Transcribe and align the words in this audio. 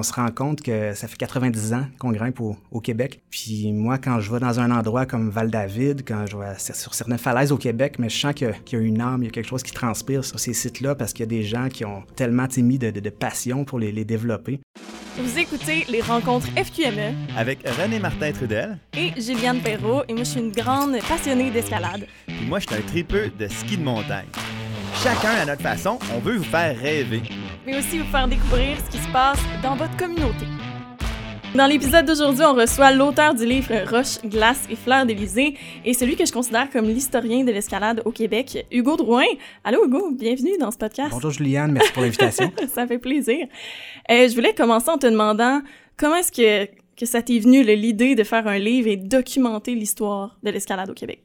on 0.00 0.02
se 0.02 0.14
rend 0.14 0.30
compte 0.30 0.62
que 0.62 0.94
ça 0.94 1.08
fait 1.08 1.18
90 1.18 1.74
ans 1.74 1.84
qu'on 1.98 2.10
grimpe 2.10 2.40
au, 2.40 2.80
Québec. 2.80 3.20
Puis 3.28 3.70
moi, 3.70 3.98
quand 3.98 4.18
je 4.20 4.32
vais 4.32 4.40
dans 4.40 4.58
un 4.58 4.70
endroit 4.70 5.04
comme 5.04 5.28
Val-David, 5.28 6.04
quand 6.08 6.24
je 6.26 6.38
vais 6.38 6.58
sur 6.58 6.94
certaines 6.94 7.18
falaises 7.18 7.52
au 7.52 7.58
Québec, 7.58 7.96
mais 7.98 8.08
je 8.08 8.18
sens 8.18 8.32
qu'il 8.32 8.48
y 8.72 8.76
a 8.76 8.78
une 8.78 9.02
âme, 9.02 9.22
il 9.22 9.26
y 9.26 9.28
a 9.28 9.30
quelque 9.30 9.46
chose 9.46 9.62
qui 9.62 9.72
transpire 9.72 10.24
sur 10.24 10.40
ces 10.40 10.54
sites-là 10.54 10.94
parce 10.94 11.12
qu'il 11.12 11.20
y 11.20 11.28
a 11.28 11.28
des 11.28 11.42
gens 11.42 11.68
qui 11.68 11.84
ont 11.84 12.02
tellement 12.16 12.46
mis 12.56 12.78
de, 12.78 12.90
de, 12.90 13.10
passion 13.10 13.66
pour 13.66 13.78
les, 13.78 13.92
les 13.92 14.06
développer. 14.06 14.60
Vous 15.18 15.38
écoutez 15.38 15.84
les 15.90 16.00
rencontres 16.00 16.46
FQME 16.56 17.14
avec 17.36 17.58
René 17.68 17.98
Martin 17.98 18.32
Trudel 18.32 18.78
et 18.96 19.12
Juliane 19.20 19.60
Perrault 19.60 20.04
et 20.08 20.14
moi 20.14 20.24
je 20.24 20.30
suis 20.30 20.40
une 20.40 20.52
grande 20.52 20.96
passionnée 21.06 21.50
d'escalade. 21.50 22.06
Puis 22.26 22.46
moi 22.48 22.58
je 22.58 22.66
suis 22.66 22.76
un 22.76 22.86
tripeux 22.86 23.30
de 23.38 23.48
ski 23.48 23.76
de 23.76 23.82
montagne. 23.82 24.28
Chacun 25.02 25.32
à 25.42 25.44
notre 25.44 25.62
façon, 25.62 25.98
on 26.16 26.20
veut 26.20 26.36
vous 26.36 26.44
faire 26.44 26.78
rêver. 26.78 27.22
Mais 27.66 27.78
aussi 27.78 27.98
vous 27.98 28.10
faire 28.10 28.26
découvrir 28.26 28.78
ce 28.78 28.90
qui 28.90 28.98
se 28.98 29.12
passe 29.12 29.38
dans 29.62 29.76
votre 29.76 29.94
communauté. 29.96 30.46
Dans 31.54 31.66
l'épisode 31.66 32.06
d'aujourd'hui, 32.06 32.44
on 32.44 32.54
reçoit 32.54 32.92
l'auteur 32.92 33.34
du 33.34 33.44
livre 33.44 33.74
Roche, 33.90 34.22
glace 34.24 34.66
et 34.70 34.76
fleurs 34.76 35.04
d'Élysée 35.04 35.56
et 35.84 35.92
celui 35.92 36.16
que 36.16 36.24
je 36.24 36.32
considère 36.32 36.70
comme 36.70 36.86
l'historien 36.86 37.44
de 37.44 37.50
l'escalade 37.50 38.02
au 38.04 38.12
Québec, 38.12 38.66
Hugo 38.70 38.96
Drouin. 38.96 39.26
Allô 39.64 39.84
Hugo, 39.84 40.12
bienvenue 40.12 40.56
dans 40.58 40.70
ce 40.70 40.78
podcast. 40.78 41.10
Bonjour 41.10 41.32
Juliane, 41.32 41.72
merci 41.72 41.92
pour 41.92 42.02
l'invitation. 42.02 42.52
ça 42.72 42.86
fait 42.86 42.98
plaisir. 42.98 43.46
Euh, 44.10 44.28
je 44.28 44.34
voulais 44.34 44.54
commencer 44.54 44.90
en 44.90 44.96
te 44.96 45.06
demandant 45.06 45.60
comment 45.96 46.16
est-ce 46.16 46.32
que, 46.32 46.70
que 46.96 47.04
ça 47.04 47.20
t'est 47.20 47.40
venu 47.40 47.64
l'idée 47.64 48.14
de 48.14 48.24
faire 48.24 48.46
un 48.46 48.58
livre 48.58 48.88
et 48.88 48.96
documenter 48.96 49.74
l'histoire 49.74 50.38
de 50.42 50.50
l'escalade 50.50 50.88
au 50.88 50.94
Québec? 50.94 51.20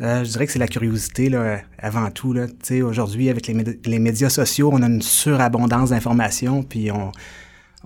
Euh, 0.00 0.24
je 0.24 0.30
dirais 0.30 0.46
que 0.46 0.52
c'est 0.52 0.58
la 0.58 0.68
curiosité 0.68 1.28
là, 1.30 1.60
avant 1.78 2.10
tout. 2.10 2.34
Aujourd'hui, 2.82 3.30
avec 3.30 3.46
les, 3.46 3.98
médias 3.98 4.28
sociaux, 4.28 4.70
on 4.72 4.82
a 4.82 4.86
une 4.86 5.02
surabondance 5.02 5.90
d'informations, 5.90 6.62
puis 6.62 6.90
on, 6.90 7.12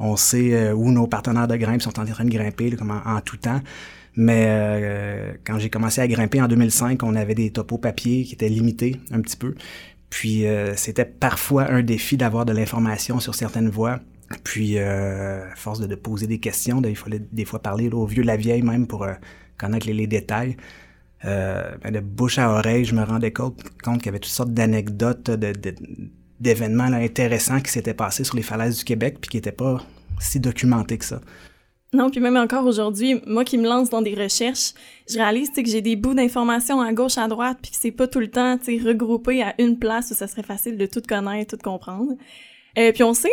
on 0.00 0.16
sait 0.16 0.54
euh, 0.54 0.72
où 0.72 0.90
nos 0.90 1.06
partenaires 1.06 1.46
de 1.46 1.56
grimpe 1.56 1.82
sont 1.82 2.00
en 2.00 2.04
train 2.06 2.24
de 2.24 2.30
grimper, 2.30 2.70
comme 2.72 2.90
en, 2.90 3.20
tout 3.20 3.36
temps. 3.36 3.60
Mais 4.16 4.46
euh, 4.48 5.32
quand 5.44 5.58
j'ai 5.58 5.68
commencé 5.68 6.00
à 6.00 6.08
grimper 6.08 6.40
en 6.40 6.48
2005, 6.48 7.02
on 7.02 7.14
avait 7.14 7.34
des 7.34 7.50
topos 7.50 7.78
papier 7.78 8.24
qui 8.24 8.32
étaient 8.32 8.48
limités 8.48 8.96
un 9.12 9.20
petit 9.20 9.36
peu. 9.36 9.54
Puis 10.08 10.46
euh, 10.46 10.74
c'était 10.74 11.04
parfois 11.04 11.70
un 11.70 11.82
défi 11.82 12.16
d'avoir 12.16 12.46
de 12.46 12.52
l'information 12.52 13.20
sur 13.20 13.34
certaines 13.34 13.68
voies. 13.68 14.00
Puis, 14.44 14.78
à 14.78 15.54
force 15.56 15.80
de, 15.80 15.94
poser 15.96 16.28
des 16.28 16.38
questions, 16.38 16.80
il 16.82 16.96
fallait 16.96 17.20
des 17.32 17.44
fois 17.44 17.60
parler 17.60 17.88
au 17.88 18.06
vieux 18.06 18.22
la 18.22 18.36
vieille 18.36 18.62
même 18.62 18.86
pour 18.86 19.04
connaître 19.58 19.88
les, 19.88 20.06
détails. 20.06 20.56
Ben, 21.22 21.90
de 21.92 22.00
bouche 22.00 22.38
à 22.38 22.50
oreille, 22.50 22.84
je 22.84 22.94
me 22.94 23.04
rendais 23.04 23.32
compte, 23.32 23.62
qu'il 23.82 24.06
y 24.06 24.08
avait 24.08 24.18
toutes 24.18 24.32
sortes 24.32 24.54
d'anecdotes, 24.54 25.30
de, 25.30 25.52
d'événements 26.40 26.84
intéressants 26.84 27.60
qui 27.60 27.70
s'étaient 27.70 27.94
passés 27.94 28.24
sur 28.24 28.36
les 28.36 28.42
falaises 28.42 28.78
du 28.78 28.84
Québec 28.84 29.18
puis 29.20 29.30
qui 29.30 29.36
n'étaient 29.36 29.52
pas 29.52 29.82
si 30.18 30.40
documentés 30.40 30.98
que 30.98 31.04
ça. 31.04 31.20
Non, 31.92 32.08
puis 32.08 32.20
même 32.20 32.36
encore 32.36 32.66
aujourd'hui, 32.66 33.20
moi 33.26 33.44
qui 33.44 33.58
me 33.58 33.64
lance 33.64 33.90
dans 33.90 34.00
des 34.00 34.14
recherches, 34.14 34.74
je 35.08 35.16
réalise 35.16 35.50
que 35.50 35.64
j'ai 35.64 35.80
des 35.80 35.96
bouts 35.96 36.14
d'informations 36.14 36.80
à 36.80 36.92
gauche, 36.92 37.18
à 37.18 37.26
droite, 37.26 37.58
puis 37.60 37.72
que 37.72 37.76
c'est 37.78 37.90
pas 37.90 38.06
tout 38.06 38.20
le 38.20 38.30
temps 38.30 38.58
regroupé 38.84 39.42
à 39.42 39.54
une 39.58 39.76
place 39.76 40.12
où 40.12 40.14
ça 40.14 40.28
serait 40.28 40.44
facile 40.44 40.78
de 40.78 40.86
tout 40.86 41.02
connaître, 41.06 41.56
tout 41.56 41.62
comprendre. 41.62 42.12
Euh, 42.78 42.92
puis 42.92 43.02
on 43.02 43.12
sait 43.12 43.28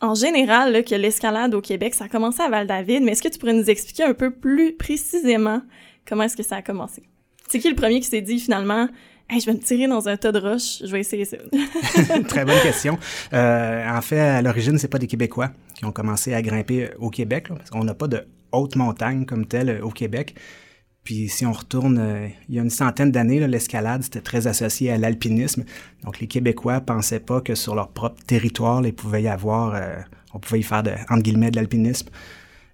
en 0.00 0.14
général 0.14 0.84
que 0.84 0.94
l'escalade 0.94 1.54
au 1.54 1.60
Québec, 1.60 1.94
ça 1.94 2.04
a 2.04 2.08
commencé 2.08 2.40
à 2.40 2.48
Val-David, 2.48 3.02
mais 3.02 3.12
est-ce 3.12 3.22
que 3.22 3.28
tu 3.28 3.38
pourrais 3.38 3.52
nous 3.52 3.68
expliquer 3.68 4.04
un 4.04 4.14
peu 4.14 4.30
plus 4.30 4.74
précisément 4.74 5.60
comment 6.08 6.22
est-ce 6.22 6.36
que 6.36 6.42
ça 6.42 6.56
a 6.56 6.62
commencé? 6.62 7.02
C'est 7.48 7.60
qui 7.60 7.68
le 7.70 7.74
premier 7.74 8.00
qui 8.00 8.08
s'est 8.08 8.20
dit 8.20 8.38
finalement, 8.38 8.88
je 9.30 9.44
vais 9.46 9.52
me 9.52 9.58
tirer 9.58 9.86
dans 9.86 10.08
un 10.08 10.16
tas 10.16 10.32
de 10.32 10.38
roches, 10.38 10.82
je 10.84 10.90
vais 10.90 11.00
essayer 11.00 11.24
ça? 11.24 11.36
Très 12.28 12.44
bonne 12.44 12.60
question. 12.62 12.98
Euh, 13.32 13.88
en 13.88 14.00
fait, 14.00 14.20
à 14.20 14.42
l'origine, 14.42 14.78
c'est 14.78 14.88
pas 14.88 14.98
des 14.98 15.06
Québécois 15.06 15.50
qui 15.74 15.84
ont 15.84 15.92
commencé 15.92 16.34
à 16.34 16.42
grimper 16.42 16.90
au 16.98 17.10
Québec, 17.10 17.48
parce 17.48 17.70
qu'on 17.70 17.84
n'a 17.84 17.94
pas 17.94 18.08
de 18.08 18.26
haute 18.52 18.76
montagne 18.76 19.26
comme 19.26 19.46
telle 19.46 19.70
euh, 19.70 19.82
au 19.82 19.90
Québec. 19.90 20.34
Puis 21.04 21.28
si 21.28 21.46
on 21.46 21.52
retourne, 21.52 21.98
euh, 21.98 22.28
il 22.48 22.56
y 22.56 22.58
a 22.58 22.62
une 22.62 22.70
centaine 22.70 23.10
d'années, 23.10 23.46
l'escalade, 23.46 24.02
c'était 24.02 24.20
très 24.20 24.46
associé 24.46 24.90
à 24.90 24.98
l'alpinisme. 24.98 25.64
Donc 26.04 26.20
les 26.20 26.26
Québécois 26.26 26.80
pensaient 26.80 27.20
pas 27.20 27.40
que 27.40 27.54
sur 27.54 27.74
leur 27.74 27.88
propre 27.88 28.22
territoire, 28.26 28.86
ils 28.86 28.94
pouvaient 28.94 29.22
y 29.22 29.28
avoir, 29.28 29.80
on 30.34 30.38
pouvait 30.38 30.60
y 30.60 30.62
faire, 30.62 30.82
de, 30.82 30.92
guillemets, 31.20 31.50
de 31.50 31.56
l'alpinisme. 31.56 32.08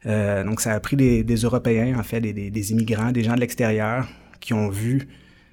donc 0.04 0.60
ça 0.60 0.72
a 0.72 0.80
pris 0.80 0.96
des, 0.96 1.34
Européens, 1.36 1.96
en 1.96 2.02
fait, 2.02 2.20
des, 2.20 2.72
immigrants, 2.72 3.12
des 3.12 3.22
gens 3.22 3.34
de 3.34 3.40
l'extérieur 3.40 4.08
qui 4.44 4.52
ont 4.52 4.68
vu 4.68 5.08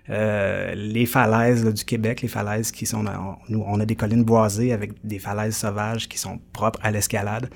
euh, 0.09 0.75
les 0.75 1.06
falaises 1.06 1.63
du 1.63 1.85
Québec, 1.85 2.22
les 2.22 2.28
falaises 2.28 2.72
qui 2.72 2.85
sont... 2.85 3.06
nous, 3.47 3.63
on 3.66 3.79
a 3.79 3.85
des 3.85 3.96
collines 3.96 4.25
boisées 4.25 4.74
avec 4.74 4.91
des 5.06 5.18
falaises 5.18 5.56
sauvages 5.56 6.09
qui 6.09 6.18
sont 6.18 6.40
propres 6.52 6.79
à 6.84 6.91
l'escalade. 6.91 7.50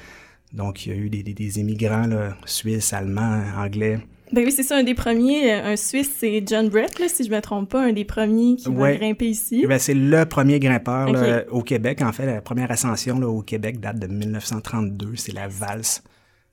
Donc, 0.53 0.85
il 0.85 0.93
y 0.93 0.95
a 0.95 0.97
eu 0.97 1.09
des, 1.09 1.23
des, 1.23 1.59
immigrants 1.59 2.07
là, 2.07 2.37
suisses, 2.45 2.93
allemands, 2.93 3.43
anglais. 3.57 3.99
Ben 4.31 4.45
oui, 4.45 4.51
c'est 4.51 4.63
ça, 4.63 4.77
un 4.77 4.83
des 4.83 4.93
premiers, 4.93 5.51
euh, 5.51 5.73
un 5.73 5.75
Suisse, 5.75 6.11
c'est 6.17 6.41
John 6.47 6.69
Brett, 6.69 6.97
là, 6.99 7.07
si 7.09 7.25
je 7.25 7.29
me 7.29 7.41
trompe 7.41 7.69
pas, 7.69 7.83
un 7.83 7.91
des 7.91 8.05
premiers 8.05 8.55
qui 8.55 8.73
va 8.73 8.93
grimper 8.93 9.27
ici. 9.27 9.65
Ben, 9.67 9.77
c'est 9.77 9.93
le 9.93 10.25
premier 10.25 10.59
grimpeur 10.59 11.09
au 11.51 11.61
Québec. 11.61 12.01
En 12.01 12.13
fait, 12.13 12.25
la 12.25 12.41
première 12.41 12.71
ascension 12.71 13.19
là, 13.19 13.27
au 13.27 13.41
Québec 13.41 13.81
date 13.81 13.99
de 13.99 14.07
1932, 14.07 15.15
c'est 15.17 15.33
la 15.33 15.49
valse. 15.49 16.01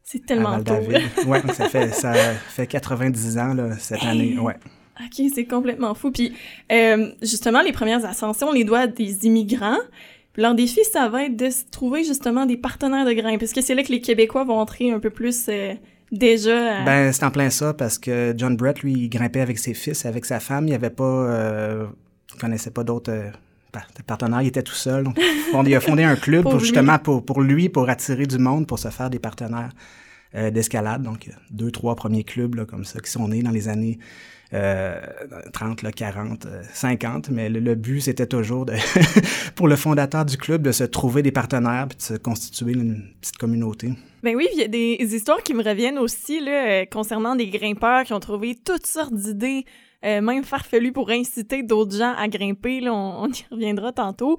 C'est 0.04 0.24
tellement 0.26 0.62
tôt. 0.62 0.74
oui, 1.26 1.38
ça 1.54 1.68
fait, 1.68 1.92
ça 1.94 2.12
fait 2.14 2.66
90 2.66 3.38
ans 3.38 3.54
là, 3.54 3.78
cette 3.78 4.02
année. 4.02 4.38
Ouais. 4.38 4.56
OK, 5.00 5.26
c'est 5.34 5.44
complètement 5.44 5.94
fou. 5.94 6.10
Puis, 6.10 6.34
euh, 6.70 7.12
justement, 7.22 7.62
les 7.62 7.72
premières 7.72 8.04
ascensions, 8.04 8.48
on 8.48 8.52
les 8.52 8.64
doit 8.64 8.80
à 8.80 8.86
des 8.86 9.26
immigrants. 9.26 9.78
Puis 10.32 10.42
leur 10.42 10.54
défi, 10.54 10.80
ça 10.84 11.08
va 11.08 11.24
être 11.24 11.36
de 11.36 11.48
trouver 11.70 12.04
justement 12.04 12.46
des 12.46 12.56
partenaires 12.56 13.04
de 13.04 13.12
grimpe. 13.12 13.40
Parce 13.40 13.52
que 13.52 13.60
c'est 13.60 13.74
là 13.74 13.82
que 13.82 13.92
les 13.92 14.00
Québécois 14.00 14.44
vont 14.44 14.58
entrer 14.58 14.90
un 14.90 14.98
peu 14.98 15.10
plus 15.10 15.46
euh, 15.48 15.74
déjà. 16.10 16.84
Ben, 16.84 17.12
c'est 17.12 17.24
en 17.24 17.30
plein 17.30 17.50
ça, 17.50 17.74
parce 17.74 17.98
que 17.98 18.34
John 18.36 18.56
Brett, 18.56 18.80
lui, 18.80 18.92
il 18.92 19.08
grimpait 19.08 19.40
avec 19.40 19.58
ses 19.58 19.74
fils, 19.74 20.04
avec 20.06 20.24
sa 20.24 20.40
femme. 20.40 20.64
Il 20.64 20.70
n'y 20.70 20.74
avait 20.74 20.90
pas. 20.90 21.04
Euh, 21.04 21.86
il 22.34 22.40
connaissait 22.40 22.70
pas 22.70 22.84
d'autres. 22.84 23.12
Partenaires, 24.06 24.42
il 24.42 24.48
était 24.48 24.62
tout 24.62 24.74
seul. 24.74 25.06
il 25.66 25.74
a 25.74 25.80
fondé 25.80 26.04
un 26.04 26.16
club 26.16 26.42
pour, 26.50 26.60
justement 26.60 26.98
pour, 26.98 27.24
pour 27.24 27.40
lui, 27.40 27.68
pour 27.68 27.88
attirer 27.88 28.26
du 28.26 28.38
monde, 28.38 28.66
pour 28.66 28.78
se 28.78 28.88
faire 28.88 29.10
des 29.10 29.18
partenaires 29.18 29.70
d'escalade. 30.34 31.02
Donc, 31.02 31.28
deux, 31.50 31.70
trois 31.70 31.94
premiers 31.94 32.24
clubs 32.24 32.54
là, 32.54 32.64
comme 32.64 32.84
ça 32.84 33.00
qui 33.00 33.10
sont 33.10 33.28
nés 33.28 33.42
dans 33.42 33.50
les 33.50 33.68
années 33.68 33.98
30, 34.52 35.90
40, 35.94 36.46
50, 36.74 37.30
mais 37.30 37.48
le, 37.48 37.74
but, 37.74 38.02
c'était 38.02 38.26
toujours 38.26 38.66
de 38.66 38.74
pour 39.54 39.66
le 39.66 39.76
fondateur 39.76 40.26
du 40.26 40.36
club 40.36 40.62
de 40.62 40.72
se 40.72 40.84
trouver 40.84 41.22
des 41.22 41.32
partenaires 41.32 41.86
puis 41.88 41.96
de 41.96 42.02
se 42.02 42.14
constituer 42.14 42.72
une 42.72 43.02
petite 43.20 43.38
communauté. 43.38 43.92
Ben 44.22 44.36
oui, 44.36 44.46
il 44.52 44.60
y 44.60 44.62
a 44.62 44.68
des 44.68 45.14
histoires 45.14 45.42
qui 45.42 45.54
me 45.54 45.64
reviennent 45.64 45.98
aussi 45.98 46.40
là, 46.40 46.66
euh, 46.66 46.84
concernant 46.84 47.34
des 47.34 47.48
grimpeurs 47.48 48.04
qui 48.04 48.12
ont 48.12 48.20
trouvé 48.20 48.54
toutes 48.54 48.86
sortes 48.86 49.14
d'idées, 49.14 49.64
euh, 50.04 50.20
même 50.20 50.44
farfelues 50.44 50.92
pour 50.92 51.10
inciter 51.10 51.62
d'autres 51.62 51.96
gens 51.96 52.14
à 52.16 52.28
grimper. 52.28 52.88
On, 52.88 53.28
y 53.28 53.44
reviendra 53.50 53.92
tantôt. 53.92 54.38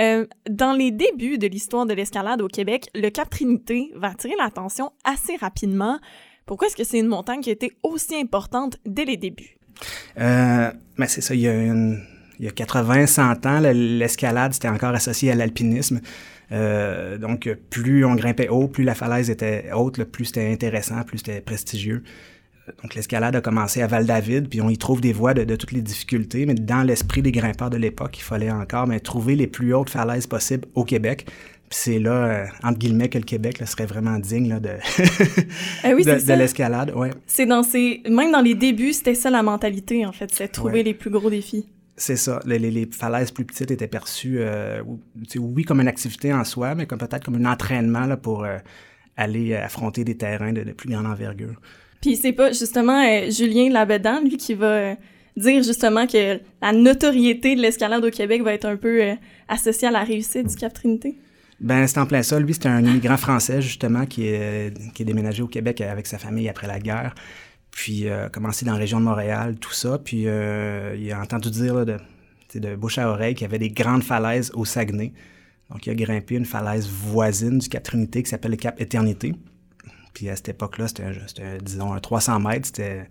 Euh, 0.00 0.26
dans 0.48 0.72
les 0.72 0.90
débuts 0.90 1.38
de 1.38 1.46
l'histoire 1.46 1.86
de 1.86 1.94
l'escalade 1.94 2.40
au 2.40 2.48
Québec, 2.48 2.88
le 2.94 3.10
Cap 3.10 3.28
Trinité 3.28 3.90
va 3.94 4.08
attirer 4.08 4.34
l'attention 4.38 4.92
assez 5.04 5.36
rapidement. 5.36 5.98
Pourquoi 6.46 6.68
est-ce 6.68 6.76
que 6.76 6.84
c'est 6.84 6.98
une 6.98 7.08
montagne 7.08 7.40
qui 7.40 7.50
a 7.50 7.52
été 7.52 7.72
aussi 7.82 8.16
importante 8.16 8.78
dès 8.86 9.04
les 9.04 9.16
débuts? 9.16 9.58
Euh, 10.18 10.70
ben, 10.96 11.06
c'est 11.06 11.20
ça, 11.20 11.34
il 11.34 11.40
y 11.40 11.48
a, 11.48 11.52
il 11.54 12.44
y 12.44 12.48
a 12.48 12.50
80, 12.50 13.06
100 13.06 13.46
ans, 13.46 13.60
l'escalade, 13.60 14.52
c'était 14.54 14.68
encore 14.68 14.94
associé 14.94 15.30
à 15.30 15.34
l'alpinisme. 15.34 16.00
Euh, 16.52 17.18
donc, 17.18 17.48
plus 17.70 18.04
on 18.04 18.14
grimpait 18.14 18.48
haut, 18.48 18.68
plus 18.68 18.84
la 18.84 18.94
falaise 18.94 19.30
était 19.30 19.70
haute, 19.74 20.02
plus 20.04 20.26
c'était 20.26 20.50
intéressant, 20.50 21.02
plus 21.02 21.18
c'était 21.18 21.40
prestigieux. 21.40 22.02
Donc, 22.82 22.94
l'escalade 22.94 23.34
a 23.34 23.40
commencé 23.40 23.82
à 23.82 23.86
Val-David, 23.86 24.48
puis 24.48 24.60
on 24.60 24.68
y 24.68 24.78
trouve 24.78 25.00
des 25.00 25.12
voies 25.12 25.34
de, 25.34 25.56
toutes 25.56 25.72
les 25.72 25.82
difficultés, 25.82 26.46
mais 26.46 26.54
dans 26.54 26.82
l'esprit 26.82 27.20
des 27.20 27.32
grimpeurs 27.32 27.70
de 27.70 27.76
l'époque, 27.76 28.18
il 28.18 28.22
fallait 28.22 28.50
encore 28.50 28.86
mais, 28.86 29.00
trouver 29.00 29.34
les 29.34 29.48
plus 29.48 29.74
hautes 29.74 29.90
falaises 29.90 30.26
possibles 30.26 30.68
au 30.74 30.84
Québec 30.84 31.26
c'est 31.74 31.98
là, 31.98 32.12
euh, 32.12 32.46
entre 32.62 32.78
guillemets, 32.78 33.08
que 33.08 33.18
le 33.18 33.24
Québec 33.24 33.62
serait 33.66 33.86
vraiment 33.86 34.18
digne 34.18 34.60
de, 34.60 34.70
ah 35.82 35.94
de, 35.94 36.38
l'escalade. 36.38 36.92
Ouais. 36.94 37.10
C'est 37.26 37.46
dans 37.46 37.62
ces... 37.62 38.02
Même 38.08 38.32
dans 38.32 38.40
les 38.40 38.54
débuts, 38.54 38.92
c'était 38.92 39.14
ça 39.14 39.30
la 39.30 39.42
mentalité, 39.42 40.06
en 40.06 40.12
fait, 40.12 40.30
c'est 40.32 40.48
trouver 40.48 40.82
les 40.82 40.94
plus 40.94 41.10
gros 41.10 41.30
défis. 41.30 41.68
C'est 41.96 42.16
ça. 42.16 42.40
Les, 42.46 42.88
falaises 42.90 43.30
plus 43.30 43.44
petites 43.44 43.70
étaient 43.70 43.86
perçues, 43.86 44.38
euh, 44.38 44.82
oui, 45.36 45.64
comme 45.64 45.80
une 45.80 45.88
activité 45.88 46.32
en 46.32 46.44
soi, 46.44 46.74
mais 46.74 46.86
comme 46.86 46.98
peut-être 46.98 47.24
comme 47.24 47.36
un 47.36 47.50
entraînement 47.50 48.06
là, 48.06 48.16
pour 48.16 48.44
euh, 48.44 48.58
aller 49.16 49.54
affronter 49.54 50.04
des 50.04 50.16
terrains 50.16 50.52
de, 50.52 50.62
plus 50.72 50.90
grande 50.90 51.06
envergure. 51.06 51.60
Puis 52.02 52.16
c'est 52.16 52.32
pas 52.32 52.52
justement 52.52 53.02
Julien 53.30 53.70
Labédan, 53.70 54.20
lui, 54.20 54.36
qui 54.36 54.52
va 54.52 54.96
dire 55.36 55.62
justement 55.62 56.06
que 56.06 56.40
la 56.60 56.72
notoriété 56.72 57.56
de 57.56 57.62
l'escalade 57.62 58.04
au 58.04 58.10
Québec 58.10 58.42
va 58.42 58.52
être 58.52 58.66
un 58.66 58.76
peu 58.76 59.16
associée 59.48 59.88
à 59.88 59.90
la 59.90 60.04
réussite 60.04 60.48
du 60.48 60.56
Cap 60.56 60.74
Trinité? 60.74 61.16
Ben, 61.60 61.86
c'est 61.86 61.98
en 61.98 62.06
plein 62.06 62.22
ça. 62.22 62.40
Lui, 62.40 62.54
c'est 62.54 62.66
un 62.66 62.84
immigrant 62.84 63.16
français, 63.16 63.62
justement, 63.62 64.04
qui 64.04 64.26
est, 64.26 64.72
déménagé 64.98 65.42
au 65.42 65.46
Québec 65.46 65.80
avec 65.80 66.08
sa 66.08 66.18
famille 66.18 66.48
après 66.48 66.66
la 66.66 66.80
guerre. 66.80 67.14
Puis, 67.70 68.08
euh, 68.08 68.28
commencé 68.28 68.66
dans 68.66 68.72
la 68.72 68.78
région 68.78 68.98
de 68.98 69.04
Montréal, 69.04 69.56
tout 69.60 69.72
ça. 69.72 69.98
Puis, 69.98 70.24
euh, 70.26 70.96
il 70.98 71.10
a 71.12 71.20
entendu 71.20 71.50
dire 71.50 71.86
de, 71.86 71.96
de 72.54 72.74
bouche 72.74 72.98
à 72.98 73.08
oreille 73.08 73.34
qu'il 73.34 73.42
y 73.42 73.48
avait 73.48 73.60
des 73.60 73.70
grandes 73.70 74.02
falaises 74.02 74.50
au 74.54 74.64
Saguenay. 74.64 75.12
Donc, 75.70 75.86
il 75.86 75.90
a 75.90 75.94
grimpé 75.94 76.34
une 76.34 76.44
falaise 76.44 76.88
voisine 76.88 77.58
du 77.58 77.68
Cap 77.68 77.84
Trinité 77.84 78.24
qui 78.24 78.28
s'appelle 78.28 78.50
le 78.50 78.56
Cap 78.56 78.80
Éternité. 78.80 79.32
Puis 80.12 80.28
à 80.28 80.36
cette 80.36 80.50
époque-là, 80.50 80.88
c'était, 80.88 81.58
disons, 81.62 81.92
un 81.92 82.00
300 82.00 82.40
mètres. 82.40 82.66
C'était 82.66 83.08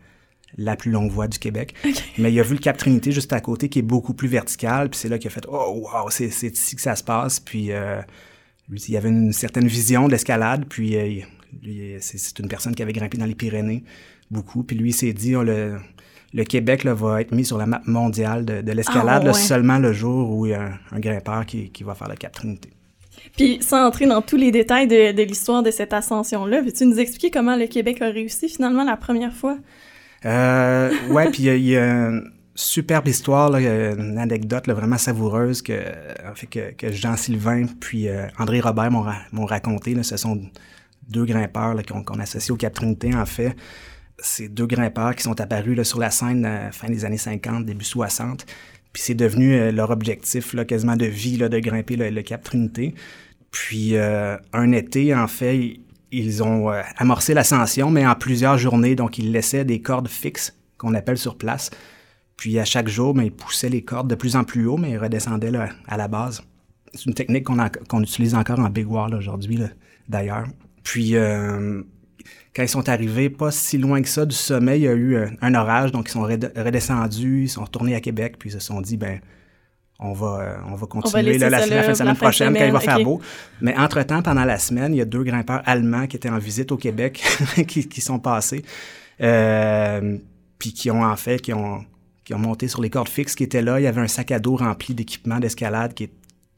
la 0.58 0.76
plus 0.76 0.92
longue 0.92 1.12
voie 1.12 1.28
du 1.28 1.40
Québec. 1.40 1.74
Mais 2.18 2.32
il 2.32 2.40
a 2.40 2.44
vu 2.44 2.56
le 2.56 2.60
Cap 2.60 2.78
Trinité 2.78 3.12
juste 3.12 3.34
à 3.34 3.40
côté 3.40 3.70
qui 3.70 3.80
est 3.80 3.84
beaucoup 3.84 4.14
plus 4.14 4.28
vertical. 4.28 4.90
Puis 4.90 5.00
c'est 5.00 5.10
là 5.10 5.18
qu'il 5.18 5.28
a 5.28 5.32
fait 5.32 5.46
Oh, 5.48 5.88
wow, 5.94 6.10
c'est, 6.10 6.28
ici 6.28 6.76
que 6.76 6.82
ça 6.82 6.96
se 6.96 7.04
passe. 7.04 7.40
Puis 7.40 7.72
euh, 7.72 8.02
lui, 8.70 8.82
il 8.88 8.98
avait 8.98 9.10
une 9.10 9.34
certaine 9.34 9.68
vision 9.68 10.08
de 10.08 10.12
l'escalade. 10.12 10.66
Puis 10.68 10.96
euh, 10.96 11.24
lui, 11.64 11.96
c'est, 12.00 12.40
une 12.40 12.48
personne 12.48 12.76
qui 12.76 12.84
avait 12.84 12.94
grimpé 12.94 13.18
dans 13.18 13.26
les 13.26 13.36
Pyrénées 13.36 13.84
beaucoup. 14.30 14.64
Puis 14.64 14.76
lui, 14.76 14.90
il 14.90 14.94
s'est 14.94 15.14
dit 15.14 15.36
oh, 15.36 15.44
le, 15.44 15.78
le 16.34 16.44
Québec 16.44 16.84
là, 16.84 16.94
va 16.94 17.22
être 17.22 17.34
mis 17.34 17.46
sur 17.46 17.58
la 17.58 17.66
map 17.66 17.82
mondiale 17.86 18.46
de, 18.46 18.72
l'escalade 18.72 19.28
ah, 19.28 19.34
seulement 19.34 19.78
le 19.78 19.94
jour 19.94 20.30
où 20.30 20.46
il 20.46 20.52
y 20.52 20.54
a 20.54 20.74
un, 20.92 21.00
grimpeur 21.00 21.46
qui, 21.46 21.70
qui 21.70 21.84
va 21.84 21.96
faire 21.96 22.10
le 22.10 22.16
Cap 22.16 22.34
Trinité. 22.34 22.70
Puis, 23.38 23.60
sans 23.62 23.86
entrer 23.86 24.06
dans 24.06 24.22
tous 24.22 24.36
les 24.36 24.52
détails 24.52 24.88
de, 24.88 25.12
de 25.12 25.24
l'histoire 25.24 25.64
de 25.64 25.72
cette 25.72 25.94
ascension-là, 25.94 26.62
veux-tu 26.62 26.86
nous 26.86 27.00
expliquer 27.00 27.32
comment 27.32 27.56
le 27.56 27.68
Québec 27.68 28.02
a 28.02 28.08
réussi 28.08 28.50
finalement 28.50 28.84
la 28.84 28.98
première 28.98 29.34
fois? 29.34 29.58
Euh, 30.26 30.92
ouais, 31.10 31.30
puis 31.32 31.44
il 31.44 31.66
y, 31.66 31.78
a 31.78 31.86
une 31.86 32.32
superbe 32.56 33.08
histoire, 33.08 33.50
là, 33.50 33.60
une 33.60 34.18
anecdote 34.18 34.68
là, 34.68 34.74
vraiment 34.74 34.98
savoureuse 34.98 35.62
que, 35.62 35.82
en 36.30 36.36
fait, 36.36 36.48
que, 36.48 36.72
que 36.72 36.92
Jean-Sylvain 36.92 37.66
puis 37.80 38.08
euh, 38.08 38.28
André 38.38 38.60
Robert 38.60 38.92
m'ont 38.92 39.46
raconté. 39.46 39.94
Là, 39.94 40.04
ce 40.04 40.18
sont 40.18 40.42
deux 41.08 41.26
grimpeurs 41.26 41.76
qu'on 41.86 42.20
associe 42.20 42.52
au 42.52 42.58
Cap 42.58 42.74
Trinité, 42.74 43.16
en 43.16 43.26
fait. 43.26 43.56
Ces 44.20 44.50
deux 44.50 44.68
grimpeurs 44.68 45.16
qui 45.16 45.24
sont 45.24 45.40
apparus 45.42 45.82
sur 45.84 46.00
la 46.00 46.12
scène 46.12 46.46
euh, 46.46 46.72
fin 46.72 46.88
des 46.88 47.06
années 47.06 47.18
50, 47.18 47.66
début 47.66 47.86
60. 47.86 48.46
Puis 48.94 49.04
c'est 49.04 49.16
devenu 49.16 49.54
euh, 49.54 49.72
leur 49.72 49.90
objectif 49.90 50.56
quasiment 50.66 50.96
de 50.96 51.06
vie 51.06 51.38
de 51.38 51.60
grimper 51.60 51.96
le, 51.96 52.22
Cap 52.22 52.44
Trinité. 52.44 52.94
Puis 53.52 53.96
euh, 53.96 54.38
un 54.54 54.72
été, 54.72 55.16
en 55.16 55.28
fait, 55.28 55.80
ils 56.12 56.44
ont 56.44 56.72
euh, 56.72 56.82
amorcé 56.98 57.34
l'ascension, 57.34 57.90
mais 57.90 58.06
en 58.06 58.16
plusieurs 58.16 58.58
journées. 58.58 58.96
Donc, 58.96 59.18
ils 59.18 59.32
laissaient 59.32 59.66
des 59.66 59.82
cordes 59.82 60.08
fixes 60.08 60.58
qu'on 60.78 60.94
appelle 60.94 61.18
sur 61.18 61.38
place. 61.38 61.70
Puis 62.38 62.60
à 62.60 62.66
chaque 62.66 62.88
jour, 62.88 63.14
ben, 63.14 63.24
ils 63.24 63.32
poussaient 63.32 63.70
les 63.70 63.84
cordes 63.84 64.10
de 64.10 64.16
plus 64.16 64.36
en 64.36 64.44
plus 64.44 64.66
haut, 64.66 64.78
mais 64.78 64.92
ils 64.92 64.98
redescendaient 64.98 65.52
à 65.88 65.98
la 65.98 66.08
base. 66.08 66.42
C'est 66.94 67.06
une 67.06 67.14
technique 67.14 67.46
qu'on 67.46 68.02
utilise 68.02 68.36
encore 68.36 68.60
en 68.60 68.70
Big 68.70 68.90
Wall 68.90 69.14
aujourd'hui, 69.14 69.60
d'ailleurs. 70.10 70.46
Puis 70.84 71.16
quand 72.56 72.64
ils 72.64 72.70
sont 72.70 72.90
arrivés 72.90 73.30
pas 73.30 73.52
si 73.52 73.78
loin 73.78 74.02
que 74.02 74.10
ça 74.10 74.26
du 74.26 74.36
sommet, 74.36 74.80
il 74.80 74.84
y 74.84 74.88
a 74.88 74.94
eu 74.94 75.18
un 75.42 75.56
orage, 75.56 75.92
donc 75.92 76.10
ils 76.10 76.12
sont 76.12 76.24
redescendus, 76.24 77.44
ils 77.44 77.50
sont 77.50 77.64
retournés 77.64 77.96
à 77.96 78.02
Québec, 78.02 78.36
puis 78.38 78.50
ils 78.50 78.54
se 78.54 78.60
sont 78.60 78.82
dit, 78.82 78.98
ben 78.98 79.22
on 80.02 80.14
va, 80.14 80.42
euh, 80.42 80.58
on 80.72 80.76
va 80.76 80.88
continuer 80.88 81.38
la, 81.38 81.50
la, 81.50 81.94
semaine 81.94 82.16
prochaine 82.16 82.56
quand 82.58 82.66
il 82.66 82.72
va 82.72 82.80
faire 82.80 83.04
beau. 83.04 83.22
Mais 83.62 83.78
entre-temps, 83.78 84.24
pendant 84.24 84.44
la 84.44 84.58
semaine, 84.58 84.94
il 84.94 84.98
y 84.98 85.02
a 85.02 85.06
deux 85.06 85.24
grimpeurs 85.24 85.62
allemands 85.66 86.08
qui 86.08 86.16
étaient 86.16 86.30
en 86.30 86.40
visite 86.40 86.72
au 86.72 86.78
Québec 86.78 87.24
qui, 87.68 87.88
qui, 87.88 88.02
sont 88.02 88.18
passés, 88.18 88.64
euh, 89.22 90.18
puis 90.58 90.74
qui 90.74 90.90
ont 90.90 91.04
en 91.04 91.16
fait, 91.16 91.40
qui 91.40 91.54
ont, 91.54 91.86
qui 92.24 92.34
ont 92.34 92.40
monté 92.40 92.68
sur 92.68 92.82
les 92.82 92.90
cordes 92.90 93.10
fixes 93.10 93.36
qui 93.36 93.44
étaient 93.44 93.62
là. 93.62 93.80
Il 93.80 93.84
y 93.84 93.88
avait 93.88 94.02
un 94.02 94.08
sac 94.08 94.32
à 94.32 94.40
dos 94.40 94.56
rempli 94.56 94.96
d'équipements 94.96 95.40
d'escalade 95.40 95.94
qui, 95.94 96.10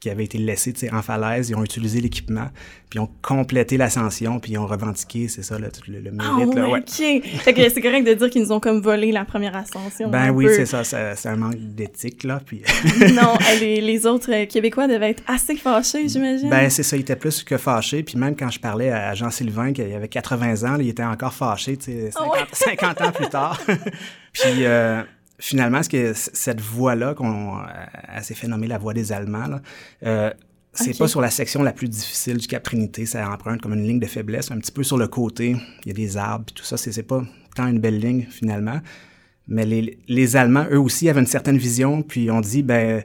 qui 0.03 0.09
avait 0.09 0.25
été 0.25 0.37
laissé 0.37 0.73
en 0.91 1.01
falaise. 1.01 1.49
Ils 1.49 1.55
ont 1.55 1.63
utilisé 1.63 2.01
l'équipement, 2.01 2.49
puis 2.89 2.99
ils 2.99 2.99
ont 2.99 3.09
complété 3.21 3.77
l'ascension, 3.77 4.37
puis 4.37 4.51
ils 4.51 4.57
ont 4.57 4.67
revendiqué, 4.67 5.29
c'est 5.29 5.43
ça, 5.43 5.57
le, 5.57 5.69
le, 5.87 6.11
mérite. 6.11 6.49
Ah, 6.51 6.59
là, 6.59 6.69
ouais. 6.69 6.79
OK. 6.79 7.23
c'est 7.37 7.81
correct 7.81 8.03
de 8.03 8.13
dire 8.13 8.29
qu'ils 8.29 8.41
nous 8.41 8.51
ont 8.51 8.59
comme 8.59 8.81
volé 8.81 9.13
la 9.13 9.23
première 9.23 9.55
ascension. 9.55 10.09
Ben 10.09 10.31
oui, 10.31 10.47
c'est 10.49 10.65
ça, 10.65 10.83
c'est 10.83 11.29
un 11.29 11.37
manque 11.37 11.55
d'éthique, 11.55 12.25
là. 12.25 12.41
Puis... 12.45 12.63
non, 13.13 13.37
les, 13.61 13.79
les, 13.79 14.05
autres 14.05 14.29
euh, 14.33 14.45
Québécois 14.45 14.89
devaient 14.89 15.11
être 15.11 15.23
assez 15.25 15.55
fâchés, 15.55 16.09
j'imagine. 16.09 16.49
Ben 16.49 16.69
c'est 16.69 16.83
ça, 16.83 16.97
ils 16.97 17.01
étaient 17.01 17.15
plus 17.15 17.41
que 17.41 17.55
fâchés. 17.55 18.03
Puis 18.03 18.17
même 18.17 18.35
quand 18.35 18.49
je 18.49 18.59
parlais 18.59 18.91
à 18.91 19.13
Jean-Sylvain, 19.13 19.71
qui 19.71 19.83
avait 19.83 20.09
80 20.09 20.69
ans, 20.69 20.77
il 20.81 20.89
était 20.89 21.05
encore 21.05 21.33
fâché, 21.33 21.77
tu 21.77 21.93
sais, 21.93 22.09
50, 22.51 23.01
ans 23.01 23.11
plus 23.13 23.29
tard. 23.29 23.57
puis... 24.33 24.65
Euh, 24.65 25.01
finalement, 25.39 25.83
ce 25.83 25.89
que 25.89 26.13
cette 26.13 26.61
voie-là, 26.61 27.13
qu'on 27.13 27.59
s'est 28.21 28.33
fait 28.33 28.47
nommer 28.47 28.67
la 28.67 28.77
voie 28.77 28.93
des 28.93 29.11
Allemands, 29.11 29.47
là, 29.47 29.61
euh, 30.05 30.31
c'est 30.73 30.97
pas 30.97 31.07
sur 31.07 31.21
la 31.21 31.29
section 31.29 31.61
la 31.61 31.71
plus 31.71 31.87
difficile 31.87 32.37
du 32.37 32.47
Cap 32.47 32.63
Trinité. 32.63 33.05
Ça 33.05 33.29
emprunte 33.29 33.61
comme 33.61 33.73
une 33.73 33.83
ligne 33.83 33.99
de 33.99 34.07
faiblesse, 34.07 34.49
un 34.49 34.57
petit 34.57 34.71
peu 34.71 34.83
sur 34.83 34.97
le 34.97 35.07
côté. 35.07 35.55
Il 35.85 35.87
y 35.87 35.91
a 35.91 35.93
des 35.93 36.17
arbres, 36.17 36.45
puis 36.45 36.55
tout 36.55 36.63
ça. 36.63 36.77
C'est 36.77 37.03
pas 37.03 37.23
tant 37.55 37.67
une 37.67 37.79
belle 37.79 37.99
ligne, 37.99 38.25
finalement. 38.29 38.79
Mais 39.47 39.65
les, 39.65 39.99
les, 40.07 40.35
Allemands, 40.35 40.65
eux 40.71 40.79
aussi, 40.79 41.09
avaient 41.09 41.19
une 41.19 41.27
certaine 41.27 41.57
vision, 41.57 42.01
puis 42.01 42.31
on 42.31 42.41
dit, 42.41 42.63
ben, 42.63 43.03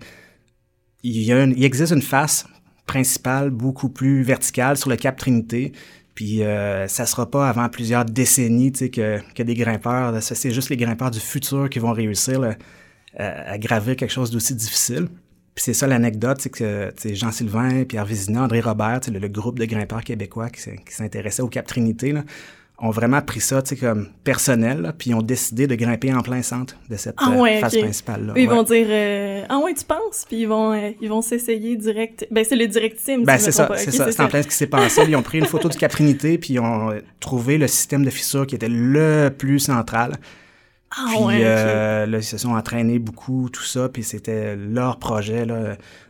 il, 1.03 1.23
y 1.23 1.33
a 1.33 1.45
il 1.45 1.65
existe 1.65 1.93
une 1.93 2.03
face 2.03 2.47
principale 2.87 3.51
beaucoup 3.51 3.91
plus 3.91 4.23
verticale 4.23 4.77
sur 4.77 4.89
le 4.89 4.97
Cap 4.97 5.17
Trinité, 5.17 5.73
puis 6.19 6.43
euh, 6.43 6.89
ça 6.89 7.07
sera 7.07 7.31
pas 7.31 7.49
avant 7.49 7.69
plusieurs 7.69 8.05
décennies 8.05 8.73
que, 8.73 9.21
que 9.37 9.43
des 9.45 9.55
grimpeurs, 9.55 10.21
c'est 10.21 10.51
juste 10.51 10.69
les 10.69 10.77
grimpeurs 10.77 11.13
du 11.13 11.21
futur 11.21 11.71
qui 11.71 11.79
vont 11.79 11.93
réussir 11.93 12.57
à, 13.17 13.57
gravir 13.59 13.95
quelque 13.95 14.11
chose 14.11 14.33
d'aussi 14.33 14.57
difficile. 14.57 15.07
Puis 15.55 15.63
c'est 15.63 15.75
ça 15.75 15.87
l'anecdote, 15.87 16.39
c'est 16.41 16.51
que 16.51 16.93
Jean-Sylvain, 17.05 17.85
Pierre 17.85 18.05
Vizina, 18.05 18.43
André 18.43 18.61
Robert, 18.61 19.03
le, 19.13 19.21
le, 19.21 19.29
groupe 19.29 19.61
de 19.61 19.65
grimpeurs 19.65 20.03
québécois 20.03 20.51
qui, 20.51 20.63
qui 20.63 20.93
s'intéressait 20.93 21.43
au 21.43 21.47
Cap 21.47 21.69
Trinité, 21.69 22.11
là, 22.11 22.25
ont 22.81 22.91
vraiment 22.91 23.21
pris 23.21 23.41
ça, 23.41 23.61
tu 23.61 23.71
sais, 23.71 23.77
comme 23.77 24.09
personnel, 24.23 24.93
puis 24.97 25.11
ils 25.11 25.15
ont 25.15 25.23
décidé 25.23 25.67
de 25.67 25.75
grimper 25.75 26.15
en 26.15 26.23
plein 26.23 26.43
centre 26.43 26.77
de 26.89 26.97
cette 26.97 27.17
ah 27.19 27.33
euh, 27.33 27.61
phase 27.61 27.77
principale-là. 27.77 28.35
Ils 28.37 28.49
vont 28.49 28.63
dire 28.63 28.87
euh, 28.89 29.43
Ah 29.49 29.59
ouais, 29.59 29.75
tu 29.75 29.85
penses? 29.85 30.25
Puis 30.29 30.43
ils 30.43 30.47
vont 30.47 30.73
euh, 30.73 30.91
ils 31.01 31.09
vont 31.09 31.21
s'essayer 31.21 31.77
direct. 31.77 32.29
Ben, 32.31 32.45
c'est 32.49 32.55
le 32.55 32.69
direct 32.69 33.03
team. 33.05 33.25
Ben, 33.25 33.39
c'est 33.39 33.51
ça, 33.51 33.69
c'est 33.77 33.91
ça. 33.91 34.13
C'est 34.13 34.23
en 34.23 34.29
plein 34.29 34.43
ce 34.43 34.49
qui 34.49 34.55
s'est 34.55 34.69
passé. 34.69 35.03
Ils 35.09 35.17
ont 35.17 35.23
pris 35.23 35.39
une 35.39 35.47
photo 35.47 35.69
du 35.69 35.77
Caprinité, 35.77 36.39
puis 36.39 36.55
ils 36.55 36.61
ont 36.61 36.93
trouvé 37.19 37.59
le 37.59 37.67
système 37.67 38.05
de 38.05 38.11
fissure 38.11 38.47
qui 38.47 38.55
était 38.55 38.69
le 38.69 39.31
plus 39.37 39.59
central. 39.59 40.17
Ah 40.91 41.05
puis 41.09 41.25
ouais, 41.25 41.39
là, 41.41 42.07
ils 42.07 42.23
se 42.23 42.39
sont 42.39 42.55
entraînés 42.55 42.99
beaucoup, 42.99 43.51
tout 43.51 43.63
ça, 43.63 43.89
puis 43.89 44.03
c'était 44.03 44.57
leur 44.57 44.99
projet 44.99 45.45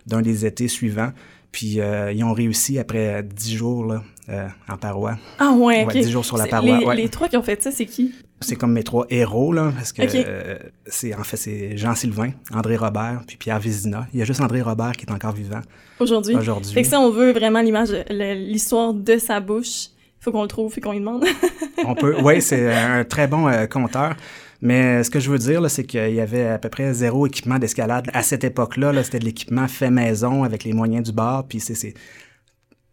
d'un 0.07 0.23
des 0.23 0.47
étés 0.47 0.69
suivants. 0.69 1.13
Puis 1.53 1.79
ils 1.79 2.25
ont 2.25 2.33
réussi 2.33 2.79
après 2.79 3.23
dix 3.23 3.57
jours 3.57 3.85
là, 3.85 4.03
euh, 4.31 4.47
en 4.69 4.77
paroi. 4.77 5.17
Ah 5.39 5.53
ouais, 5.53 5.85
ok. 5.85 5.93
10 5.93 6.11
jours 6.11 6.25
sur 6.25 6.37
la 6.37 6.47
paroi. 6.47 6.95
Les, 6.95 7.09
trois 7.09 7.29
qui 7.29 7.37
ont 7.39 7.43
fait 7.43 7.63
ça, 7.63 7.71
c'est 7.71 7.87
qui? 7.87 8.15
C'est 8.43 8.57
comme 8.57 8.73
mes 8.73 8.85
trois 8.85 9.07
héros, 9.09 9.55
là, 9.55 9.73
parce 9.75 9.93
que 9.93 10.03
euh, 10.03 10.59
c'est 10.87 11.15
en 11.15 11.25
fait 11.25 11.39
c'est 11.39 11.79
Jean-Sylvain, 11.79 12.33
André 12.53 12.77
Robert, 12.77 13.23
puis 13.27 13.39
Pierre 13.39 13.59
Vizina. 13.59 14.07
Il 14.13 14.19
y 14.19 14.23
a 14.23 14.27
juste 14.27 14.43
André 14.43 14.61
Robert 14.61 14.93
qui 14.93 15.07
est 15.07 15.13
encore 15.13 15.33
vivant. 15.33 15.61
Aujourd'hui. 15.99 16.37
Aujourd'hui. 16.37 16.75
Fait 16.75 16.83
que 16.83 16.89
si 16.89 16.95
on 16.95 17.11
veut 17.11 17.33
vraiment 17.33 17.63
l'image, 17.63 17.89
l'histoire 18.11 18.93
de 18.93 19.17
sa 19.17 19.41
bouche, 19.41 19.87
il 20.21 20.25
faut 20.25 20.31
qu'on 20.31 20.43
le 20.43 20.49
trouve 20.49 20.75
et 20.77 20.81
qu'on 20.83 20.93
lui 20.93 21.01
demande. 21.01 21.25
on 21.87 21.95
peut, 21.95 22.17
oui, 22.23 22.43
c'est 22.43 22.71
un 22.71 23.05
très 23.05 23.29
bon 23.29 23.49
euh, 23.49 23.67
conteur. 23.67 24.15
Mais 24.61 25.05
ce 25.05 25.11
que 25.11 25.21
je 25.21 25.31
veux 25.31 25.39
dire, 25.39 25.71
c'est 25.71 25.85
qu'il 25.85 26.15
y 26.15 26.21
avait 26.21 26.47
à 26.47 26.59
peu 26.59 26.69
près 26.69 26.93
zéro 26.93 27.27
équipement 27.27 27.59
d'escalade 27.59 28.09
à 28.13 28.23
cette 28.23 28.45
époque-là. 28.45 28.93
-là, 28.93 29.03
c'était 29.05 29.21
de 29.21 29.25
l'équipement 29.25 29.69
fait 29.69 29.91
maison 29.91 30.43
avec 30.45 30.65
les 30.65 30.73
moyens 30.73 31.05
du 31.05 31.13
bord. 31.13 31.47
Puis 31.47 31.61
c'est 31.61 31.95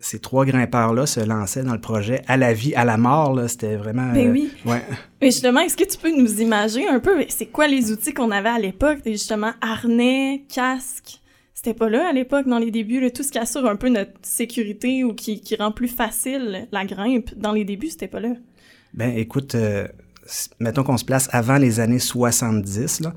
ces 0.05 0.19
trois 0.19 0.45
grimpeurs-là 0.45 1.07
se 1.07 1.19
lançaient 1.19 1.63
dans 1.63 1.73
le 1.73 1.81
projet 1.81 2.21
à 2.27 2.37
la 2.37 2.53
vie, 2.53 2.75
à 2.75 2.85
la 2.85 2.97
mort. 2.97 3.39
C'était 3.47 3.75
vraiment. 3.75 4.13
Ben 4.13 4.31
oui. 4.31 4.51
Euh, 4.65 4.71
ouais. 4.71 4.81
Mais 5.19 5.31
justement, 5.31 5.61
est-ce 5.61 5.75
que 5.75 5.83
tu 5.83 5.97
peux 5.97 6.15
nous 6.15 6.41
imaginer 6.41 6.87
un 6.87 6.99
peu, 6.99 7.25
c'est 7.29 7.47
quoi 7.47 7.67
les 7.67 7.91
outils 7.91 8.13
qu'on 8.13 8.29
avait 8.29 8.49
à 8.49 8.59
l'époque? 8.59 8.99
Justement, 9.05 9.53
harnais, 9.61 10.43
casque. 10.53 11.21
C'était 11.55 11.73
pas 11.73 11.89
là 11.89 12.09
à 12.09 12.13
l'époque, 12.13 12.45
dans 12.47 12.59
les 12.59 12.69
débuts. 12.69 12.99
Là, 12.99 13.09
tout 13.09 13.23
ce 13.23 13.31
qui 13.31 13.39
assure 13.39 13.65
un 13.65 13.75
peu 13.75 13.89
notre 13.89 14.11
sécurité 14.21 15.03
ou 15.03 15.13
qui, 15.13 15.41
qui 15.41 15.55
rend 15.55 15.71
plus 15.71 15.87
facile 15.87 16.67
la 16.71 16.85
grimpe, 16.85 17.33
dans 17.35 17.53
les 17.53 17.63
débuts, 17.63 17.89
c'était 17.89 18.07
pas 18.07 18.19
là. 18.19 18.33
Ben 18.93 19.17
écoute, 19.17 19.55
euh, 19.55 19.87
mettons 20.59 20.83
qu'on 20.83 20.97
se 20.97 21.05
place 21.05 21.29
avant 21.31 21.57
les 21.57 21.79
années 21.79 21.99
70, 21.99 23.01
là. 23.01 23.13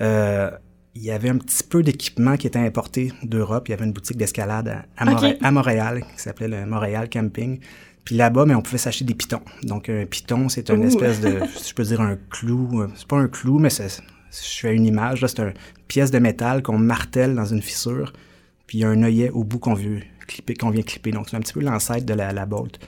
Euh, 0.00 0.50
il 0.94 1.02
y 1.02 1.10
avait 1.10 1.28
un 1.28 1.38
petit 1.38 1.64
peu 1.64 1.82
d'équipement 1.82 2.36
qui 2.36 2.46
était 2.46 2.58
importé 2.58 3.12
d'Europe. 3.22 3.68
Il 3.68 3.72
y 3.72 3.74
avait 3.74 3.84
une 3.84 3.92
boutique 3.92 4.16
d'escalade 4.16 4.84
à, 4.96 5.50
Montréal 5.50 6.04
qui 6.14 6.22
s'appelait 6.22 6.48
le 6.48 6.66
Montréal 6.66 7.08
Camping. 7.10 7.58
Puis 8.04 8.16
là-bas, 8.16 8.44
mais 8.46 8.54
on 8.54 8.62
pouvait 8.62 8.78
s'acheter 8.78 9.04
des 9.04 9.14
pitons. 9.14 9.40
Donc 9.64 9.88
un 9.88 10.04
piton, 10.06 10.48
c'est 10.48 10.70
une 10.70 10.84
espèce 10.84 11.20
de, 11.20 11.40
je 11.66 11.74
peux 11.74 11.82
dire 11.82 12.00
un 12.00 12.16
clou. 12.30 12.82
Euh, 12.82 12.88
c'est 12.94 13.08
pas 13.08 13.16
un 13.16 13.28
clou, 13.28 13.58
mais 13.58 13.70
c'est, 13.70 13.88
je 13.88 14.60
fais 14.60 14.74
une 14.74 14.86
image. 14.86 15.24
c'est 15.26 15.40
une 15.40 15.54
pièce 15.88 16.10
de 16.10 16.18
métal 16.18 16.62
qu'on 16.62 16.78
martèle 16.78 17.34
dans 17.34 17.46
une 17.46 17.62
fissure. 17.62 18.12
Puis 18.66 18.78
il 18.78 18.80
y 18.82 18.84
a 18.84 18.88
un 18.88 19.02
œillet 19.02 19.30
au 19.30 19.42
bout 19.42 19.58
qu'on 19.58 19.74
veut 19.74 20.00
clipper, 20.28 20.54
qu'on 20.54 20.70
vient 20.70 20.82
clipper. 20.82 21.10
Donc 21.10 21.28
c'est 21.28 21.36
un 21.36 21.40
petit 21.40 21.54
peu 21.54 21.60
l'ancêtre 21.60 22.06
de 22.06 22.14
la, 22.14 22.32
la 22.32 22.46
bolt. 22.46 22.78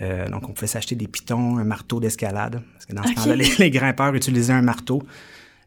Euh, 0.00 0.28
donc 0.28 0.48
on 0.48 0.52
pouvait 0.52 0.66
s'acheter 0.66 0.94
des 0.94 1.08
pitons, 1.08 1.58
un 1.58 1.64
marteau 1.64 2.00
d'escalade. 2.00 2.62
Parce 2.74 2.86
que 2.86 2.94
dans 2.94 3.02
ce 3.02 3.14
temps-là, 3.14 3.34
les, 3.58 3.70
grimpeurs 3.70 4.14
utilisaient 4.14 4.52
un 4.52 4.62
marteau. 4.62 5.02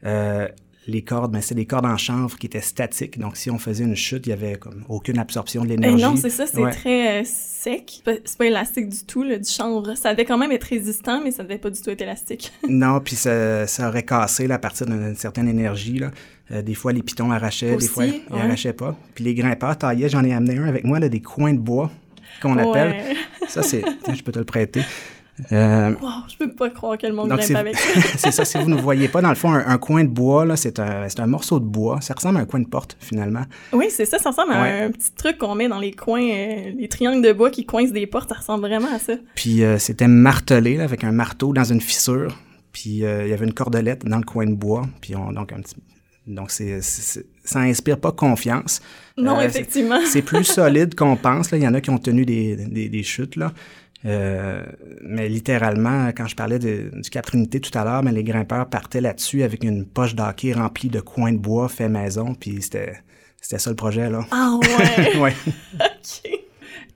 Euh, 0.05 0.47
les 0.87 1.03
cordes, 1.03 1.31
ben, 1.31 1.41
c'est 1.41 1.53
des 1.53 1.65
cordes 1.67 1.85
en 1.85 1.97
chanvre 1.97 2.37
qui 2.39 2.47
étaient 2.47 2.59
statiques. 2.61 3.19
Donc, 3.19 3.37
si 3.37 3.51
on 3.51 3.59
faisait 3.59 3.83
une 3.83 3.95
chute, 3.95 4.25
il 4.25 4.31
y 4.31 4.33
avait 4.33 4.55
comme 4.55 4.83
aucune 4.89 5.19
absorption 5.19 5.61
de 5.63 5.67
Eh 5.67 5.75
l'énergie. 5.75 6.03
non, 6.03 6.15
c'est 6.15 6.31
ça, 6.31 6.47
c'est 6.47 6.59
Ouais. 6.59 6.71
très 6.71 7.21
euh, 7.21 7.23
sec. 7.23 8.01
C'est 8.25 8.37
pas- 8.37 8.45
élastique 8.45 8.89
du 8.89 9.03
tout, 9.05 9.21
là, 9.23 9.37
du 9.37 9.47
chanvre. 9.49 9.93
Ça 9.95 10.11
devait 10.13 10.25
quand 10.25 10.39
même 10.39 10.51
être 10.51 10.63
résistant, 10.63 11.21
mais 11.23 11.29
ça 11.29 11.43
devait 11.43 11.59
pas 11.59 11.69
du 11.69 11.79
tout 11.79 11.89
être 11.91 12.01
élastique. 12.01 12.51
Non, 12.67 12.99
puis 12.99 13.15
ça, 13.15 13.67
ça 13.67 13.89
aurait 13.89 14.03
cassé 14.03 14.47
là, 14.47 14.55
à 14.55 14.59
partir 14.59 14.87
d'une 14.87 15.15
certaine 15.15 15.47
énergie. 15.47 15.99
Là. 15.99 16.09
Euh, 16.51 16.61
des 16.63 16.73
fois, 16.73 16.93
les 16.93 17.03
pitons 17.03 17.31
arrachaient, 17.31 17.75
des 17.75 17.87
fois, 17.87 18.05
ils 18.07 18.13
ouais. 18.33 18.41
arrachaient 18.41 18.73
pas. 18.73 18.97
Puis 19.13 19.23
les 19.23 19.35
grimpeurs 19.35 19.77
taillaient, 19.77 20.09
j'en 20.09 20.23
ai 20.23 20.33
amené 20.33 20.57
un 20.57 20.65
avec 20.65 20.83
moi, 20.83 20.99
là, 20.99 21.09
des 21.09 21.21
coins 21.21 21.53
de 21.53 21.59
bois 21.59 21.91
qu'on 22.41 22.57
appelle. 22.57 23.15
Ça, 23.47 23.63
c'est... 23.63 23.83
Je 24.13 24.21
peux 24.23 24.31
te 24.31 24.39
le 24.39 24.45
prêter. 24.45 24.81
Euh, 25.51 25.93
Wow, 26.01 26.09
je 26.27 26.37
peux 26.37 26.51
pas 26.51 26.69
croire 26.69 26.97
que 26.97 27.07
le 27.07 27.13
monde 27.13 27.29
grimpe 27.29 27.55
avec 27.55 27.75
ça. 27.75 28.01
c'est 28.17 28.31
ça, 28.31 28.45
si 28.45 28.57
vous 28.57 28.69
ne 28.69 28.75
voyez 28.79 29.07
pas, 29.07 29.21
dans 29.21 29.29
le 29.29 29.35
fond, 29.35 29.51
un, 29.51 29.65
un 29.65 29.77
coin 29.77 30.03
de 30.03 30.09
bois, 30.09 30.45
là, 30.45 30.55
c'est, 30.55 30.79
un, 30.79 31.07
un 31.17 31.27
morceau 31.27 31.59
de 31.59 31.65
bois. 31.65 31.99
Ça 32.01 32.13
ressemble 32.13 32.37
à 32.37 32.41
un 32.41 32.45
coin 32.45 32.59
de 32.59 32.67
porte, 32.67 32.97
finalement. 32.99 33.43
Oui, 33.73 33.87
c'est 33.89 34.05
ça, 34.05 34.19
ça 34.19 34.29
ressemble 34.29 34.51
à 34.51 34.61
un 34.61 34.91
petit 34.91 35.11
truc 35.13 35.37
qu'on 35.37 35.55
met 35.55 35.67
dans 35.67 35.79
les 35.79 35.93
coins, 35.93 36.21
euh, 36.21 36.71
les 36.77 36.87
triangles 36.87 37.25
de 37.25 37.33
bois 37.33 37.49
qui 37.49 37.65
coincent 37.65 37.93
des 37.93 38.07
portes, 38.07 38.29
ça 38.29 38.35
ressemble 38.35 38.67
vraiment 38.67 38.93
à 38.93 38.99
ça. 38.99 39.13
Puis 39.35 39.63
euh, 39.63 39.79
c'était 39.79 40.07
martelé 40.07 40.77
là, 40.77 40.83
avec 40.83 41.03
un 41.03 41.11
marteau 41.11 41.53
dans 41.53 41.63
une 41.63 41.81
fissure. 41.81 42.37
Puis 42.71 43.03
euh, 43.03 43.25
il 43.25 43.29
y 43.29 43.33
avait 43.33 43.45
une 43.45 43.53
cordelette 43.53 44.05
dans 44.05 44.17
le 44.17 44.23
coin 44.23 44.45
de 44.45 44.53
bois. 44.53 44.83
Puis 45.01 45.15
on, 45.15 45.31
donc, 45.31 45.51
un 45.53 45.61
petit... 45.61 45.75
donc 46.27 46.51
ça 46.51 47.59
inspire 47.59 47.99
pas 47.99 48.11
confiance. 48.11 48.81
Non, 49.17 49.39
Euh, 49.39 49.43
effectivement. 49.43 49.99
C'est 50.05 50.21
plus 50.21 50.43
solide 50.59 50.95
qu'on 50.95 51.15
pense. 51.15 51.51
Là. 51.51 51.57
Il 51.57 51.63
y 51.63 51.67
en 51.67 51.73
a 51.73 51.81
qui 51.81 51.89
ont 51.89 51.97
tenu 51.97 52.25
des, 52.25 52.55
des, 52.55 52.89
des 52.89 53.03
chutes. 53.03 53.35
Là. 53.35 53.51
Euh, 54.05 54.63
mais 55.03 55.29
littéralement, 55.29 56.07
quand 56.09 56.27
je 56.27 56.35
parlais 56.35 56.57
de- 56.59 56.91
du 56.93 57.09
Cap 57.09 57.25
Trinité 57.25 57.59
tout 57.59 57.75
à 57.77 57.83
l'heure, 57.83 58.01
mais 58.03 58.11
les 58.11 58.23
grimpeurs 58.23 58.67
partaient 58.67 59.01
là-dessus 59.01 59.43
avec 59.43 59.63
une 59.63 59.85
poche 59.85 60.15
d'hockey 60.15 60.53
remplie 60.53 60.89
de 60.89 60.99
coins 61.01 61.33
de 61.33 61.37
bois 61.37 61.69
fait 61.69 61.89
maison. 61.89 62.33
Puis 62.33 62.61
c'était, 62.61 62.93
c'était 63.39 63.59
ça 63.59 63.69
le 63.69 63.75
projet. 63.75 64.09
Là. 64.09 64.25
Ah 64.31 64.57
ouais, 64.61 65.17
ouais. 65.19 65.33
ok. 65.75 66.31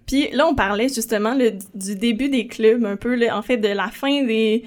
Puis 0.07 0.29
là, 0.33 0.45
on 0.47 0.53
parlait 0.55 0.87
justement 0.89 1.35
du 1.73 1.95
début 1.95 2.29
des 2.29 2.45
clubs, 2.47 2.85
un 2.85 2.95
peu, 2.95 3.15
là, 3.15 3.35
en 3.37 3.41
fait, 3.41 3.57
de 3.57 3.67
la 3.69 3.87
fin 3.89 4.23
des 4.23 4.63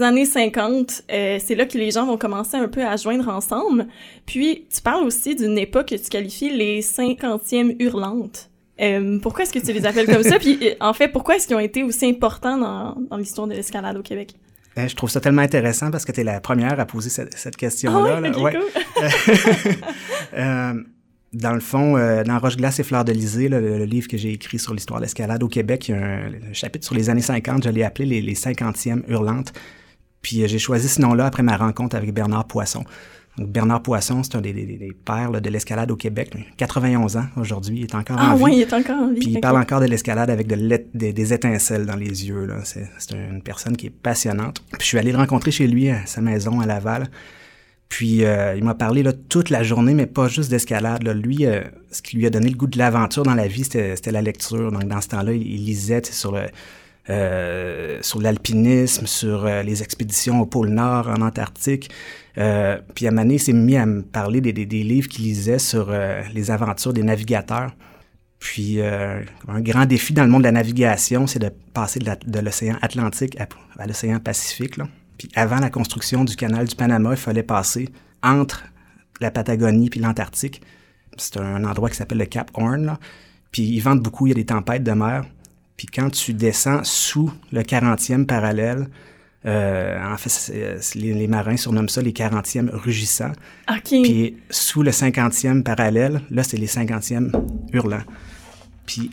années 0.00 0.24
50. 0.24 1.02
euh, 1.12 1.38
c'est 1.44 1.54
là 1.54 1.66
que 1.66 1.76
les 1.76 1.90
gens 1.90 2.06
vont 2.06 2.16
commencer 2.16 2.56
un 2.56 2.68
peu 2.68 2.82
à 2.84 2.96
joindre 2.96 3.28
ensemble. 3.28 3.86
Puis, 4.26 4.66
tu 4.74 4.80
parles 4.80 5.04
aussi 5.04 5.34
d'une 5.34 5.58
époque 5.58 5.88
que 5.88 5.94
tu 5.96 6.08
qualifies 6.08 6.50
les 6.56 6.80
50e 6.80 7.76
hurlantes. 7.78 8.48
Euh, 8.80 9.18
pourquoi 9.20 9.44
est-ce 9.44 9.52
que 9.52 9.58
tu 9.58 9.72
les 9.72 9.84
appelles 9.84 10.06
comme 10.06 10.22
ça? 10.22 10.38
Puis, 10.40 10.58
euh, 10.62 10.74
en 10.80 10.92
fait, 10.94 11.08
pourquoi 11.08 11.36
est-ce 11.36 11.46
qu'ils 11.46 11.56
ont 11.56 11.60
été 11.60 11.82
aussi 11.82 12.06
importants 12.06 12.56
dans, 12.56 12.96
dans 13.10 13.16
l'histoire 13.18 13.46
de 13.46 13.52
l'escalade 13.54 13.96
au 13.98 14.02
Québec? 14.02 14.34
Euh, 14.78 14.88
Je 14.88 14.96
trouve 14.96 15.10
ça 15.10 15.20
tellement 15.20 15.42
intéressant 15.42 15.90
parce 15.90 16.06
que 16.06 16.12
tu 16.12 16.20
es 16.20 16.24
la 16.24 16.40
première 16.40 16.80
à 16.80 16.86
poser 16.86 17.10
cette, 17.10 17.36
cette 17.36 17.54
Ah 17.56 17.60
question-là. 17.60 18.20
ouais, 18.20 18.30
là. 18.30 18.30
ok, 18.36 18.42
Ouais. 18.42 18.52
cool. 18.54 19.82
Euh, 20.34 20.72
dans 21.34 21.52
le 21.52 21.60
fond, 21.60 21.96
euh, 21.96 22.24
dans 22.24 22.38
Roche-Glace 22.38 22.78
et 22.80 22.82
Fleurs 22.82 23.04
de 23.04 23.12
Lysée, 23.12 23.48
le, 23.48 23.60
le 23.78 23.84
livre 23.84 24.08
que 24.08 24.16
j'ai 24.16 24.32
écrit 24.32 24.58
sur 24.58 24.72
l'histoire 24.74 25.00
de 25.00 25.04
l'escalade 25.04 25.42
au 25.42 25.48
Québec, 25.48 25.88
il 25.88 25.92
y 25.92 25.94
a 25.94 25.98
un, 26.02 26.26
un 26.50 26.52
chapitre 26.52 26.84
sur 26.86 26.94
les 26.94 27.10
années 27.10 27.20
50, 27.22 27.64
je 27.64 27.70
l'ai 27.70 27.82
appelé 27.84 28.06
les, 28.06 28.20
les 28.22 28.34
50e 28.34 29.02
hurlantes. 29.08 29.52
Puis 30.22 30.42
euh, 30.42 30.46
j'ai 30.48 30.58
choisi 30.58 30.88
ce 30.88 31.00
nom-là 31.02 31.26
après 31.26 31.42
ma 31.42 31.56
rencontre 31.56 31.96
avec 31.96 32.12
Bernard 32.14 32.46
Poisson. 32.46 32.84
Donc, 33.38 33.48
Bernard 33.48 33.82
Poisson, 33.82 34.22
c'est 34.22 34.36
un 34.36 34.42
des, 34.42 34.52
des- 34.52 34.66
des 34.66 34.92
pères 35.04 35.30
là, 35.30 35.40
de 35.40 35.48
l'escalade 35.48 35.90
au 35.90 35.96
Québec. 35.96 36.34
91 36.58 37.16
ans 37.16 37.24
aujourd'hui, 37.38 37.78
il 37.78 37.82
est 37.84 37.94
encore 37.94 38.16
Ah 38.20 38.32
en 38.32 38.36
vie. 38.36 38.42
ouais, 38.42 38.52
il 38.56 38.60
est 38.60 38.72
encore 38.74 38.98
en 38.98 39.08
vie. 39.12 39.20
Puis 39.20 39.30
il 39.30 39.40
parle 39.40 39.56
encore 39.56 39.80
de 39.80 39.86
l'escalade 39.86 40.28
avec 40.28 40.46
de 40.46 40.54
des, 40.92 41.12
des 41.14 41.32
étincelles 41.32 41.86
dans 41.86 41.96
les 41.96 42.26
yeux. 42.28 42.44
là. 42.44 42.56
C'est 42.64 42.86
une 43.14 43.42
personne 43.42 43.74
qui 43.76 43.86
est 43.86 43.90
passionnante. 43.90 44.62
Puis 44.72 44.80
je 44.82 44.86
suis 44.86 44.98
allé 44.98 45.12
le 45.12 45.18
rencontrer 45.18 45.50
chez 45.50 45.66
lui, 45.66 45.88
à 45.88 46.04
sa 46.04 46.20
maison 46.20 46.60
à 46.60 46.66
Laval. 46.66 47.08
Puis 47.88 48.24
euh, 48.24 48.54
il 48.56 48.64
m'a 48.64 48.74
parlé 48.74 49.02
là, 49.02 49.12
toute 49.12 49.48
la 49.50 49.62
journée, 49.62 49.94
mais 49.94 50.06
pas 50.06 50.28
juste 50.28 50.50
d'escalade. 50.50 51.02
Lui, 51.08 51.46
euh, 51.46 51.62
ce 51.90 52.00
qui 52.02 52.16
lui 52.16 52.26
a 52.26 52.30
donné 52.30 52.48
le 52.50 52.56
goût 52.56 52.66
de 52.66 52.78
l'aventure 52.78 53.22
dans 53.22 53.34
la 53.34 53.46
vie, 53.46 53.64
c'était 53.64 53.96
la 54.12 54.22
lecture. 54.22 54.72
Donc 54.72 54.84
dans 54.84 55.00
ce 55.00 55.08
temps-là, 55.08 55.32
il, 55.32 55.42
il 55.42 55.64
lisait 55.64 56.02
sur 56.04 56.32
le 56.32 56.42
euh, 57.10 57.98
sur 58.02 58.20
l'alpinisme, 58.20 59.08
sur 59.08 59.44
euh, 59.44 59.64
les 59.64 59.82
expéditions 59.82 60.40
au 60.40 60.46
pôle 60.46 60.68
Nord, 60.68 61.08
en 61.08 61.20
Antarctique. 61.20 61.90
Euh, 62.38 62.78
puis 62.94 63.08
à 63.08 63.38
s'est 63.38 63.52
mis 63.52 63.76
à 63.76 63.86
me 63.86 64.02
parler 64.02 64.40
des, 64.40 64.52
livres 64.52 65.08
qu'il 65.08 65.24
lisait 65.24 65.58
sur 65.58 65.92
les 66.32 66.50
aventures 66.50 66.92
des 66.92 67.02
navigateurs. 67.02 67.74
Puis 68.38 68.80
un 68.80 69.60
grand 69.60 69.86
défi 69.86 70.12
dans 70.12 70.24
le 70.24 70.30
monde 70.30 70.42
de 70.42 70.46
la 70.46 70.52
navigation, 70.52 71.26
c'est 71.26 71.38
de 71.38 71.50
passer 71.74 72.00
de 72.00 72.40
l'océan 72.40 72.76
Atlantique 72.82 73.36
à, 73.38 73.86
l'océan 73.86 74.18
Pacifique. 74.18 74.76
Puis 75.18 75.28
avant 75.34 75.58
la 75.58 75.70
construction 75.70 76.24
du 76.24 76.36
canal 76.36 76.66
du 76.66 76.74
Panama, 76.74 77.10
il 77.12 77.16
fallait 77.16 77.42
passer 77.42 77.88
entre 78.22 78.64
la 79.20 79.30
Patagonie 79.30 79.90
puis 79.90 80.00
l'Antarctique. 80.00 80.62
C'est 81.16 81.36
un 81.36 81.64
endroit 81.64 81.90
qui 81.90 81.96
s'appelle 81.96 82.18
le 82.18 82.26
Cap 82.26 82.50
Horn. 82.54 82.96
Puis 83.50 83.62
ils 83.62 83.80
vendent 83.80 84.02
beaucoup, 84.02 84.26
il 84.26 84.30
y 84.30 84.32
a 84.32 84.36
des 84.36 84.46
tempêtes 84.46 84.82
de 84.82 84.92
mer. 84.92 85.24
Puis 85.82 85.88
quand 85.92 86.10
tu 86.10 86.32
descends 86.32 86.84
sous 86.84 87.32
le 87.50 87.62
40e 87.62 88.24
parallèle, 88.24 88.86
euh, 89.46 89.98
en 90.00 90.16
fait, 90.16 90.52
les, 90.94 91.12
les 91.12 91.26
marins 91.26 91.56
surnomment 91.56 91.88
ça 91.88 92.00
les 92.02 92.12
40e 92.12 92.70
rugissants. 92.70 93.32
Ok. 93.68 93.88
Puis 93.88 94.36
sous 94.48 94.84
le 94.84 94.92
50e 94.92 95.64
parallèle, 95.64 96.20
là, 96.30 96.44
c'est 96.44 96.56
les 96.56 96.68
50e 96.68 97.32
hurlants. 97.72 98.04
Puis 98.86 99.10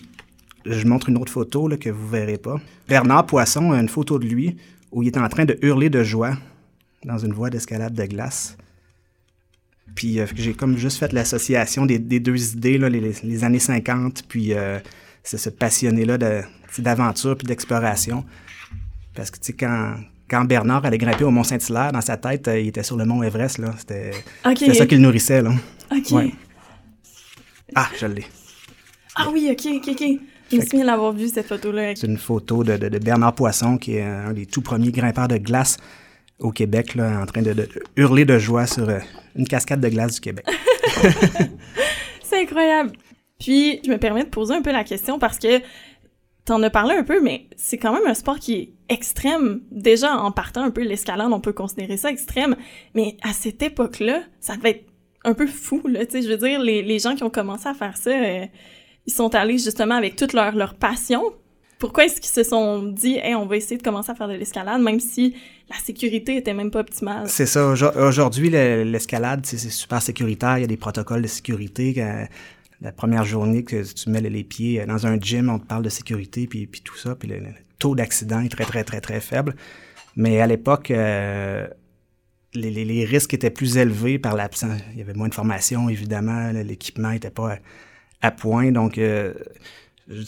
je 0.63 0.85
montre 0.85 1.09
une 1.09 1.17
autre 1.17 1.31
photo 1.31 1.67
là, 1.67 1.75
que 1.75 1.89
vous 1.89 2.07
verrez 2.07 2.37
pas. 2.37 2.57
Bernard 2.87 3.25
Poisson 3.25 3.71
a 3.71 3.79
une 3.79 3.89
photo 3.89 4.19
de 4.19 4.27
lui 4.27 4.55
où 4.91 5.01
il 5.01 5.07
est 5.07 5.17
en 5.17 5.27
train 5.27 5.45
de 5.45 5.57
hurler 5.63 5.89
de 5.89 6.03
joie 6.03 6.37
dans 7.03 7.17
une 7.17 7.33
voie 7.33 7.49
d'escalade 7.49 7.95
de 7.95 8.05
glace. 8.05 8.57
Puis 9.95 10.19
euh, 10.19 10.27
j'ai 10.35 10.53
comme 10.53 10.77
juste 10.77 10.99
fait 10.99 11.13
l'association 11.13 11.87
des, 11.87 11.97
des 11.97 12.19
deux 12.19 12.53
idées, 12.53 12.77
là, 12.77 12.89
les, 12.89 13.11
les 13.23 13.43
années 13.43 13.57
50, 13.57 14.25
puis 14.27 14.53
euh, 14.53 14.77
c'est 15.23 15.37
ce 15.37 15.49
passionné-là 15.49 16.17
de- 16.17 16.41
d'aventure 16.79 17.35
puis 17.37 17.47
d'exploration. 17.47 18.23
Parce 19.15 19.31
que, 19.31 19.37
tu 19.37 19.47
sais, 19.47 19.53
quand, 19.53 19.95
quand 20.29 20.45
Bernard 20.45 20.85
allait 20.85 20.97
grimper 20.97 21.23
au 21.23 21.31
Mont-Saint-Hilaire, 21.31 21.91
dans 21.91 22.01
sa 22.01 22.17
tête, 22.17 22.47
euh, 22.47 22.59
il 22.59 22.67
était 22.67 22.83
sur 22.83 22.95
le 22.97 23.05
mont 23.05 23.21
Everest, 23.23 23.57
là. 23.57 23.73
C'était 23.77 24.11
Ok. 24.45 24.57
c'était 24.59 24.73
ça 24.75 24.85
qui 24.85 24.95
le 24.95 25.01
nourrissait, 25.01 25.41
là. 25.41 25.51
Ok. 25.91 26.11
Ouais. 26.11 26.31
Ah, 27.75 27.89
je 27.99 28.05
l'ai. 28.05 28.25
Ah 29.15 29.27
oui, 29.31 29.49
ok, 29.51 29.67
ok, 29.77 29.89
ok. 29.91 30.07
Je 30.51 30.57
me 30.57 30.61
souviens 30.61 30.85
l'avoir 30.85 31.11
vu, 31.13 31.27
cette 31.27 31.47
photo-là. 31.47 31.93
C'est 31.95 32.07
une 32.07 32.17
photo 32.17 32.63
de, 32.63 32.77
de- 32.77 32.89
de 32.89 32.97
Bernard 32.99 33.35
Poisson, 33.35 33.77
qui 33.77 33.95
est 33.97 34.01
un 34.03 34.33
des 34.33 34.45
tout 34.45 34.61
premiers 34.61 34.91
grimpeurs 34.91 35.27
de 35.27 35.37
glace 35.37 35.77
au 36.39 36.51
Québec, 36.51 36.95
là, 36.95 37.19
en 37.21 37.25
train 37.25 37.41
de, 37.41 37.53
de 37.53 37.67
hurler 37.97 38.25
de 38.25 38.39
joie 38.39 38.65
sur 38.65 38.87
euh, 38.89 38.99
une 39.35 39.47
cascade 39.47 39.81
de 39.81 39.89
glace 39.89 40.15
du 40.15 40.21
Québec. 40.21 40.45
C'est 42.23 42.41
incroyable. 42.43 42.91
Puis, 43.39 43.79
je 43.85 43.89
me 43.89 43.97
permets 43.97 44.23
de 44.23 44.29
poser 44.29 44.53
un 44.53 44.61
peu 44.61 44.71
la 44.71 44.83
question 44.83 45.17
parce 45.19 45.39
que 45.39 45.61
t'en 46.45 46.61
as 46.63 46.69
parlé 46.69 46.95
un 46.95 47.03
peu, 47.03 47.21
mais 47.21 47.47
c'est 47.55 47.77
quand 47.77 47.93
même 47.93 48.05
un 48.07 48.13
sport 48.13 48.39
qui 48.39 48.53
est 48.55 48.73
extrême. 48.89 49.61
Déjà, 49.71 50.15
en 50.17 50.31
partant 50.31 50.63
un 50.63 50.71
peu 50.71 50.81
l'escalade, 50.83 51.29
on 51.31 51.39
peut 51.39 51.53
considérer 51.53 51.95
ça 51.97 52.09
extrême, 52.09 52.55
mais 52.95 53.17
à 53.21 53.33
cette 53.33 53.61
époque-là, 53.61 54.21
ça 54.39 54.55
devait 54.57 54.71
être 54.71 54.85
un 55.25 55.33
peu 55.33 55.47
fou, 55.47 55.81
là, 55.85 56.05
tu 56.05 56.13
sais, 56.13 56.21
je 56.21 56.29
veux 56.29 56.37
dire, 56.37 56.59
les, 56.61 56.99
gens 56.99 57.13
qui 57.15 57.23
ont 57.23 57.29
commencé 57.29 57.67
à 57.67 57.73
faire 57.73 57.97
ça, 57.97 58.09
euh, 58.11 58.45
ils 59.05 59.13
sont 59.13 59.35
allés 59.35 59.57
justement 59.57 59.95
avec 59.95 60.15
toute 60.15 60.33
leur, 60.33 60.53
leur 60.55 60.75
passion. 60.75 61.21
Pourquoi 61.77 62.05
est-ce 62.05 62.19
qu'ils 62.19 62.31
se 62.31 62.43
sont 62.43 62.83
dit, 62.83 63.17
hey, 63.17 63.35
on 63.35 63.45
va 63.45 63.57
essayer 63.57 63.77
de 63.77 63.83
commencer 63.83 64.11
à 64.11 64.15
faire 64.15 64.27
de 64.27 64.33
l'escalade, 64.33 64.81
même 64.81 64.99
si 64.99 65.35
la 65.69 65.75
sécurité 65.77 66.37
était 66.37 66.53
même 66.53 66.71
pas 66.71 66.79
optimale? 66.79 67.27
C'est 67.27 67.45
ça. 67.45 67.71
Aujo- 67.73 67.95
Aujourd'hui, 67.97 68.49
le- 68.49 68.83
l'escalade, 68.83 69.45
c'est 69.45 69.57
super 69.57 70.01
sécuritaire. 70.01 70.57
Il 70.57 70.61
y 70.61 70.63
a 70.63 70.67
des 70.67 70.77
protocoles 70.77 71.21
de 71.21 71.27
sécurité. 71.27 71.93
La 72.81 72.91
première 72.91 73.25
journée 73.25 73.63
que 73.63 73.83
tu 73.93 74.09
mets 74.09 74.21
les 74.21 74.43
pieds 74.43 74.85
dans 74.85 75.05
un 75.05 75.19
gym, 75.19 75.49
on 75.49 75.59
te 75.59 75.65
parle 75.65 75.83
de 75.83 75.89
sécurité, 75.89 76.47
puis, 76.47 76.65
puis 76.67 76.81
tout 76.81 76.95
ça. 76.97 77.15
Puis 77.15 77.27
le, 77.27 77.39
le 77.39 77.47
taux 77.77 77.95
d'accident 77.95 78.39
est 78.41 78.49
très, 78.49 78.63
très, 78.65 78.83
très, 78.83 79.01
très 79.01 79.19
faible. 79.19 79.55
Mais 80.15 80.39
à 80.41 80.47
l'époque, 80.47 80.91
euh, 80.91 81.67
les, 82.53 82.71
les- 82.71 82.85
les 82.85 83.05
risques 83.05 83.33
étaient 83.33 83.49
plus 83.51 83.77
élevés 83.77 84.17
par 84.19 84.35
l'absence. 84.35 84.79
Il 84.93 84.99
y 84.99 85.01
avait 85.01 85.13
moins 85.13 85.27
de 85.29 85.33
formation, 85.35 85.89
évidemment. 85.89 86.51
L'équipement 86.51 87.11
n'était 87.11 87.29
pas 87.29 87.53
à, 88.21 88.27
à 88.27 88.31
point. 88.31 88.71
Donc, 88.71 88.97
euh, 88.97 89.33
je- 90.07 90.23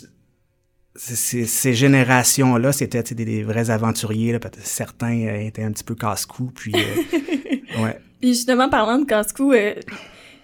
ces 0.96 1.74
générations-là, 1.74 2.74
c'était 2.74 3.02
des, 3.02 3.24
des 3.26 3.44
vrais 3.44 3.70
aventuriers. 3.72 4.34
là. 4.34 4.40
Certains 4.62 5.26
euh, 5.26 5.40
étaient 5.40 5.64
un 5.64 5.72
petit 5.72 5.86
peu 5.86 5.96
casse-cou. 5.96 6.52
Puis, 6.54 6.74
euh, 6.76 7.82
ouais. 7.84 7.98
Puis 8.20 8.30
justement, 8.34 8.70
parlant 8.70 9.00
de 9.00 9.06
casse-cou, 9.06 9.54
euh, 9.54 9.74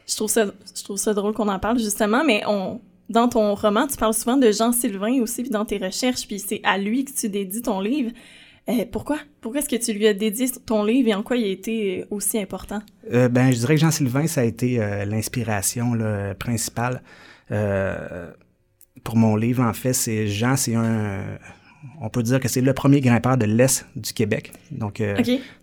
je 0.08 0.16
trouve 0.16 0.30
ça, 0.30 0.46
je 0.76 0.84
trouve 0.84 0.98
ça 0.98 1.14
drôle 1.14 1.34
qu'on 1.34 1.48
en 1.48 1.60
parle 1.60 1.78
justement, 1.80 2.24
mais 2.26 2.42
on, 2.48 2.80
dans 3.10 3.28
ton 3.30 3.54
roman, 3.56 3.88
tu 3.88 3.98
parles 3.98 4.14
souvent 4.14 4.38
de 4.38 4.52
Jean 4.52 4.72
Sylvain 4.72 5.22
aussi, 5.22 5.42
puis 5.44 5.52
dans 5.52 5.66
tes 5.66 5.78
recherches, 5.78 6.28
puis 6.28 6.40
c'est 6.40 6.62
à 6.64 6.78
lui 6.78 7.06
que 7.06 7.12
tu 7.12 7.30
dédies 7.30 7.62
ton 7.62 7.80
livre. 7.80 8.12
Euh, 8.70 8.84
pourquoi? 8.92 9.18
Pourquoi 9.40 9.62
est-ce 9.62 9.70
que 9.70 9.82
tu 9.82 9.94
lui 9.94 10.08
as 10.08 10.14
dédié 10.14 10.48
ton 10.66 10.84
livre 10.84 11.08
et 11.08 11.14
en 11.14 11.24
quoi 11.24 11.38
il 11.38 11.46
a 11.46 11.48
été 11.48 12.04
aussi 12.10 12.38
important? 12.38 12.82
Euh, 13.14 13.30
ben, 13.30 13.52
je 13.52 13.60
dirais 13.60 13.76
que 13.76 13.82
Jean-Sylvain, 13.82 14.28
ça 14.28 14.42
a 14.42 14.44
été 14.44 14.82
euh, 14.82 15.06
l'inspiration 15.06 15.94
principale. 16.38 17.02
Euh, 17.52 18.30
pour 19.06 19.16
mon 19.16 19.38
livre, 19.38 19.64
en 19.64 19.72
fait, 19.74 19.94
c'est 19.94 20.28
Jean, 20.28 20.58
c'est 20.58 20.76
un. 20.76 21.24
On 22.02 22.10
peut 22.10 22.24
dire 22.24 22.42
que 22.42 22.50
c'est 22.50 22.60
le 22.60 22.74
premier 22.74 23.00
grimpeur 23.00 23.38
de 23.38 23.46
l'Est 23.46 23.86
du 23.96 24.12
Québec. 24.12 24.52
Donc, 24.72 25.00
euh, 25.00 25.16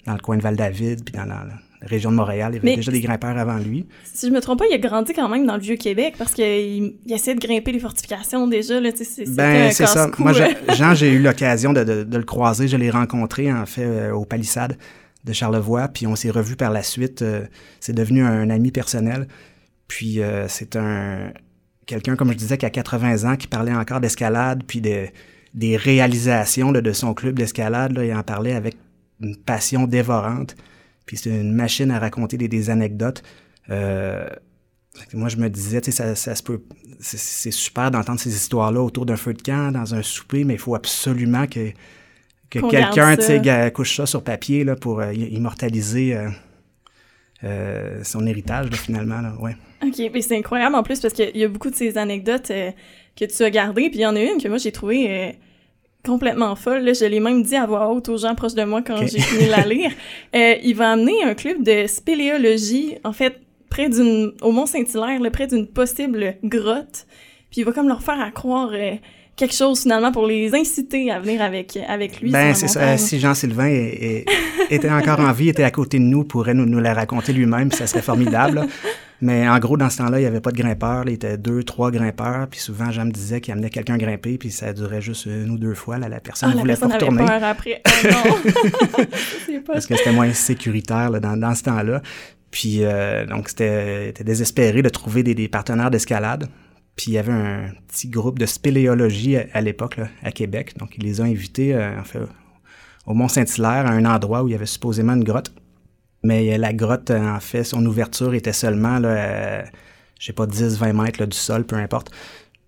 dans 0.06 0.14
le 0.14 0.18
coin 0.20 0.38
de 0.38 0.42
Val-David, 0.42 1.04
puis 1.04 1.14
dans, 1.14 1.26
dans- 1.26 1.44
région 1.86 2.10
de 2.10 2.16
Montréal. 2.16 2.52
Il 2.52 2.56
y 2.56 2.58
avait 2.58 2.76
déjà 2.76 2.92
des 2.92 3.00
grimpeurs 3.00 3.36
avant 3.36 3.58
lui. 3.58 3.86
Si 4.04 4.26
je 4.26 4.32
me 4.32 4.40
trompe 4.40 4.60
pas, 4.60 4.66
il 4.70 4.74
a 4.74 4.78
grandi 4.78 5.12
quand 5.12 5.28
même 5.28 5.46
dans 5.46 5.56
le 5.56 5.62
Vieux-Québec 5.62 6.14
parce 6.18 6.32
qu'il 6.32 6.44
il 7.04 7.12
essayait 7.12 7.34
de 7.34 7.40
grimper 7.40 7.72
les 7.72 7.80
fortifications 7.80 8.46
déjà. 8.46 8.80
Là, 8.80 8.90
c'est, 8.94 9.28
ben, 9.34 9.70
c'est 9.72 9.86
ça. 9.86 10.10
Moi, 10.18 10.32
Jean, 10.74 10.94
j'ai 10.94 11.12
eu 11.12 11.20
l'occasion 11.20 11.72
de, 11.72 11.84
de, 11.84 12.16
le 12.16 12.24
croiser. 12.24 12.68
Je 12.68 12.76
l'ai 12.76 12.90
rencontré, 12.90 13.52
en 13.52 13.66
fait, 13.66 13.84
euh, 13.84 14.12
au 14.12 14.24
Palissade 14.24 14.76
de 15.24 15.32
Charlevoix. 15.32 15.88
Puis 15.88 16.06
on 16.06 16.16
s'est 16.16 16.30
revus 16.30 16.56
par 16.56 16.70
la 16.70 16.82
suite. 16.82 17.22
Euh, 17.22 17.44
c'est 17.80 17.94
devenu 17.94 18.22
un 18.22 18.50
ami 18.50 18.70
personnel. 18.70 19.28
Puis 19.88 20.20
euh, 20.20 20.46
c'est 20.48 20.76
un 20.76 21.32
quelqu'un, 21.86 22.16
comme 22.16 22.32
je 22.32 22.36
disais, 22.36 22.58
qui 22.58 22.66
a 22.66 22.70
80 22.70 23.30
ans, 23.30 23.36
qui 23.36 23.46
parlait 23.46 23.74
encore 23.74 24.00
d'escalade, 24.00 24.62
puis 24.66 24.80
de, 24.80 25.06
des 25.52 25.76
réalisations 25.76 26.72
de 26.72 26.92
son 26.92 27.14
club 27.14 27.38
d'escalade. 27.38 27.98
Il 28.02 28.14
en 28.14 28.22
parlait 28.22 28.54
avec 28.54 28.76
une 29.20 29.36
passion 29.36 29.86
dévorante. 29.86 30.56
Puis 31.06 31.16
c'est 31.16 31.30
une 31.30 31.52
machine 31.52 31.90
à 31.90 31.98
raconter 31.98 32.36
des, 32.36 32.70
anecdotes. 32.70 33.22
Euh, 33.70 34.26
moi, 35.12 35.28
je 35.28 35.36
me 35.36 35.48
disais, 35.48 35.80
tu 35.80 35.90
sais, 35.90 35.96
ça, 35.96 36.14
ça, 36.14 36.34
se 36.34 36.42
peut. 36.42 36.62
C'est 37.00 37.50
super 37.50 37.90
d'entendre 37.90 38.20
ces 38.20 38.34
histoires-là 38.34 38.80
autour 38.80 39.06
d'un 39.06 39.16
feu 39.16 39.34
de 39.34 39.42
camp, 39.42 39.72
dans 39.72 39.94
un 39.94 40.02
souper, 40.02 40.44
mais 40.44 40.54
il 40.54 40.60
faut 40.60 40.74
absolument 40.74 41.46
que, 41.46 41.70
que 42.48 42.60
quelqu'un, 42.70 43.16
tu 43.16 43.22
sais, 43.22 43.72
couche 43.74 43.96
ça 43.96 44.06
sur 44.06 44.22
papier 44.22 44.64
là, 44.64 44.76
pour 44.76 45.00
euh, 45.00 45.12
immortaliser 45.12 46.16
euh, 47.42 48.04
son 48.04 48.26
héritage, 48.26 48.70
finalement. 48.72 49.20
Là, 49.20 49.34
ouais. 49.40 49.56
OK, 49.82 50.10
mais 50.12 50.22
c'est 50.22 50.36
incroyable 50.36 50.76
en 50.76 50.82
plus 50.82 51.00
parce 51.00 51.12
qu'il 51.12 51.36
y 51.36 51.44
a 51.44 51.48
beaucoup 51.48 51.70
de 51.70 51.76
ces 51.76 51.98
anecdotes 51.98 52.48
que 52.48 53.24
tu 53.24 53.42
as 53.42 53.50
gardées, 53.50 53.90
puis 53.90 53.98
il 53.98 54.02
y 54.02 54.06
en 54.06 54.16
a 54.16 54.20
une 54.20 54.40
que 54.40 54.48
moi, 54.48 54.58
j'ai 54.58 54.72
trouvée 54.72 55.36
complètement 56.04 56.54
folle. 56.56 56.84
Là, 56.84 56.92
je 56.92 57.04
l'ai 57.04 57.20
même 57.20 57.42
dit 57.42 57.56
à 57.56 57.66
voix 57.66 57.88
haute 57.88 58.08
aux 58.08 58.16
gens 58.16 58.34
proches 58.34 58.54
de 58.54 58.64
moi 58.64 58.82
quand 58.82 58.98
j'ai 59.06 59.20
fini 59.20 59.46
de 59.46 59.50
la 59.50 59.66
lire. 59.66 59.90
Euh, 60.34 60.56
il 60.64 60.74
va 60.74 60.90
amener 60.90 61.22
un 61.22 61.34
club 61.34 61.62
de 61.62 61.86
spéléologie, 61.86 62.96
en 63.04 63.12
fait, 63.12 63.40
près 63.70 63.88
d'une, 63.88 64.32
au 64.42 64.50
Mont-Saint-Hilaire, 64.50 65.20
près 65.30 65.46
d'une 65.46 65.68
possible 65.68 66.34
grotte. 66.42 67.06
Puis 67.50 67.60
il 67.60 67.64
va 67.64 67.70
comme 67.70 67.86
leur 67.86 68.02
faire 68.02 68.20
à 68.20 68.32
croire 68.32 68.70
euh, 68.72 68.94
quelque 69.36 69.54
chose 69.54 69.82
finalement 69.82 70.12
pour 70.12 70.26
les 70.26 70.54
inciter 70.54 71.10
à 71.10 71.18
venir 71.18 71.42
avec, 71.42 71.78
avec 71.88 72.20
lui. 72.20 72.30
Ben, 72.30 72.54
c'est 72.54 72.68
ça. 72.68 72.96
Si 72.96 73.18
Jean-Sylvain 73.18 73.90
était 74.70 74.90
encore 74.90 75.20
en 75.20 75.32
vie, 75.32 75.48
était 75.48 75.64
à 75.64 75.70
côté 75.70 75.98
de 75.98 76.04
nous, 76.04 76.24
pourrait 76.24 76.54
nous, 76.54 76.66
nous 76.66 76.80
la 76.80 76.94
raconter 76.94 77.32
lui-même, 77.32 77.70
ça 77.72 77.86
serait 77.86 78.02
formidable. 78.02 78.66
Mais 79.20 79.48
en 79.48 79.58
gros, 79.58 79.76
dans 79.76 79.88
ce 79.88 79.98
temps-là, 79.98 80.18
il 80.18 80.22
n'y 80.22 80.26
avait 80.26 80.40
pas 80.40 80.50
de 80.50 80.56
grimpeurs. 80.58 81.04
il 81.06 81.14
était 81.14 81.38
deux, 81.38 81.62
trois 81.62 81.90
grimpeurs. 81.90 82.46
Puis 82.50 82.60
souvent, 82.60 82.90
Jean 82.90 83.06
me 83.06 83.10
disait 83.10 83.40
qu'il 83.40 83.52
amenait 83.52 83.70
quelqu'un 83.70 83.96
grimper, 83.96 84.36
puis 84.36 84.50
ça 84.50 84.72
durait 84.74 85.00
juste 85.00 85.26
une 85.26 85.50
ou 85.50 85.56
deux 85.56 85.74
fois. 85.74 85.98
Là, 85.98 86.08
la 86.08 86.20
personne 86.20 86.50
ne 86.50 86.56
ah, 86.56 86.60
voulait 86.60 86.76
pas 86.76 86.88
retourner. 86.88 87.24
Peur 87.24 87.42
après. 87.42 87.80
Oh, 87.86 88.08
non. 88.10 89.04
Parce 89.66 89.86
que 89.86 89.96
c'était 89.96 90.12
moins 90.12 90.32
sécuritaire 90.32 91.10
dans, 91.10 91.38
dans, 91.38 91.54
ce 91.54 91.62
temps-là. 91.62 92.02
Puis 92.50 92.80
euh, 92.82 93.24
donc, 93.24 93.48
c'était 93.48 94.12
désespéré 94.24 94.82
de 94.82 94.88
trouver 94.88 95.22
des, 95.22 95.48
partenaires 95.48 95.90
d'escalade. 95.90 96.48
Puis 96.96 97.06
il 97.08 97.14
y 97.14 97.18
avait 97.18 97.32
un 97.32 97.72
petit 97.88 98.08
groupe 98.08 98.38
de 98.38 98.46
spéléologie 98.46 99.36
à, 99.36 99.60
l'époque, 99.60 99.98
à 100.22 100.32
Québec. 100.32 100.74
Donc, 100.78 100.94
il 100.96 101.04
les 101.04 101.20
a 101.20 101.24
invités, 101.24 101.74
euh, 101.74 102.00
au 103.06 103.14
Mont-Saint-Hilaire, 103.14 103.86
à 103.86 103.90
un 103.90 104.04
endroit 104.04 104.42
où 104.42 104.48
il 104.48 104.52
y 104.52 104.54
avait 104.54 104.66
supposément 104.66 105.14
une 105.14 105.24
grotte. 105.24 105.52
Mais 106.22 106.56
la 106.56 106.72
grotte, 106.72 107.10
en 107.10 107.40
fait, 107.40 107.64
son 107.64 107.84
ouverture 107.84 108.32
était 108.34 108.52
seulement, 108.52 108.98
là, 108.98 109.64
je 110.18 110.26
sais 110.26 110.32
pas, 110.32 110.46
10-20 110.46 110.92
mètres 110.92 111.26
du 111.26 111.36
sol, 111.36 111.64
peu 111.64 111.76
importe. 111.76 112.10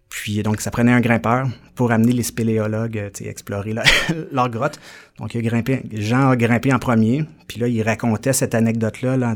Puis 0.08 0.42
donc, 0.42 0.60
ça 0.60 0.70
prenait 0.70 0.92
un 0.92 1.00
grimpeur 1.00 1.46
pour 1.74 1.92
amener 1.92 2.12
les 2.12 2.22
spéléologues 2.22 2.98
euh, 2.98 3.10
explorer 3.28 3.74
leur 4.32 4.48
grotte. 4.48 4.80
Donc, 5.18 5.34
il 5.34 5.38
a 5.38 5.42
grimpé, 5.42 5.82
Jean 5.92 6.30
a 6.30 6.36
grimpé 6.36 6.72
en 6.72 6.78
premier. 6.78 7.24
Puis 7.48 7.60
là, 7.60 7.68
il 7.68 7.82
racontait 7.82 8.32
cette 8.32 8.54
anecdote-là, 8.54 9.16
là, 9.16 9.34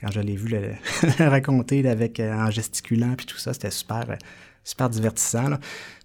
quand 0.00 0.10
je 0.10 0.20
l'ai 0.20 0.36
vu 0.36 0.48
le, 0.48 0.72
raconter 1.28 1.88
avec, 1.88 2.20
euh, 2.20 2.32
en 2.32 2.50
gesticulant, 2.50 3.14
puis 3.16 3.26
tout 3.26 3.38
ça, 3.38 3.52
c'était 3.52 3.70
super, 3.70 4.04
euh, 4.10 4.16
super 4.64 4.88
divertissant. 4.88 5.50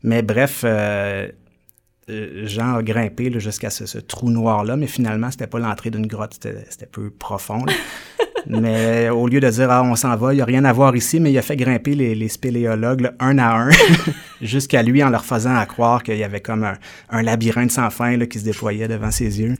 Mais 0.03 0.21
bref, 0.21 0.61
euh, 0.63 1.27
Jean 2.07 2.75
a 2.75 2.83
grimpé 2.83 3.31
jusqu'à 3.39 3.69
ce, 3.69 3.97
trou 3.99 4.29
noir-là, 4.29 4.75
mais 4.75 4.87
finalement, 4.87 5.31
c'était 5.31 5.47
pas 5.47 5.59
l'entrée 5.59 5.89
d'une 5.91 6.07
grotte, 6.07 6.33
c'était 6.33 6.85
peu 6.85 7.09
profond. 7.11 7.65
mais 8.47 9.09
au 9.09 9.27
lieu 9.27 9.39
de 9.39 9.49
dire 9.49 9.71
ah, 9.71 9.83
on 9.83 9.95
s'en 9.95 10.15
va, 10.17 10.33
il 10.33 10.37
n'y 10.37 10.41
a 10.41 10.45
rien 10.45 10.65
à 10.65 10.73
voir 10.73 10.95
ici, 10.95 11.19
mais 11.19 11.31
il 11.31 11.37
a 11.37 11.41
fait 11.41 11.55
grimper 11.55 11.95
les, 11.95 12.27
spéléologues 12.27 13.11
un 13.19 13.37
à 13.37 13.55
un 13.55 13.69
jusqu'à 14.41 14.83
lui 14.83 15.01
en 15.03 15.09
leur 15.09 15.23
faisant 15.23 15.55
à 15.55 15.65
croire 15.65 16.03
qu'il 16.03 16.17
y 16.17 16.23
avait 16.23 16.41
comme 16.41 16.67
un, 17.09 17.21
labyrinthe 17.21 17.71
sans 17.71 17.89
fin 17.89 18.17
qui 18.25 18.39
se 18.39 18.43
déployait 18.43 18.87
devant 18.87 19.11
ses 19.11 19.39
yeux. 19.39 19.55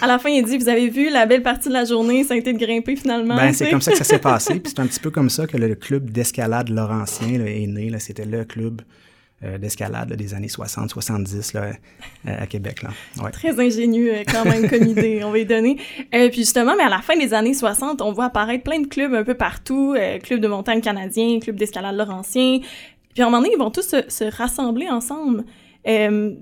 À 0.00 0.06
la 0.06 0.18
fin, 0.18 0.28
il 0.28 0.44
dit 0.44 0.58
Vous 0.58 0.68
avez 0.68 0.88
vu 0.88 1.10
la 1.10 1.26
belle 1.26 1.42
partie 1.42 1.68
de 1.68 1.74
la 1.74 1.84
journée, 1.84 2.24
ça 2.24 2.34
a 2.34 2.36
été 2.36 2.52
de 2.52 2.58
grimper 2.58 2.96
finalement. 2.96 3.36
Ben, 3.36 3.52
c'est 3.52 3.70
comme 3.70 3.80
ça 3.80 3.92
que 3.92 3.98
ça 3.98 4.04
s'est 4.04 4.18
passé. 4.18 4.54
Puis 4.60 4.72
c'est 4.74 4.80
un 4.80 4.86
petit 4.86 5.00
peu 5.00 5.10
comme 5.10 5.30
ça 5.30 5.46
que 5.46 5.56
le 5.56 5.74
club 5.74 6.10
d'escalade 6.10 6.68
Laurentien 6.68 7.44
est 7.44 7.66
né. 7.66 7.90
C'était 7.98 8.24
le 8.24 8.44
club 8.44 8.82
euh, 9.44 9.56
d'escalade 9.56 10.12
des 10.14 10.34
années 10.34 10.48
60-70 10.48 11.52
euh, 11.54 11.72
à 12.26 12.48
Québec. 12.48 12.82
Là. 12.82 13.30
Très 13.30 13.60
ingénieux 13.60 14.12
euh, 14.12 14.24
quand 14.26 14.44
même 14.44 14.68
comme 14.68 14.82
idée, 14.82 15.22
on 15.22 15.30
va 15.30 15.38
y 15.38 15.46
donner. 15.46 15.76
Et 16.12 16.28
puis 16.28 16.40
justement, 16.40 16.74
mais 16.76 16.82
à 16.82 16.88
la 16.88 17.00
fin 17.02 17.16
des 17.16 17.32
années 17.32 17.54
60, 17.54 18.02
on 18.02 18.10
voit 18.10 18.24
apparaître 18.24 18.64
plein 18.64 18.80
de 18.80 18.88
clubs 18.88 19.14
un 19.14 19.22
peu 19.22 19.34
partout, 19.34 19.94
club 20.24 20.40
de 20.40 20.48
montagne 20.48 20.80
canadien, 20.80 21.38
club 21.38 21.54
d'escalade 21.54 21.94
laurentien. 21.94 22.58
Puis 23.14 23.22
à 23.22 23.26
un 23.26 23.30
moment 23.30 23.40
donné, 23.40 23.54
ils 23.54 23.58
vont 23.60 23.70
tous 23.70 23.94
se, 24.08 24.36
rassembler 24.36 24.88
ensemble. 24.88 25.44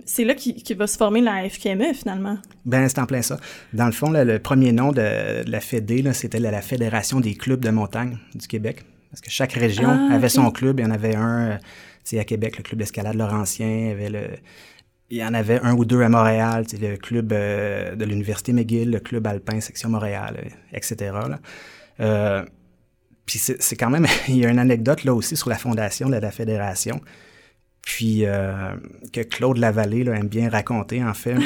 C'est 0.05 0.25
là 0.25 0.35
qu'il 0.35 0.77
va 0.77 0.87
se 0.87 0.97
former 0.97 1.21
la 1.21 1.49
FQME 1.49 1.95
finalement. 1.95 2.39
Ben 2.65 2.89
c'est 2.89 2.99
en 2.99 3.07
plein 3.07 3.23
ça. 3.23 3.39
Dans 3.73 3.87
le 3.87 3.93
fond, 3.93 4.11
le 4.11 4.39
premier 4.39 4.73
nom 4.73 4.93
de, 4.93 5.49
la 5.49 5.61
FED, 5.61 6.13
c'était 6.13 6.41
la, 6.41 6.63
Fédération 6.63 7.21
des 7.21 7.35
clubs 7.35 7.61
de 7.61 7.71
montagne 7.71 8.19
du 8.35 8.47
Québec. 8.47 8.85
Parce 9.11 9.21
que 9.21 9.31
chaque 9.31 9.53
région 9.53 9.89
ah, 9.89 10.15
avait 10.15 10.29
son 10.29 10.51
club. 10.51 10.81
Il 10.81 10.83
y 10.83 10.87
en 10.87 10.91
avait 10.91 11.15
un 11.15 11.59
c'est 12.07 12.21
à 12.21 12.25
Québec, 12.25 12.57
le 12.57 12.63
club 12.63 12.79
d'escalade 12.79 13.17
Laurentien, 13.17 13.67
il 13.67 13.89
y, 13.89 13.91
avait 13.91 14.09
le, 14.11 14.29
il 15.11 15.19
y 15.19 15.25
en 15.25 15.35
avait 15.35 15.61
un 15.61 15.75
ou 15.75 15.85
deux 15.85 16.03
à 16.03 16.09
Montréal, 16.09 16.65
le 16.81 16.97
club 16.97 17.33
euh, 17.33 17.97
de 17.97 18.05
l'Université 18.05 18.53
McGill, 18.53 18.91
le 18.91 19.01
club 19.01 19.27
alpin 19.27 19.61
section 19.61 19.89
Montréal, 19.89 20.37
euh, 20.39 20.49
etc. 20.73 21.17
Euh, 21.99 22.45
puis 23.25 23.41
c'est 23.41 23.77
quand 23.77 23.91
même, 23.91 24.07
il 24.29 24.37
y 24.37 24.47
a 24.47 24.51
une 24.51 24.61
anecdote 24.61 25.03
là 25.03 25.15
aussi 25.15 25.37
sur 25.37 25.49
la 25.49 25.57
fondation 25.57 26.09
de 26.09 26.17
la 26.17 26.31
fédération, 26.31 27.01
puis 27.87 28.25
que 29.13 29.23
Claude 29.23 29.57
Lavallée 29.57 30.05
là, 30.05 30.15
aime 30.17 30.29
bien 30.29 30.51
raconter 30.51 31.03
en 31.03 31.15
fait. 31.15 31.37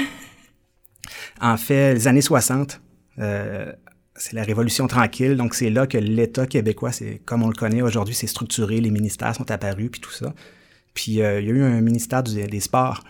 en 1.40 1.56
fait, 1.56 1.94
les 1.94 2.08
années 2.08 2.22
60, 2.22 2.80
c'est 4.20 4.34
la 4.34 4.42
Révolution 4.42 4.86
tranquille, 4.86 5.36
donc 5.36 5.54
c'est 5.54 5.70
là 5.70 5.86
que 5.86 5.98
l'État 5.98 6.46
québécois, 6.46 6.92
c'est 6.92 7.20
comme 7.24 7.42
on 7.42 7.48
le 7.48 7.54
connaît 7.54 7.82
aujourd'hui, 7.82 8.14
c'est 8.14 8.26
structuré, 8.26 8.80
les 8.80 8.90
ministères 8.90 9.34
sont 9.34 9.50
apparus, 9.50 9.90
puis 9.90 10.00
tout 10.00 10.10
ça. 10.10 10.34
Puis 10.94 11.22
euh, 11.22 11.40
il 11.40 11.46
y 11.46 11.50
a 11.50 11.54
eu 11.54 11.62
un 11.62 11.80
ministère 11.80 12.22
des 12.22 12.60
Sports 12.60 13.02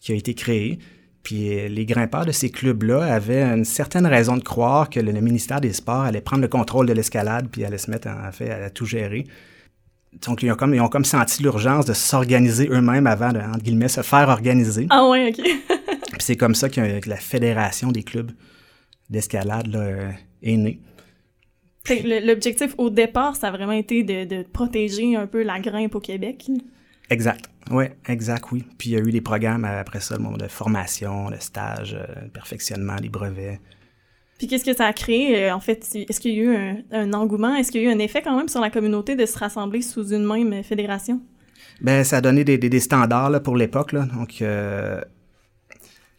qui 0.00 0.12
a 0.12 0.14
été 0.14 0.34
créé, 0.34 0.78
puis 1.22 1.58
euh, 1.58 1.68
les 1.68 1.86
grimpeurs 1.86 2.26
de 2.26 2.32
ces 2.32 2.50
clubs-là 2.50 3.02
avaient 3.02 3.42
une 3.42 3.64
certaine 3.64 4.06
raison 4.06 4.36
de 4.36 4.42
croire 4.42 4.90
que 4.90 5.00
le, 5.00 5.12
ministère 5.20 5.60
des 5.60 5.72
Sports 5.72 6.02
allait 6.02 6.20
prendre 6.20 6.42
le 6.42 6.48
contrôle 6.48 6.86
de 6.86 6.92
l'escalade, 6.92 7.48
puis 7.50 7.64
allait 7.64 7.78
se 7.78 7.90
mettre 7.90 8.08
en 8.08 8.30
fait 8.32 8.50
à, 8.50 8.70
tout 8.70 8.86
gérer. 8.86 9.24
Donc, 10.26 10.42
ils 10.42 10.50
ont 10.50 10.56
comme, 10.56 10.74
ils 10.74 10.80
ont 10.80 10.88
comme 10.88 11.04
senti 11.04 11.42
l'urgence 11.42 11.86
de 11.86 11.92
s'organiser 11.92 12.68
eux-mêmes 12.68 13.06
avant 13.06 13.32
de, 13.32 13.38
entre 13.38 13.62
guillemets, 13.62 13.88
se 13.88 14.02
faire 14.02 14.28
organiser. 14.28 14.86
Ah 14.90 15.08
ouais, 15.08 15.28
OK. 15.28 15.44
puis 16.12 16.20
c'est 16.20 16.36
comme 16.36 16.54
ça 16.54 16.68
que 16.68 17.08
la 17.08 17.16
fédération 17.16 17.92
des 17.92 18.02
clubs 18.02 18.32
d'escalade 19.08 19.68
est 20.42 20.56
né. 20.56 20.80
L'objectif 21.88 22.74
au 22.78 22.90
départ, 22.90 23.36
ça 23.36 23.48
a 23.48 23.50
vraiment 23.50 23.72
été 23.72 24.02
de, 24.02 24.42
protéger 24.42 25.16
un 25.16 25.26
peu 25.26 25.42
la 25.42 25.60
grimpe 25.60 25.94
au 25.94 26.00
Québec. 26.00 26.50
Exact. 27.08 27.46
Oui, 27.70 27.86
exact, 28.06 28.44
oui. 28.52 28.64
Puis 28.78 28.90
il 28.90 28.92
y 28.92 28.96
a 28.96 29.00
eu 29.00 29.10
des 29.10 29.20
programmes 29.20 29.64
après 29.64 30.00
ça, 30.00 30.16
le 30.16 30.22
moment 30.22 30.36
de 30.36 30.48
formation, 30.48 31.30
de 31.30 31.36
stage, 31.36 31.94
euh, 31.94 32.24
de 32.24 32.30
perfectionnement, 32.30 32.96
les 33.00 33.08
brevets. 33.08 33.60
Puis 34.40 34.46
qu'est-ce 34.46 34.64
que 34.64 34.74
ça 34.74 34.86
a 34.86 34.94
créé, 34.94 35.44
euh, 35.44 35.54
en 35.54 35.60
fait? 35.60 35.86
Est-ce 36.08 36.18
qu'il 36.18 36.32
y 36.32 36.40
a 36.40 36.44
eu 36.44 36.82
un, 36.92 37.12
engouement? 37.12 37.54
Est-ce 37.56 37.70
qu'il 37.70 37.82
y 37.82 37.86
a 37.86 37.90
eu 37.90 37.92
un 37.92 37.98
effet 37.98 38.22
quand 38.22 38.34
même 38.34 38.48
sur 38.48 38.62
la 38.62 38.70
communauté 38.70 39.14
de 39.14 39.26
se 39.26 39.36
rassembler 39.36 39.82
sous 39.82 40.14
une 40.14 40.24
même 40.24 40.64
fédération? 40.64 41.20
Ben, 41.82 42.04
ça 42.04 42.16
a 42.16 42.20
donné 42.22 42.42
des, 42.42 42.80
standards 42.80 43.42
pour 43.42 43.54
l'époque. 43.54 43.94
Donc, 43.94 44.40
euh, 44.40 45.02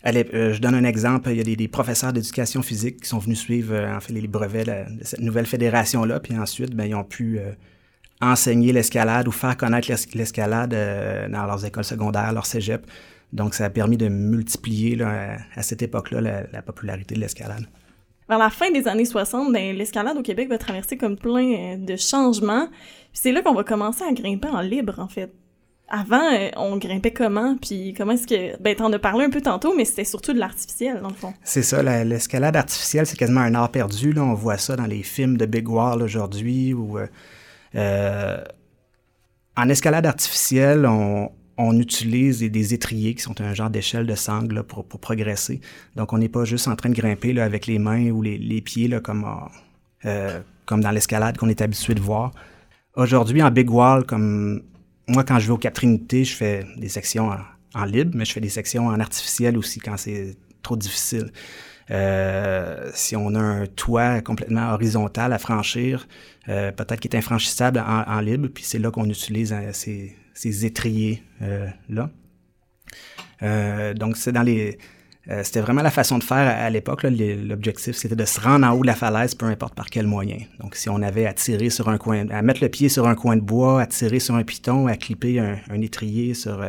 Allez, 0.04 0.28
euh, 0.36 0.54
je 0.54 0.62
donne 0.62 0.76
un 0.76 0.84
exemple. 0.84 1.32
Il 1.32 1.38
y 1.38 1.42
a 1.42 1.56
des, 1.56 1.68
professeurs 1.68 2.14
d'éducation 2.14 2.62
physique 2.62 3.02
qui 3.02 3.10
sont 3.10 3.18
venus 3.18 3.40
suivre 3.40 3.76
en 3.76 4.00
fait, 4.00 4.14
les 4.14 4.28
brevets 4.28 4.66
de, 4.66 5.04
cette 5.04 5.22
nouvelle 5.22 5.48
fédération-là, 5.48 6.20
puis 6.20 6.38
ensuite, 6.38 6.76
ben, 6.76 6.86
ils 6.86 6.94
ont 6.94 7.04
pu 7.04 7.40
enseigner 8.22 8.72
l'escalade 8.72 9.28
ou 9.28 9.32
faire 9.32 9.58
connaître 9.58 9.92
l'escalade 10.14 10.78
dans 11.32 11.46
leurs 11.48 11.66
écoles 11.66 11.86
secondaires, 11.86 12.34
leur 12.34 12.46
cégep. 12.46 12.86
Donc, 13.34 13.56
ça 13.56 13.66
a 13.66 13.72
permis 13.72 13.98
de 13.98 14.10
multiplier 14.10 15.02
à, 15.02 15.64
cette 15.64 15.82
époque-là 15.82 16.46
la, 16.52 16.62
popularité 16.62 17.16
de 17.16 17.20
l'escalade. 17.20 17.66
Vers 18.32 18.40
la 18.40 18.50
fin 18.50 18.72
des 18.72 18.88
années 18.88 19.04
60, 19.04 19.52
ben, 19.52 19.76
l'escalade 19.76 20.18
au 20.18 20.22
Québec 20.22 20.48
va 20.48 20.58
traverser 20.58 20.96
comme 20.96 21.18
plein 21.18 21.76
de 21.78 21.98
changements. 21.98 22.70
C'est 23.12 23.34
là 23.34 23.42
qu'on 23.42 23.54
va 23.54 23.66
commencer 23.66 24.06
à 24.06 24.14
grimper 24.14 24.48
en 24.48 24.62
libre, 24.62 25.00
en 25.00 25.10
fait 25.10 25.34
avant, 25.90 26.34
euh, 26.34 26.50
on 26.56 26.78
grimpait 26.78 27.12
comment? 27.12 27.58
Puis 27.58 27.94
comment 27.98 28.14
est-ce 28.14 28.26
que... 28.26 28.58
Ben, 28.62 28.74
t'en 28.74 28.94
as 28.94 29.00
parlé 29.00 29.26
un 29.26 29.30
peu 29.30 29.42
tantôt, 29.42 29.76
mais 29.76 29.84
c'était 29.84 30.06
surtout 30.06 30.32
de 30.32 30.40
l'artificiel, 30.40 31.02
dans 31.02 31.10
le 31.10 31.14
fond. 31.14 31.34
C'est 31.44 31.64
ça, 31.64 31.84
l'escalade 32.06 32.56
artificielle, 32.56 33.06
c'est 33.06 33.18
quasiment 33.18 33.42
un 33.42 33.54
art 33.54 33.70
perdu. 33.70 34.14
Là. 34.14 34.24
On 34.24 34.34
voit 34.34 34.58
ça 34.58 34.78
dans 34.78 34.86
les 34.86 35.04
films 35.04 35.36
de 35.36 35.46
Big 35.46 35.68
Wall 35.68 36.02
aujourd'hui. 36.02 36.74
Ou, 36.74 36.98
euh, 36.98 37.08
euh, 37.76 38.42
en 39.58 39.68
escalade 39.68 40.06
artificielle, 40.06 40.86
on, 40.86 41.30
on 41.62 41.78
utilise 41.78 42.40
des, 42.40 42.74
étriers 42.74 43.16
qui 43.16 43.22
sont 43.22 43.40
un 43.42 43.54
genre 43.54 43.70
d'échelle 43.70 44.06
de 44.06 44.16
sangle 44.16 44.64
pour, 44.64 44.86
progresser. 44.86 45.62
Donc, 45.96 46.14
on 46.14 46.18
n'est 46.18 46.30
pas 46.30 46.46
juste 46.46 46.68
en 46.68 46.76
train 46.76 46.90
de 46.90 46.96
grimper 46.96 47.40
avec 47.40 47.68
les 47.68 47.80
mains 47.80 48.10
ou 48.10 48.22
les, 48.22 48.62
pieds 48.62 48.88
là, 48.88 49.00
comme, 49.00 49.26
dans 50.04 50.92
l'escalade 50.92 51.38
qu'on 51.38 51.50
est 51.50 51.62
habitué 51.62 51.94
de 51.94 52.02
voir. 52.02 52.32
Aujourd'hui, 52.96 53.42
en 53.42 53.52
Big 53.52 53.70
Wall, 53.70 54.06
comme 54.06 54.64
moi, 55.08 55.24
quand 55.24 55.40
je 55.40 55.48
vais 55.48 55.54
au 55.54 55.58
Cap 55.58 55.74
Trinité, 55.74 56.24
je 56.24 56.36
fais 56.36 56.66
des 56.78 56.90
sections 56.90 57.32
en, 57.74 57.86
libre, 57.86 58.12
mais 58.16 58.26
je 58.26 58.34
fais 58.34 58.42
des 58.42 58.50
sections 58.50 58.88
en 58.88 59.00
artificiel 59.00 59.58
aussi 59.58 59.80
quand 59.80 59.98
c'est 59.98 60.36
trop 60.62 60.76
difficile. 60.76 61.32
Euh, 61.90 62.90
si 62.94 63.16
on 63.16 63.34
a 63.36 63.40
un 63.40 63.66
toit 63.66 64.22
complètement 64.22 64.74
horizontal 64.74 65.34
à 65.34 65.40
franchir, 65.40 66.08
euh, 66.50 66.72
peut-être 66.72 67.00
qu'il 67.00 67.14
est 67.14 67.18
infranchissable 67.18 67.84
en, 67.86 68.20
libre, 68.20 68.48
puis 68.54 68.64
c'est 68.64 68.80
là 68.80 68.92
qu'on 68.92 69.10
utilise 69.10 69.54
euh, 69.54 69.72
ces, 69.74 70.66
étriers-là. 70.66 72.10
donc, 73.94 74.18
c'est 74.18 74.32
dans 74.32 74.44
les 74.44 74.78
c'était 75.44 75.62
vraiment 75.62 75.84
la 75.84 75.92
façon 75.92 76.18
de 76.18 76.24
faire 76.24 76.48
à, 76.48 76.70
l'époque. 76.72 77.04
L'objectif, 77.04 77.96
c'était 77.96 78.16
de 78.16 78.26
se 78.26 78.40
rendre 78.40 78.66
en 78.66 78.72
haut 78.72 78.82
de 78.82 78.88
la 78.88 78.96
falaise, 78.96 79.36
peu 79.36 79.46
importe 79.46 79.76
par 79.76 79.90
quel 79.92 80.08
moyen. 80.08 80.40
Donc, 80.60 80.76
si 80.76 80.90
on 80.90 81.00
avait 81.04 81.28
à 81.28 81.34
tirer 81.34 81.70
sur 81.70 81.90
un 81.90 82.00
coin, 82.00 82.28
à 82.30 82.42
mettre 82.42 82.62
le 82.62 82.70
pied 82.70 82.90
sur 82.90 83.08
un 83.08 83.14
coin 83.14 83.38
de 83.38 83.42
bois, 83.42 83.84
à 83.84 83.86
tirer 83.86 84.20
sur 84.20 84.34
un 84.34 84.44
piton, 84.44 84.88
à 84.88 84.98
clipper 84.98 85.40
un, 85.40 85.82
étrier 85.82 86.34
sur, 86.34 86.66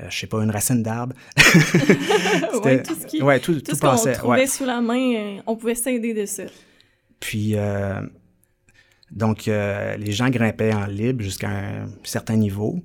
euh, 0.00 0.06
euh, 0.06 0.10
je 0.10 0.18
sais 0.18 0.26
pas, 0.26 0.42
une 0.42 0.50
racine 0.50 0.82
d'arbre. 0.82 1.14
oui, 2.64 2.82
tout 2.82 2.94
ce 2.94 3.06
qui, 3.06 3.22
ouais, 3.22 3.40
tout, 3.40 3.60
tout, 3.60 3.76
qu'on 3.76 3.96
trouvait 3.96 4.46
sous 4.46 4.64
la 4.64 4.80
main, 4.80 5.40
on 5.46 5.56
pouvait 5.56 5.74
s'aider 5.74 6.14
de 6.14 6.26
ça. 6.26 6.44
Puis, 7.18 7.54
donc, 9.10 9.46
les 9.46 10.12
gens 10.12 10.30
grimpaient 10.30 10.72
en 10.72 10.86
libre 10.86 11.22
jusqu'à 11.22 11.50
un 11.50 11.88
certain 12.04 12.36
niveau. 12.36 12.80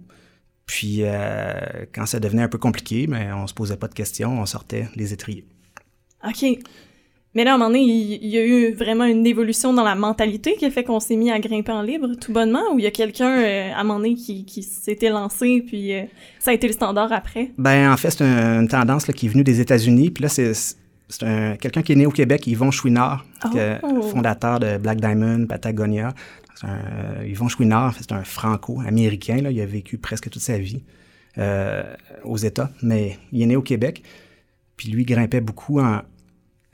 Puis, 0.65 0.99
euh, 1.01 1.85
quand 1.93 2.05
ça 2.05 2.19
devenait 2.19 2.41
un 2.41 2.47
peu 2.47 2.57
compliqué, 2.57 3.07
mais 3.07 3.31
on 3.31 3.47
se 3.47 3.53
posait 3.53 3.77
pas 3.77 3.87
de 3.87 3.93
questions, 3.93 4.39
on 4.39 4.45
sortait 4.45 4.87
les 4.95 5.13
étriers. 5.13 5.45
OK. 6.27 6.43
Mais 7.35 7.43
là, 7.43 7.51
à 7.51 7.55
un 7.55 7.57
moment 7.57 7.69
donné, 7.69 7.83
il 7.83 8.27
y 8.27 8.37
a 8.37 8.45
eu 8.45 8.73
vraiment 8.73 9.03
une 9.03 9.27
évolution 9.27 9.73
dans 9.73 9.83
la 9.83 9.95
mentalité 9.95 10.55
qui 10.57 10.65
a 10.65 10.71
fait 10.71 10.85
qu'on 10.85 11.01
s'est 11.01 11.17
mis 11.17 11.31
à 11.31 11.39
grimper 11.39 11.73
en 11.73 11.81
libre, 11.81 12.15
tout 12.15 12.31
bonnement, 12.31 12.63
ou 12.73 12.79
il 12.79 12.85
y 12.85 12.87
a 12.87 12.91
quelqu'un, 12.91 13.41
euh, 13.41 13.73
à 13.73 13.81
un 13.81 13.83
moment 13.83 13.99
donné, 13.99 14.15
qui, 14.15 14.45
qui 14.45 14.63
s'était 14.63 15.09
lancé, 15.09 15.61
puis 15.67 15.93
euh, 15.93 16.03
ça 16.39 16.51
a 16.51 16.53
été 16.53 16.67
le 16.67 16.73
standard 16.73 17.11
après? 17.11 17.51
Ben, 17.57 17.91
en 17.91 17.97
fait, 17.97 18.11
c'est 18.11 18.23
une, 18.23 18.69
tendance 18.69 19.07
là, 19.07 19.13
qui 19.13 19.25
est 19.25 19.29
venue 19.29 19.43
des 19.43 19.59
États-Unis, 19.59 20.11
puis 20.11 20.23
là, 20.23 20.29
c'est 20.29 20.53
quelqu'un 21.59 21.81
qui 21.81 21.91
est 21.91 21.95
né 21.95 22.05
au 22.05 22.11
Québec, 22.11 22.47
Yvon 22.47 22.71
Chouinard, 22.71 23.25
oh. 23.43 24.01
fondateur 24.03 24.61
de 24.61 24.77
Black 24.77 25.01
Diamond, 25.01 25.45
Patagonia. 25.45 26.13
Un, 26.63 27.25
Yvon 27.25 27.49
Chouinard, 27.49 27.95
c'est 27.99 28.13
un 28.13 28.23
franco-américain. 28.23 29.37
Il 29.37 29.59
a 29.59 29.65
vécu 29.65 29.97
presque 29.97 30.29
toute 30.29 30.41
sa 30.41 30.57
vie 30.57 30.83
euh, 31.37 31.83
aux 32.23 32.37
États, 32.37 32.71
mais 32.81 33.19
il 33.33 33.41
est 33.41 33.45
né 33.45 33.55
au 33.57 33.61
Québec. 33.61 34.03
Puis 34.77 34.89
lui, 34.89 35.03
grimpait 35.03 35.41
beaucoup 35.41 35.81
en, 35.81 35.99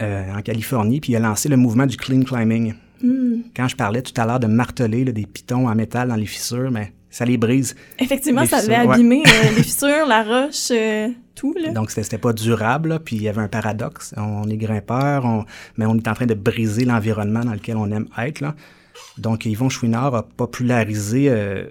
euh, 0.01 0.33
en 0.33 0.41
Californie, 0.41 0.99
puis 0.99 1.13
il 1.13 1.15
a 1.15 1.19
lancé 1.19 1.49
le 1.49 1.57
mouvement 1.57 1.85
du 1.85 1.97
clean 1.97 2.23
climbing. 2.23 2.73
Hmm. 3.01 3.41
Quand 3.55 3.67
je 3.67 3.75
parlais 3.75 4.01
tout 4.01 4.19
à 4.19 4.25
l'heure 4.25 4.39
de 4.39 4.47
marteler 4.47 5.05
des 5.05 5.25
pitons 5.25 5.67
en 5.67 5.75
métal 5.75 6.09
dans 6.09 6.15
les 6.15 6.25
fissures, 6.25 6.71
mais 6.71 6.93
ça 7.09 7.25
les 7.25 7.37
brise. 7.37 7.75
Effectivement, 7.99 8.45
ça 8.45 8.57
avait 8.57 8.75
abîmé 8.75 9.23
euh, 9.25 9.49
les 9.57 9.63
fissures, 9.63 10.05
la 10.07 10.23
roche, 10.23 10.71
tout. 11.35 11.53
Là. 11.61 11.71
Donc, 11.71 11.91
c'était 11.91 12.17
pas 12.17 12.33
durable, 12.33 12.99
puis 13.03 13.17
il 13.17 13.23
y 13.23 13.29
avait 13.29 13.41
un 13.41 13.47
paradoxe. 13.47 14.13
On 14.17 14.47
est 14.49 14.57
grimpeur, 14.57 15.45
mais 15.77 15.85
on 15.85 15.95
est 15.95 16.07
en 16.07 16.13
train 16.13 16.27
de 16.27 16.33
briser 16.33 16.85
l'environnement 16.85 17.41
dans 17.41 17.53
lequel 17.53 17.77
on 17.77 17.91
aime 17.91 18.07
être. 18.17 18.39
Là. 18.39 18.55
Donc, 19.17 19.45
Yvon 19.45 19.69
Chouinard 19.69 20.15
a 20.15 20.23
popularisé, 20.23 21.29
euh, 21.29 21.65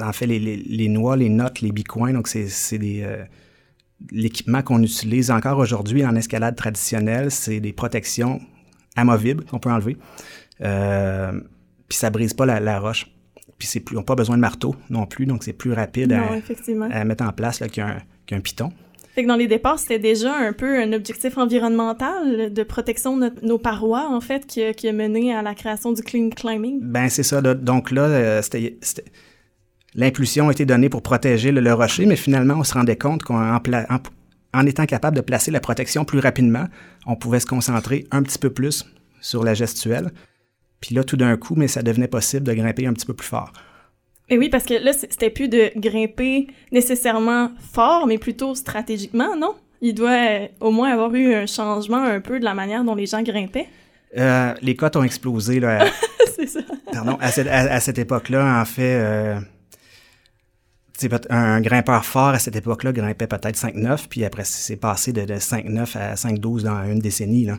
en 0.00 0.12
fait, 0.12 0.26
les, 0.26 0.88
noix, 0.88 1.16
les 1.16 1.28
notes, 1.28 1.60
les 1.60 1.72
bicoins. 1.72 2.12
Donc, 2.12 2.28
c'est 2.28 2.48
euh, 2.82 3.24
l'équipement 4.10 4.62
qu'on 4.62 4.82
utilise 4.82 5.30
encore 5.30 5.58
aujourd'hui 5.58 6.04
en 6.04 6.14
escalade 6.16 6.56
traditionnelle. 6.56 7.30
C'est 7.30 7.60
des 7.60 7.72
protections 7.72 8.40
amovibles 8.96 9.44
qu'on 9.44 9.58
peut 9.58 9.70
enlever. 9.70 9.96
Euh, 10.60 11.32
puis 11.88 11.98
ça 11.98 12.10
brise 12.10 12.34
pas 12.34 12.46
la, 12.46 12.80
roche. 12.80 13.06
Puis 13.58 13.68
c'est 13.68 13.80
plus, 13.80 13.96
on 13.96 14.00
n'a 14.00 14.04
pas 14.04 14.14
besoin 14.14 14.36
de 14.36 14.40
marteau 14.40 14.74
non 14.90 15.06
plus, 15.06 15.26
donc 15.26 15.44
c'est 15.44 15.52
plus 15.52 15.72
rapide 15.72 16.12
à, 16.12 17.04
mettre 17.04 17.24
en 17.24 17.32
place 17.32 17.62
qu'un 17.70 18.40
piton. 18.40 18.72
Fait 19.14 19.24
que 19.24 19.28
dans 19.28 19.36
les 19.36 19.46
départs, 19.46 19.78
c'était 19.78 19.98
déjà 19.98 20.34
un 20.34 20.54
peu 20.54 20.80
un 20.80 20.94
objectif 20.94 21.36
environnemental 21.36 22.52
de 22.52 22.62
protection 22.62 23.18
de 23.18 23.30
nos 23.42 23.58
parois, 23.58 24.08
en 24.08 24.22
fait, 24.22 24.46
qui 24.46 24.62
a, 24.62 24.72
qui 24.72 24.88
a, 24.88 24.92
mené 24.92 25.34
à 25.34 25.42
la 25.42 25.54
création 25.54 25.92
du 25.92 26.02
clean 26.02 26.30
climbing. 26.30 26.80
Ben 26.80 27.10
c'est 27.10 27.22
ça. 27.22 27.42
Donc 27.42 27.90
là, 27.90 28.04
euh, 28.04 28.42
c'était, 28.42 28.78
l'impulsion 29.94 30.48
a 30.48 30.52
été 30.52 30.64
donnée 30.64 30.88
pour 30.88 31.02
protéger 31.02 31.52
le, 31.52 31.72
rocher, 31.72 32.06
mais 32.06 32.16
finalement, 32.16 32.54
on 32.58 32.64
se 32.64 32.74
rendait 32.74 32.96
compte 32.96 33.22
qu'en 33.22 33.58
en, 34.54 34.66
étant 34.66 34.86
capable 34.86 35.16
de 35.16 35.22
placer 35.22 35.50
la 35.50 35.60
protection 35.60 36.04
plus 36.04 36.18
rapidement, 36.18 36.66
on 37.06 37.16
pouvait 37.16 37.40
se 37.40 37.46
concentrer 37.46 38.06
un 38.10 38.22
petit 38.22 38.38
peu 38.38 38.50
plus 38.50 38.84
sur 39.20 39.44
la 39.44 39.54
gestuelle. 39.54 40.10
Puis 40.80 40.94
là, 40.94 41.04
tout 41.04 41.16
d'un 41.16 41.36
coup, 41.36 41.54
mais 41.56 41.68
ça 41.68 41.82
devenait 41.82 42.08
possible 42.08 42.46
de 42.46 42.52
grimper 42.52 42.86
un 42.86 42.92
petit 42.92 43.06
peu 43.06 43.14
plus 43.14 43.28
fort. 43.28 43.52
Et 44.28 44.38
oui, 44.38 44.48
parce 44.48 44.64
que 44.64 44.74
là, 44.74 44.92
c'était 44.92 45.30
plus 45.30 45.48
de 45.48 45.70
grimper 45.76 46.46
nécessairement 46.72 47.50
fort, 47.72 48.06
mais 48.06 48.18
plutôt 48.18 48.54
stratégiquement, 48.54 49.36
non? 49.36 49.54
Il 49.80 49.94
doit 49.94 50.10
euh, 50.10 50.46
au 50.60 50.70
moins 50.70 50.92
avoir 50.92 51.14
eu 51.14 51.34
un 51.34 51.46
changement 51.46 52.02
un 52.02 52.20
peu 52.20 52.38
de 52.38 52.44
la 52.44 52.54
manière 52.54 52.84
dont 52.84 52.94
les 52.94 53.06
gens 53.06 53.22
grimpaient. 53.22 53.66
Euh, 54.16 54.54
les 54.62 54.76
cotes 54.76 54.96
ont 54.96 55.02
explosé. 55.02 55.60
Là, 55.60 55.86
c'est 56.36 56.46
ça. 56.46 56.60
Pardon, 56.92 57.18
à 57.20 57.80
cette, 57.80 57.98
époque-là, 57.98 58.60
en 58.60 58.64
fait, 58.64 58.94
euh, 58.94 59.40
un 61.30 61.60
grimpeur 61.60 62.04
fort 62.04 62.28
à 62.28 62.38
cette 62.38 62.56
époque-là 62.56 62.92
grimpait 62.92 63.26
peut-être 63.26 63.56
5-9, 63.56 64.06
puis 64.08 64.24
après, 64.24 64.44
c'est 64.44 64.76
passé 64.76 65.12
de, 65.12 65.24
de 65.24 65.34
5-9 65.34 65.98
à 65.98 66.14
5-12 66.14 66.62
dans 66.62 66.84
une 66.84 66.98
décennie. 66.98 67.44
Là. 67.44 67.58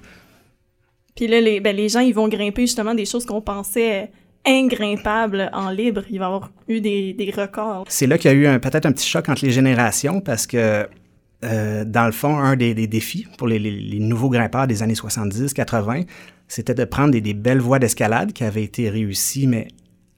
Puis 1.15 1.27
là, 1.27 1.41
les, 1.41 1.59
ben, 1.59 1.75
les 1.75 1.89
gens, 1.89 1.99
ils 1.99 2.13
vont 2.13 2.27
grimper 2.27 2.63
justement 2.63 2.95
des 2.95 3.05
choses 3.05 3.25
qu'on 3.25 3.41
pensait 3.41 4.11
ingrimpable 4.45 5.49
en 5.53 5.69
libre. 5.69 6.03
Il 6.09 6.19
va 6.19 6.25
y 6.25 6.27
avoir 6.27 6.51
eu 6.67 6.81
des, 6.81 7.13
des 7.13 7.31
records. 7.31 7.85
C'est 7.87 8.07
là 8.07 8.17
qu'il 8.17 8.31
y 8.31 8.45
a 8.45 8.55
eu 8.55 8.59
peut-être 8.59 8.85
un 8.85 8.91
petit 8.91 9.07
choc 9.07 9.29
entre 9.29 9.45
les 9.45 9.51
générations 9.51 10.21
parce 10.21 10.47
que, 10.47 10.87
euh, 11.43 11.85
dans 11.85 12.05
le 12.05 12.11
fond, 12.11 12.37
un 12.37 12.55
des, 12.55 12.73
des 12.73 12.87
défis 12.87 13.27
pour 13.37 13.47
les, 13.47 13.59
les, 13.59 13.99
nouveaux 13.99 14.29
grimpeurs 14.29 14.67
des 14.67 14.83
années 14.83 14.93
70-80, 14.93 16.05
c'était 16.47 16.73
de 16.73 16.85
prendre 16.85 17.11
des, 17.11 17.21
des 17.21 17.33
belles 17.33 17.61
voies 17.61 17.79
d'escalade 17.79 18.33
qui 18.33 18.43
avaient 18.43 18.63
été 18.63 18.89
réussies, 18.89 19.47
mais 19.47 19.67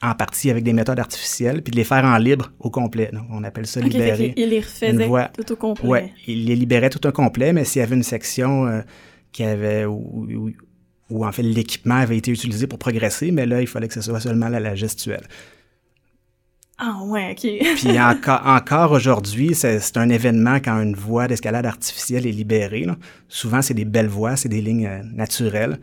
en 0.09 0.15
partie 0.15 0.49
avec 0.49 0.63
des 0.63 0.73
méthodes 0.73 0.99
artificielles, 0.99 1.61
puis 1.61 1.71
de 1.71 1.77
les 1.77 1.83
faire 1.83 2.03
en 2.05 2.17
libre 2.17 2.51
au 2.59 2.69
complet. 2.69 3.09
Donc, 3.11 3.25
on 3.31 3.43
appelle 3.43 3.67
ça 3.67 3.79
libérer. 3.79 4.33
il 4.35 4.49
les 4.49 4.59
refaisait 4.59 5.09
tout 5.35 5.51
au 5.51 5.55
complet. 5.55 5.87
Oui, 5.87 5.99
il 6.27 6.45
les 6.45 6.55
libérait 6.55 6.89
tout 6.89 7.05
au 7.05 7.11
complet, 7.11 7.53
mais 7.53 7.65
s'il 7.65 7.79
y 7.79 7.83
avait 7.83 7.95
une 7.95 8.03
section 8.03 8.67
euh, 8.67 8.81
qui 9.31 9.43
avait, 9.43 9.85
où 9.85 11.25
en 11.25 11.31
fait 11.31 11.43
l'équipement 11.43 11.95
avait 11.95 12.17
été 12.17 12.31
utilisé 12.31 12.67
pour 12.67 12.79
progresser, 12.79 13.31
mais 13.31 13.45
là, 13.45 13.61
il 13.61 13.67
fallait 13.67 13.87
que 13.87 13.93
ce 13.93 14.01
soit 14.01 14.19
seulement 14.19 14.49
la, 14.49 14.59
la 14.59 14.75
gestuelle. 14.75 15.27
Ah 16.77 16.99
ouais, 17.05 17.31
OK. 17.31 17.77
Puis 17.77 17.99
encore, 17.99 18.41
encore 18.45 18.91
aujourd'hui, 18.91 19.55
c'est 19.55 19.97
un 19.97 20.09
événement 20.09 20.55
quand 20.55 20.81
une 20.81 20.95
voie 20.95 21.27
d'escalade 21.27 21.65
artificielle 21.65 22.27
est 22.27 22.31
libérée. 22.31 22.85
Souvent, 23.29 23.61
c'est 23.61 23.73
des 23.73 23.85
belles 23.85 24.09
voies, 24.09 24.35
c'est 24.35 24.49
des 24.49 24.61
lignes 24.61 24.87
euh, 24.87 25.01
naturelles. 25.03 25.79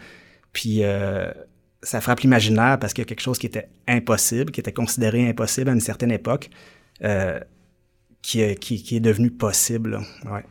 Puis 0.52 0.80
euh, 0.82 1.30
ça 1.82 2.00
frappe 2.00 2.20
l'imaginaire 2.20 2.78
parce 2.78 2.92
qu'il 2.92 3.02
y 3.02 3.06
a 3.06 3.08
quelque 3.08 3.22
chose 3.22 3.38
qui 3.38 3.46
était 3.46 3.68
impossible, 3.88 4.52
qui 4.52 4.60
était 4.60 4.72
considéré 4.72 5.28
impossible 5.28 5.70
à 5.70 5.72
une 5.72 5.80
certaine 5.80 6.12
époque, 6.12 6.50
euh, 7.02 7.40
qui, 8.22 8.54
qui, 8.56 8.82
qui, 8.82 8.96
est 8.96 9.00
devenu 9.00 9.30
possible. 9.30 10.00
Ouais. 10.24 10.44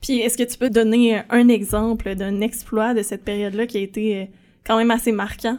Puis 0.00 0.18
est-ce 0.18 0.36
que 0.36 0.42
tu 0.42 0.58
peux 0.58 0.70
donner 0.70 1.22
un 1.30 1.48
exemple 1.48 2.14
d'un 2.16 2.40
exploit 2.40 2.94
de 2.94 3.02
cette 3.02 3.24
période-là 3.24 3.66
qui 3.66 3.78
a 3.78 3.80
été 3.80 4.16
euh, 4.16 4.24
quand 4.66 4.76
même 4.76 4.90
assez 4.90 5.12
marquant? 5.12 5.58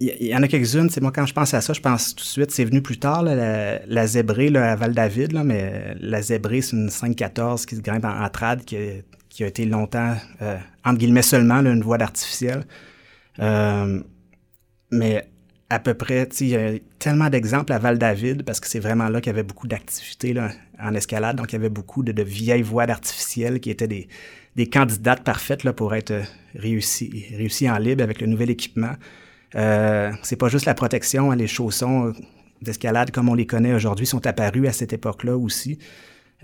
Il 0.00 0.26
y, 0.26 0.34
en 0.34 0.42
a 0.42 0.48
quelques-unes. 0.48 0.88
C'est 0.88 1.02
moi, 1.02 1.12
quand 1.12 1.26
je 1.26 1.34
pense 1.34 1.52
à 1.52 1.60
ça, 1.60 1.74
je 1.74 1.80
pense 1.80 2.14
tout 2.14 2.24
de 2.24 2.28
suite, 2.28 2.50
c'est 2.50 2.64
venu 2.64 2.80
plus 2.80 2.98
tard, 2.98 3.22
la, 3.22 3.84
la, 3.84 4.06
zébrée 4.06 4.48
à 4.56 4.74
Val-David, 4.74 5.34
mais 5.44 5.94
la 6.00 6.22
zébrée, 6.22 6.62
c'est 6.62 6.74
une 6.74 6.88
514 6.88 7.66
qui 7.66 7.76
se 7.76 7.82
grimpe 7.82 8.06
en, 8.06 8.28
trad, 8.30 8.64
qui 8.64 8.76
a, 8.76 9.46
été 9.46 9.66
longtemps, 9.66 10.16
euh, 10.40 10.56
entre 10.86 10.98
guillemets 10.98 11.20
seulement, 11.20 11.56
une 11.56 11.82
voie 11.82 11.98
d'artificielle. 11.98 12.64
Euh, 13.40 14.02
mais 14.90 15.30
à 15.68 15.78
peu 15.78 15.94
près, 15.94 16.28
il 16.40 16.48
y 16.48 16.56
a 16.56 16.72
tellement 16.98 17.30
d'exemples 17.30 17.72
à 17.72 17.78
Val-David 17.78 18.42
parce 18.44 18.58
que 18.60 18.66
c'est 18.66 18.80
vraiment 18.80 19.08
là 19.08 19.20
qu'il 19.20 19.30
y 19.30 19.34
avait 19.34 19.44
beaucoup 19.44 19.68
d'activités 19.68 20.34
en 20.80 20.94
escalade. 20.94 21.36
Donc, 21.36 21.52
il 21.52 21.56
y 21.56 21.58
avait 21.58 21.68
beaucoup 21.68 22.02
de, 22.02 22.22
vieilles 22.22 22.62
voies 22.62 22.90
artificielles 22.90 23.60
qui 23.60 23.70
étaient 23.70 23.88
des, 23.88 24.08
des 24.56 24.68
candidates 24.68 25.22
parfaites 25.22 25.64
là, 25.64 25.72
pour 25.72 25.94
être 25.94 26.14
réussies 26.54 27.26
réussi 27.36 27.70
en 27.70 27.78
libre 27.78 28.02
avec 28.02 28.20
le 28.20 28.26
nouvel 28.26 28.50
équipement. 28.50 28.94
Euh, 29.54 30.12
c'est 30.22 30.36
pas 30.36 30.48
juste 30.48 30.66
la 30.66 30.74
protection, 30.74 31.30
hein, 31.30 31.36
les 31.36 31.46
chaussons 31.46 32.12
d'escalade 32.62 33.10
comme 33.10 33.28
on 33.28 33.34
les 33.34 33.46
connaît 33.46 33.72
aujourd'hui 33.72 34.06
sont 34.06 34.26
apparus 34.26 34.68
à 34.68 34.72
cette 34.72 34.92
époque-là 34.92 35.36
aussi. 35.36 35.78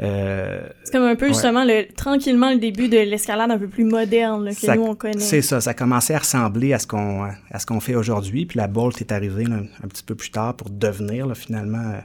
Euh, 0.00 0.60
c'est 0.84 0.92
comme 0.92 1.04
un 1.04 1.16
peu 1.16 1.28
justement 1.28 1.64
le, 1.64 1.86
tranquillement 1.94 2.50
le 2.50 2.58
début 2.58 2.88
de 2.88 2.98
l'escalade 2.98 3.50
un 3.50 3.58
peu 3.58 3.68
plus 3.68 3.84
moderne 3.84 4.50
que 4.54 4.76
nous 4.76 4.84
on 4.84 4.94
connaît. 4.94 5.18
C'est 5.18 5.40
ça, 5.40 5.60
ça 5.60 5.72
commençait 5.72 6.14
à 6.14 6.18
ressembler 6.18 6.74
à 6.74 6.78
ce 6.78 6.86
qu'on 6.86 7.22
à 7.22 7.58
ce 7.58 7.64
qu'on 7.64 7.80
fait 7.80 7.94
aujourd'hui. 7.94 8.44
Puis 8.44 8.58
la 8.58 8.66
Bolt 8.66 9.00
est 9.00 9.10
arrivée 9.10 9.44
un 9.46 9.88
petit 9.88 10.02
peu 10.02 10.14
plus 10.14 10.30
tard 10.30 10.54
pour 10.54 10.68
devenir 10.68 11.34
finalement 11.34 11.78
euh, 11.78 12.00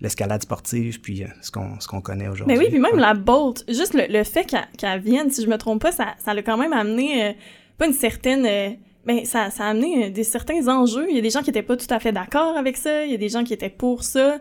l'escalade 0.00 0.42
sportive 0.42 1.00
puis 1.02 1.22
euh, 1.22 1.26
ce 1.42 1.50
qu'on 1.50 1.78
ce 1.80 1.86
qu'on 1.86 2.00
connaît 2.00 2.28
aujourd'hui. 2.28 2.56
Mais 2.56 2.58
oui, 2.58 2.70
puis 2.70 2.80
même 2.80 2.96
la 2.96 3.12
Bolt, 3.12 3.62
juste 3.68 3.94
le, 3.94 4.24
fait 4.24 4.46
qu'elle 4.78 5.00
vienne, 5.00 5.30
si 5.30 5.42
je 5.42 5.48
me 5.48 5.58
trompe 5.58 5.82
pas, 5.82 5.92
ça 5.92 6.14
ça 6.18 6.32
l'a 6.32 6.42
quand 6.42 6.56
même 6.56 6.72
amené 6.72 7.36
pas 7.76 7.86
une 7.86 7.92
certaine 7.92 8.78
mais 9.06 9.26
ça, 9.26 9.50
ça 9.50 9.64
a 9.64 9.68
amené 9.68 10.08
des 10.08 10.24
certains 10.24 10.66
enjeux. 10.66 11.04
Il 11.10 11.16
y 11.16 11.18
a 11.18 11.22
des 11.22 11.28
gens 11.28 11.42
qui 11.42 11.50
étaient 11.50 11.62
pas 11.62 11.76
tout 11.76 11.86
à 11.90 12.00
fait 12.00 12.12
d'accord 12.12 12.56
avec 12.56 12.78
ça, 12.78 13.04
il 13.04 13.12
y 13.12 13.14
a 13.14 13.18
des 13.18 13.28
gens 13.28 13.44
qui 13.44 13.52
étaient 13.52 13.68
pour 13.68 14.02
ça 14.02 14.38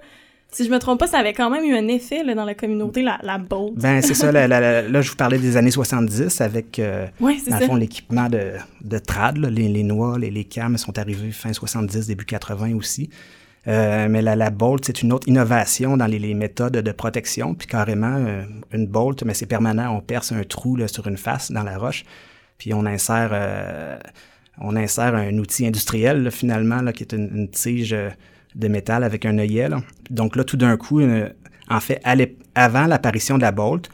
si 0.54 0.66
je 0.66 0.70
me 0.70 0.80
trompe 0.80 1.00
pas, 1.00 1.08
ça 1.08 1.20
avait 1.20 1.34
quand 1.34 1.50
même 1.50 1.66
eu 1.66 1.76
un 1.76 1.88
effet 1.88 2.24
là, 2.24 2.36
dans 2.36 2.46
la 2.46 2.54
communauté, 2.56 3.02
la, 3.02 3.20
la 3.24 3.38
Bolt. 3.38 3.74
Ben, 3.76 4.02
c'est 4.02 4.14
ça. 4.14 4.32
là, 4.32 5.02
je 5.02 5.10
vous 5.10 5.16
parlais 5.16 5.40
des 5.40 5.58
années 5.58 5.72
70 5.72 6.42
avec, 6.42 6.80
euh, 6.80 7.08
dans 7.20 7.60
le 7.60 7.66
fond, 7.66 7.76
l'équipement 7.76 8.30
de, 8.30 8.54
de 8.82 8.98
trad. 9.00 9.38
les, 9.38 9.68
les, 9.68 9.84
noix, 9.84 10.18
les, 10.18 10.32
les 10.32 10.46
cams 10.46 10.78
sont 10.78 10.98
arrivés 10.98 11.32
fin 11.32 11.52
70, 11.52 12.08
début 12.08 12.26
80 12.26 12.76
aussi. 12.76 13.10
Euh, 13.68 14.08
mais 14.10 14.22
la, 14.22 14.36
la 14.36 14.50
Bolt, 14.50 14.84
c'est 14.86 15.02
une 15.04 15.14
autre 15.14 15.28
innovation 15.28 15.96
dans 15.96 16.06
les, 16.06 16.20
les, 16.20 16.34
méthodes 16.34 16.74
de 16.74 16.92
protection. 16.92 17.56
Puis 17.56 17.68
carrément, 17.68 18.18
euh, 18.18 18.44
une 18.74 18.88
Bolt, 18.88 19.24
mais 19.24 19.34
c'est 19.34 19.46
permanent. 19.46 19.96
On 19.96 20.02
perce 20.02 20.32
un 20.32 20.44
trou 20.44 20.76
là, 20.76 20.88
sur 20.88 21.08
une 21.08 21.18
face 21.18 21.52
dans 21.52 21.64
la 21.64 21.78
roche, 21.78 22.04
puis 22.58 22.74
on 22.74 22.86
insère, 22.86 23.30
euh, 23.32 23.98
on 24.60 24.76
insère 24.76 25.16
un 25.16 25.38
outil 25.38 25.66
industriel, 25.66 26.30
finalement, 26.30 26.82
là, 26.82 26.92
qui 26.92 27.04
est 27.04 27.14
une, 27.14 27.30
une 27.34 27.50
tige 27.50 27.96
de 28.56 28.68
métal 28.68 29.04
avec 29.04 29.26
un 29.26 29.38
œillet. 29.38 29.70
Donc 30.10 30.36
là, 30.36 30.44
tout 30.44 30.58
d'un 30.58 30.78
coup, 30.78 31.02
en 31.70 31.80
fait, 31.80 32.02
avant 32.56 32.86
l'apparition 32.86 33.38
de 33.38 33.42
la 33.42 33.52
Bolt, 33.52 33.90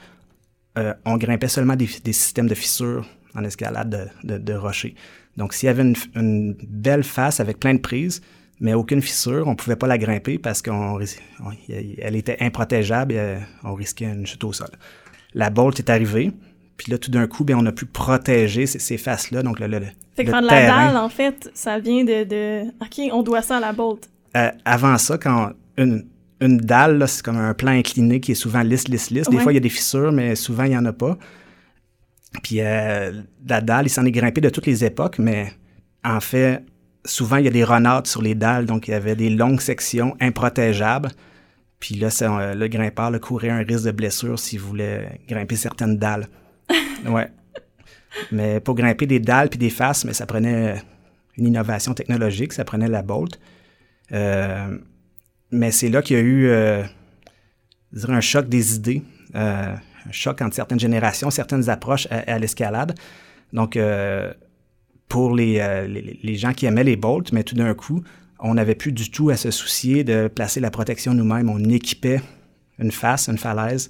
euh, 0.77 0.93
on 1.05 1.17
grimpait 1.17 1.47
seulement 1.47 1.75
des, 1.75 1.87
systèmes 1.87 2.47
de 2.47 2.55
fissures 2.55 3.07
en 3.35 3.43
escalade 3.43 4.11
de, 4.23 4.53
rochers. 4.53 4.95
Donc, 5.37 5.53
s'il 5.53 5.67
y 5.67 5.69
avait 5.69 5.93
une, 6.15 6.55
belle 6.67 7.03
face 7.03 7.39
avec 7.39 7.59
plein 7.59 7.73
de 7.73 7.79
prises, 7.79 8.21
mais 8.59 8.73
aucune 8.73 9.01
fissure, 9.01 9.47
on 9.47 9.51
ne 9.51 9.55
pouvait 9.55 9.75
pas 9.75 9.87
la 9.87 9.97
grimper 9.97 10.37
parce 10.37 10.61
qu'elle 10.61 12.15
était 12.15 12.37
improtégeable 12.41 13.13
et 13.13 13.19
euh, 13.19 13.39
on 13.63 13.73
risquait 13.73 14.05
une 14.05 14.27
chute 14.27 14.43
au 14.43 14.51
sol. 14.51 14.69
La 15.33 15.49
Bolt 15.49 15.79
est 15.79 15.89
arrivée, 15.89 16.31
puis 16.75 16.91
là, 16.91 16.97
tout 16.97 17.11
d'un 17.11 17.27
coup, 17.27 17.43
bien, 17.43 17.57
on 17.57 17.65
a 17.65 17.71
pu 17.71 17.85
protéger 17.85 18.65
ces, 18.65 18.97
faces-là. 18.97 19.43
Donc, 19.43 19.59
le, 19.59 19.67
le, 19.67 19.79
fait 20.15 20.25
que 20.25 20.31
la 20.31 20.41
dalle, 20.41 20.97
en 20.97 21.09
fait, 21.09 21.49
ça 21.53 21.79
vient 21.79 22.03
de, 22.03 22.23
de, 22.23 22.67
OK, 22.81 23.09
on 23.13 23.23
doit 23.23 23.41
ça 23.41 23.57
à 23.57 23.59
la 23.59 23.73
Bolt. 23.73 24.09
Euh, 24.37 24.51
avant 24.65 24.97
ça, 24.97 25.17
quand 25.17 25.53
une, 25.77 26.05
une 26.41 26.57
dalle, 26.57 27.07
c'est 27.07 27.23
comme 27.23 27.37
un 27.37 27.53
plan 27.53 27.71
incliné 27.71 28.19
qui 28.19 28.33
est 28.33 28.35
souvent 28.35 28.61
lisse, 28.61 28.87
lisse, 28.87 29.09
lisse. 29.11 29.29
Des 29.29 29.39
fois, 29.39 29.51
il 29.51 29.55
y 29.55 29.57
a 29.57 29.61
des 29.61 29.69
fissures, 29.69 30.11
mais 30.11 30.35
souvent, 30.35 30.63
il 30.63 30.71
n'y 30.71 30.77
en 30.77 30.85
a 30.85 30.93
pas. 30.93 31.17
Puis 32.43 32.61
euh, 32.61 33.21
la 33.47 33.61
dalle, 33.61 33.87
il 33.87 33.89
s'en 33.89 34.05
est 34.05 34.11
grimpé 34.11 34.39
de 34.39 34.49
toutes 34.49 34.67
les 34.67 34.85
époques, 34.85 35.17
mais 35.19 35.51
en 36.03 36.19
fait, 36.19 36.63
souvent, 37.05 37.37
il 37.37 37.45
y 37.45 37.47
a 37.47 37.51
des 37.51 37.63
renards 37.63 38.07
sur 38.07 38.21
les 38.21 38.35
dalles, 38.35 38.65
donc 38.65 38.87
il 38.87 38.91
y 38.91 38.93
avait 38.93 39.15
des 39.15 39.29
longues 39.29 39.61
sections 39.61 40.15
improtégeables. 40.19 41.09
Puis 41.79 41.95
là, 41.95 42.09
euh, 42.21 42.55
le 42.55 42.67
grimpeur 42.67 43.09
le 43.09 43.19
courait 43.19 43.49
un 43.49 43.63
risque 43.63 43.85
de 43.85 43.91
blessure 43.91 44.37
s'il 44.37 44.59
voulait 44.59 45.19
grimper 45.27 45.55
certaines 45.55 45.97
dalles. 45.97 46.27
ouais. 47.07 47.29
Mais 48.31 48.59
pour 48.59 48.75
grimper 48.75 49.05
des 49.05 49.19
dalles 49.19 49.49
puis 49.49 49.59
des 49.59 49.69
faces, 49.69 50.05
mais 50.05 50.13
ça 50.13 50.25
prenait 50.25 50.75
une 51.37 51.47
innovation 51.47 51.93
technologique, 51.93 52.53
ça 52.53 52.65
prenait 52.65 52.87
la 52.87 53.01
bolt. 53.01 53.39
Euh, 54.11 54.77
mais 55.51 55.71
c'est 55.71 55.89
là 55.89 56.01
qu'il 56.01 56.17
y 56.17 56.19
a 56.19 56.23
eu 56.23 56.47
euh, 56.47 56.83
un 58.07 58.21
choc 58.21 58.47
des 58.47 58.75
idées, 58.75 59.01
euh, 59.35 59.73
un 60.05 60.11
choc 60.11 60.41
entre 60.41 60.55
certaines 60.55 60.79
générations, 60.79 61.29
certaines 61.29 61.69
approches 61.69 62.07
à, 62.11 62.37
l'escalade. 62.39 62.95
Donc, 63.53 63.77
pour 65.07 65.35
les, 65.35 66.35
gens 66.35 66.53
qui 66.53 66.65
aimaient 66.65 66.83
les 66.83 66.95
bolts, 66.95 67.31
mais 67.33 67.43
tout 67.43 67.55
d'un 67.55 67.73
coup, 67.73 68.03
on 68.39 68.53
n'avait 68.53 68.75
plus 68.75 68.91
du 68.91 69.11
tout 69.11 69.29
à 69.29 69.37
se 69.37 69.51
soucier 69.51 70.03
de 70.03 70.27
placer 70.27 70.59
la 70.59 70.71
protection 70.71 71.13
nous-mêmes. 71.13 71.49
On 71.49 71.63
équipait 71.65 72.21
une 72.77 72.91
face, 72.91 73.27
une 73.27 73.37
falaise. 73.37 73.89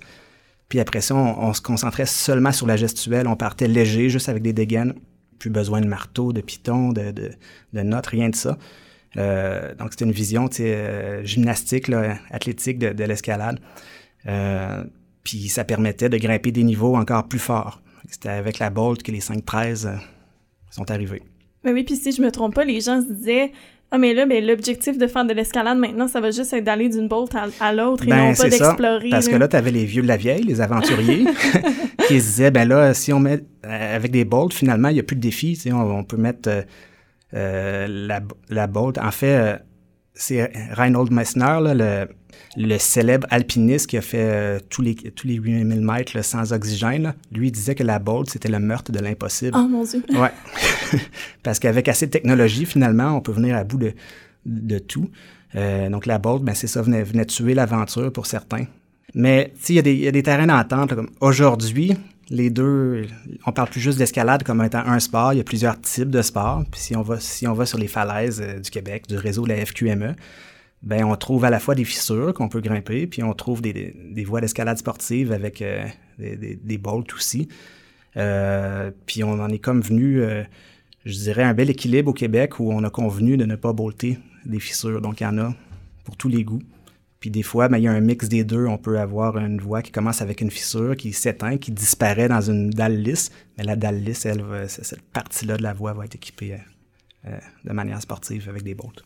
Puis 0.69 0.79
après 0.79 1.01
ça, 1.01 1.15
on, 1.15 1.53
se 1.53 1.61
concentrait 1.61 2.05
seulement 2.05 2.51
sur 2.51 2.67
la 2.67 2.77
gestuelle. 2.77 3.27
On 3.27 3.35
partait 3.35 3.67
léger, 3.67 4.09
juste 4.09 4.29
avec 4.29 4.41
des 4.41 4.53
dégaines. 4.53 4.93
Plus 5.39 5.49
besoin 5.49 5.81
de 5.81 5.87
marteau, 5.87 6.33
de 6.33 6.41
piton, 6.41 6.93
de, 6.93 7.11
de 7.11 7.81
notes, 7.81 8.07
rien 8.07 8.29
de 8.29 8.35
ça. 8.35 8.57
Euh, 9.17 9.73
donc, 9.75 9.91
c'était 9.91 10.05
une 10.05 10.11
vision 10.11 10.49
euh, 10.59 11.23
gymnastique, 11.23 11.89
athlétique 12.31 12.79
de, 12.79 13.03
l'escalade. 13.03 13.59
Euh, 14.27 14.83
puis 15.23 15.49
ça 15.49 15.63
permettait 15.63 16.09
de 16.09 16.17
grimper 16.17 16.51
des 16.51 16.63
niveaux 16.63 16.95
encore 16.95 17.27
plus 17.27 17.39
forts. 17.39 17.81
C'était 18.09 18.29
avec 18.29 18.59
la 18.59 18.69
Bolt 18.69 19.03
que 19.03 19.11
les 19.11 19.19
5-13 19.19 19.89
sont 20.71 20.89
arrivés. 20.91 21.21
Mais 21.63 21.73
oui, 21.73 21.83
puis 21.83 21.95
si 21.95 22.11
je 22.11 22.21
me 22.21 22.31
trompe 22.31 22.55
pas, 22.55 22.63
les 22.63 22.81
gens 22.81 23.01
se 23.01 23.11
disaient 23.11 23.51
ah, 23.91 23.97
mais 23.97 24.13
là, 24.13 24.27
ben, 24.27 24.45
l'objectif 24.45 24.99
de 24.99 25.07
faire 25.07 25.25
de 25.25 25.33
l'escalade 25.33 25.79
maintenant, 25.79 26.07
ça 26.07 26.21
va 26.21 26.29
juste 26.29 26.53
être 26.53 26.63
d'aller 26.63 26.89
d'une 26.89 27.07
bolt 27.07 27.31
à, 27.59 27.73
l'autre 27.73 28.03
et 28.03 28.09
ben, 28.09 28.29
non 28.29 28.33
pas 28.35 28.47
d'explorer. 28.47 29.09
Parce 29.09 29.27
que 29.27 29.35
là, 29.35 29.47
tu 29.47 29.55
avais 29.55 29.71
les 29.71 29.85
vieux 29.85 30.03
de 30.03 30.07
la 30.07 30.17
vieille, 30.17 30.43
les 30.43 30.61
aventuriers, 30.61 31.25
qui 32.07 32.21
se 32.21 32.25
disaient, 32.27 32.51
ben 32.51 32.67
là, 32.67 32.93
si 32.93 33.11
on 33.13 33.19
met 33.19 33.43
avec 33.63 34.11
des 34.11 34.25
bolts, 34.25 34.53
finalement, 34.53 34.89
il 34.89 34.93
n'y 34.93 34.99
a 34.99 35.03
plus 35.03 35.15
de 35.15 35.21
défi. 35.21 35.59
On, 35.73 35.79
on 35.79 36.03
peut 36.03 36.17
mettre 36.17 36.49
euh, 36.49 36.61
la, 37.33 38.21
la 38.49 38.67
Bolt. 38.67 38.97
En 38.97 39.11
fait, 39.11 39.35
euh, 39.35 39.57
c'est 40.13 40.51
Reinhold 40.71 41.11
Messner, 41.11 41.59
le, 41.61 42.07
le, 42.57 42.77
célèbre 42.77 43.27
alpiniste 43.29 43.87
qui 43.87 43.97
a 43.97 44.01
fait 44.01 44.17
euh, 44.21 44.59
tous, 44.69 44.81
les, 44.81 44.95
tous 44.95 45.27
les 45.27 45.35
8000 45.35 45.81
mètres 45.81 46.23
sans 46.23 46.51
oxygène. 46.53 47.13
Lui, 47.31 47.47
il 47.47 47.51
disait 47.51 47.75
que 47.75 47.83
la 47.83 47.99
Bolt, 47.99 48.29
c'était 48.29 48.49
le 48.49 48.59
meurtre 48.59 48.91
de 48.91 48.99
l'impossible. 48.99 49.55
Oh 49.55 49.67
mon 49.67 49.83
Dieu! 49.83 50.03
Ouais. 50.13 50.31
Parce 51.43 51.59
qu'avec 51.59 51.87
assez 51.87 52.07
de 52.07 52.11
technologie, 52.11 52.65
finalement, 52.65 53.15
on 53.15 53.21
peut 53.21 53.31
venir 53.31 53.55
à 53.55 53.63
bout 53.63 53.77
de, 53.77 53.93
de 54.45 54.79
tout. 54.79 55.09
donc 55.53 56.05
la 56.05 56.17
Bolt, 56.17 56.43
ben, 56.43 56.55
c'est 56.55 56.67
ça, 56.67 56.81
venait, 56.81 57.03
venait 57.03 57.25
tuer 57.25 57.53
l'aventure 57.53 58.11
pour 58.11 58.25
certains. 58.25 58.65
Mais 59.15 59.53
il 59.69 59.87
y, 59.87 60.03
y, 60.03 60.07
a 60.07 60.11
des 60.11 60.23
terrains 60.23 60.47
d'entente. 60.47 60.93
Aujourd'hui, 61.19 61.95
les 62.29 62.49
deux, 62.49 63.07
on 63.45 63.51
parle 63.51 63.69
plus 63.69 63.79
juste 63.79 63.97
d'escalade 63.97 64.43
comme 64.43 64.63
étant 64.63 64.85
un 64.85 64.99
sport. 64.99 65.33
Il 65.33 65.37
y 65.37 65.39
a 65.39 65.43
plusieurs 65.43 65.79
types 65.81 66.09
de 66.09 66.21
sports. 66.21 66.63
Puis 66.71 66.79
si 66.81 66.95
on 66.95 67.01
va, 67.01 67.65
sur 67.65 67.77
les 67.77 67.87
falaises 67.87 68.41
euh, 68.41 68.59
du 68.59 68.69
Québec, 68.69 69.07
du 69.07 69.17
réseau 69.17 69.43
de 69.43 69.49
la 69.49 69.65
FQME, 69.65 70.15
ben 70.81 71.03
on 71.03 71.15
trouve 71.15 71.43
à 71.45 71.49
la 71.49 71.59
fois 71.59 71.75
des 71.75 71.83
fissures 71.83 72.33
qu'on 72.33 72.47
peut 72.47 72.61
grimper, 72.61 73.05
puis 73.07 73.21
on 73.23 73.33
trouve 73.33 73.61
des, 73.61 74.23
voies 74.25 74.39
d'escalade 74.39 74.77
sportive 74.77 75.33
avec 75.33 75.61
euh, 75.61 75.85
des, 76.17 76.77
bolts 76.77 77.13
aussi. 77.13 77.49
Euh, 78.15 78.91
puis 79.05 79.23
on 79.23 79.33
en 79.33 79.49
est 79.49 79.59
comme 79.59 79.81
venu, 79.81 80.23
je 81.03 81.13
dirais, 81.13 81.43
un 81.43 81.53
bel 81.53 81.69
équilibre 81.69 82.11
au 82.11 82.13
Québec 82.13 82.59
où 82.61 82.71
on 82.71 82.83
a 82.85 82.89
convenu 82.89 83.35
de 83.35 83.43
ne 83.43 83.57
pas 83.57 83.73
bolter 83.73 84.19
des 84.45 84.61
fissures. 84.61 85.01
Donc 85.01 85.19
il 85.19 85.23
y 85.23 85.27
en 85.27 85.37
a 85.37 85.53
pour 86.05 86.15
tous 86.15 86.29
les 86.29 86.45
goûts. 86.45 86.61
Puis 87.19 87.29
des 87.29 87.43
fois, 87.43 87.67
ben, 87.67 87.77
il 87.77 87.83
y 87.83 87.87
a 87.87 87.91
un 87.91 87.99
mix 87.99 88.29
des 88.29 88.43
deux. 88.43 88.65
On 88.65 88.77
peut 88.77 88.99
avoir 88.99 89.37
une 89.37 89.59
voie 89.59 89.81
qui 89.81 89.91
commence 89.91 90.21
avec 90.21 90.39
une 90.41 90.51
fissure, 90.51 90.95
qui 90.95 91.11
s'éteint, 91.11 91.57
qui 91.57 91.71
disparaît 91.71 92.29
dans 92.29 92.41
une 92.41 92.69
dalle 92.69 93.01
lisse. 93.01 93.31
Mais 93.57 93.65
la 93.65 93.75
dalle 93.75 94.01
lisse, 94.01 94.25
elle, 94.25 94.43
cette 94.67 95.01
partie-là 95.01 95.57
de 95.57 95.63
la 95.63 95.73
voie 95.73 95.93
va 95.93 96.05
être 96.05 96.15
équipée 96.15 96.57
euh, 97.27 97.37
de 97.65 97.73
manière 97.73 98.01
sportive 98.01 98.47
avec 98.47 98.63
des 98.63 98.73
bolts. 98.73 99.03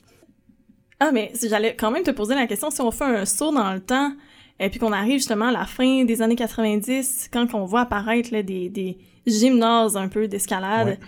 Ah, 1.00 1.12
mais 1.12 1.32
si 1.34 1.50
j'allais 1.50 1.76
quand 1.76 1.90
même 1.90 2.04
te 2.04 2.12
poser 2.12 2.36
la 2.36 2.46
question, 2.46 2.70
si 2.70 2.82
on 2.82 2.92
fait 2.92 3.04
un 3.04 3.26
saut 3.26 3.52
dans 3.52 3.74
le 3.74 3.80
temps, 3.80 4.14
et 4.60 4.70
puis 4.70 4.80
qu'on 4.80 4.94
arrive 4.94 5.18
justement 5.18 5.48
à 5.48 5.52
la 5.52 5.66
fin 5.66 6.06
des 6.06 6.22
années 6.22 6.36
90, 6.36 7.30
quand 7.34 7.54
on 7.56 7.66
voit 7.66 7.82
apparaître 7.82 8.30
des, 8.30 8.70
des, 8.70 8.98
gymnases 9.26 9.98
un 9.98 10.08
peu 10.08 10.28
d'escalade, 10.28 11.00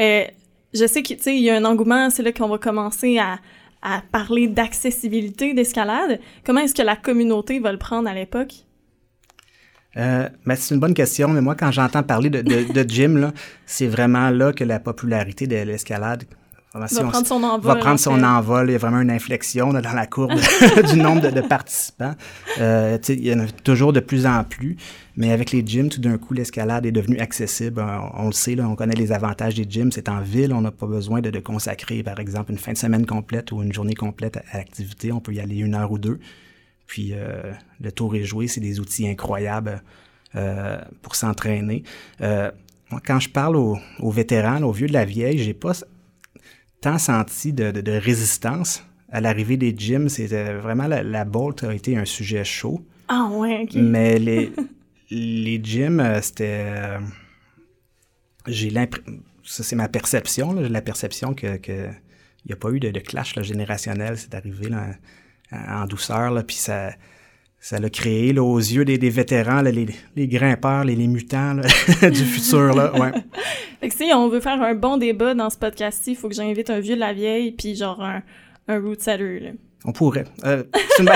euh, 0.00 0.24
je 0.72 0.86
sais 0.86 1.02
qu'il 1.02 1.38
y 1.40 1.50
a 1.50 1.56
un 1.56 1.64
engouement, 1.64 2.08
c'est 2.10 2.22
là 2.22 2.32
qu'on 2.32 2.48
va 2.48 2.58
commencer 2.58 3.18
à, 3.18 3.38
à 3.84 4.02
parler 4.10 4.48
d'accessibilité 4.48 5.54
d'escalade. 5.54 6.18
Comment 6.44 6.60
est-ce 6.60 6.74
que 6.74 6.82
la 6.82 6.96
communauté 6.96 7.60
va 7.60 7.70
le 7.70 7.78
prendre 7.78 8.08
à 8.08 8.14
l'époque? 8.14 8.54
Euh, 9.96 10.28
ben, 10.44 10.56
c'est 10.56 10.74
une 10.74 10.80
bonne 10.80 10.94
question, 10.94 11.28
mais 11.28 11.40
moi, 11.40 11.54
quand 11.54 11.70
j'entends 11.70 12.02
parler 12.02 12.30
de, 12.30 12.42
de, 12.42 12.72
de 12.72 12.90
gym, 12.90 13.32
c'est 13.64 13.86
vraiment 13.86 14.30
là 14.30 14.52
que 14.52 14.64
la 14.64 14.80
popularité 14.80 15.46
de 15.46 15.56
l'escalade 15.56 16.24
va 16.80 16.86
prendre 16.88 17.26
son 17.26 17.42
envol. 17.42 17.72
Va 17.72 17.76
prendre 17.76 18.00
son 18.00 18.22
envol. 18.22 18.68
Il 18.68 18.72
y 18.72 18.74
a 18.74 18.78
vraiment 18.78 19.00
une 19.00 19.10
inflexion 19.10 19.72
dans 19.72 19.80
la 19.80 20.06
courbe 20.06 20.34
du 20.90 20.98
nombre 20.98 21.30
de, 21.30 21.40
participants. 21.40 22.14
Euh, 22.60 22.98
il 23.08 23.26
y 23.26 23.32
en 23.32 23.40
a 23.40 23.46
toujours 23.46 23.92
de 23.92 24.00
plus 24.00 24.26
en 24.26 24.42
plus. 24.42 24.76
Mais 25.16 25.30
avec 25.30 25.52
les 25.52 25.64
gyms, 25.64 25.88
tout 25.88 26.00
d'un 26.00 26.18
coup, 26.18 26.34
l'escalade 26.34 26.86
est 26.86 26.92
devenue 26.92 27.20
accessible. 27.20 27.84
On, 28.14 28.26
le 28.26 28.32
sait, 28.32 28.56
là, 28.56 28.68
on 28.68 28.74
connaît 28.74 28.96
les 28.96 29.12
avantages 29.12 29.54
des 29.54 29.66
gyms. 29.68 29.92
C'est 29.92 30.08
en 30.08 30.20
ville, 30.20 30.52
on 30.52 30.62
n'a 30.62 30.72
pas 30.72 30.86
besoin 30.86 31.20
de, 31.20 31.30
de, 31.30 31.38
consacrer, 31.38 32.02
par 32.02 32.18
exemple, 32.18 32.50
une 32.50 32.58
fin 32.58 32.72
de 32.72 32.78
semaine 32.78 33.06
complète 33.06 33.52
ou 33.52 33.62
une 33.62 33.72
journée 33.72 33.94
complète 33.94 34.38
à, 34.50 34.58
l'activité. 34.58 35.12
On 35.12 35.20
peut 35.20 35.32
y 35.32 35.40
aller 35.40 35.58
une 35.58 35.74
heure 35.76 35.92
ou 35.92 35.98
deux. 35.98 36.18
Puis 36.88 37.12
euh, 37.12 37.52
le 37.80 37.92
tour 37.92 38.16
est 38.16 38.24
joué. 38.24 38.48
C'est 38.48 38.60
des 38.60 38.80
outils 38.80 39.08
incroyables 39.08 39.82
euh, 40.34 40.78
pour 41.02 41.14
s'entraîner. 41.14 41.84
Euh, 42.20 42.50
quand 43.06 43.20
je 43.20 43.28
parle 43.28 43.56
aux, 43.56 43.78
aux 44.00 44.10
vétérans, 44.10 44.62
aux 44.62 44.72
vieux 44.72 44.88
de 44.88 44.92
la 44.92 45.04
vieille, 45.04 45.38
j'ai 45.38 45.54
pas 45.54 45.72
tant 46.84 46.98
senti 46.98 47.54
de, 47.54 47.70
de, 47.70 47.92
résistance 47.92 48.84
à 49.10 49.22
l'arrivée 49.22 49.56
des 49.56 49.74
gyms, 49.74 50.10
c'était 50.10 50.52
vraiment 50.52 50.86
la, 50.86 51.02
la 51.02 51.24
bolt 51.24 51.64
a 51.64 51.72
été 51.72 51.96
un 51.96 52.04
sujet 52.04 52.44
chaud. 52.44 52.84
Ah 53.08 53.30
ouais, 53.32 53.62
ok. 53.62 53.74
Mais 53.76 54.18
les, 54.28 54.52
les 55.10 55.60
gyms, 55.64 56.00
euh, 56.00 56.20
c'était. 56.20 56.66
euh, 56.66 56.98
j'ai 58.46 58.68
l'impression. 58.68 59.14
Ça, 59.44 59.62
c'est 59.62 59.76
ma 59.76 59.88
perception. 59.88 60.62
J'ai 60.62 60.68
la 60.68 60.82
perception 60.82 61.32
que. 61.32 61.56
que 61.56 61.88
il 62.44 62.48
n'y 62.48 62.52
a 62.52 62.56
pas 62.56 62.70
eu 62.70 62.80
de, 62.80 62.90
de 62.90 63.00
clash 63.00 63.34
là, 63.34 63.42
générationnel. 63.42 64.18
C'est 64.18 64.34
arrivé 64.34 64.68
là, 64.68 64.88
en, 65.52 65.84
en 65.84 65.86
douceur. 65.86 66.32
Là, 66.32 66.42
puis 66.42 66.56
ça. 66.56 66.90
Ça 67.66 67.78
l'a 67.78 67.88
créé 67.88 68.34
là, 68.34 68.42
aux 68.42 68.58
yeux 68.58 68.84
des, 68.84 68.98
des 68.98 69.08
vétérans, 69.08 69.62
là, 69.62 69.70
les, 69.70 69.86
les 70.16 70.28
grimpeurs, 70.28 70.84
les, 70.84 70.94
les 70.94 71.06
mutants 71.06 71.54
là, 71.54 71.62
du 72.10 72.22
futur. 72.22 72.74
Là, 72.74 72.92
ouais. 72.92 73.10
Fait 73.80 73.88
que 73.88 73.94
si 73.94 74.10
on 74.14 74.28
veut 74.28 74.40
faire 74.40 74.60
un 74.60 74.74
bon 74.74 74.98
débat 74.98 75.32
dans 75.32 75.48
ce 75.48 75.56
podcast-ci, 75.56 76.10
il 76.10 76.16
faut 76.16 76.28
que 76.28 76.34
j'invite 76.34 76.68
un 76.68 76.80
vieux 76.80 76.94
de 76.94 77.00
la 77.00 77.14
vieille, 77.14 77.52
puis 77.52 77.74
genre 77.74 78.02
un, 78.02 78.22
un 78.68 78.78
root 78.80 78.96
setter, 78.98 79.40
là. 79.40 79.50
On 79.86 79.92
pourrait. 79.92 80.24
Euh, 80.44 80.62
c'est 80.96 81.02
une, 81.02 81.06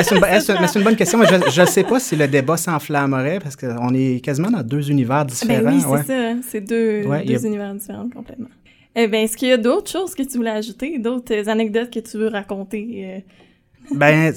bonne 0.85 0.97
question. 0.97 1.23
je 1.51 1.61
ne 1.61 1.67
sais 1.67 1.85
pas 1.85 2.01
si 2.01 2.17
le 2.17 2.27
débat 2.29 2.57
s'enflammerait 2.57 3.41
parce 3.41 3.55
qu'on 3.57 3.93
est 3.95 4.25
quasiment 4.25 4.51
dans 4.51 4.63
deux 4.63 4.91
univers 4.91 5.27
différents. 5.27 5.65
Ben 5.65 5.75
oui, 5.75 5.81
c'est 5.83 5.87
ouais. 5.89 6.03
ça. 6.03 6.35
C'est 6.49 6.61
deux, 6.63 7.05
Ouais, 7.07 7.25
deux 7.25 7.33
y 7.33 7.37
a- 7.37 7.47
univers 7.47 7.75
différents 7.75 8.09
complètement. 8.09 8.49
Eh 8.97 9.07
ben, 9.07 9.25
est-ce 9.25 9.37
qu'il 9.37 9.49
y 9.49 9.53
a 9.53 9.59
d'autres 9.59 9.91
choses 9.91 10.15
que 10.15 10.23
tu 10.23 10.39
voulais 10.39 10.51
ajouter, 10.51 10.99
d'autres 10.99 11.47
anecdotes 11.49 11.91
que 11.91 12.01
tu 12.01 12.17
veux 12.17 12.29
raconter? 12.29 13.05
euh? 13.05 13.95
Ben, 13.95 14.33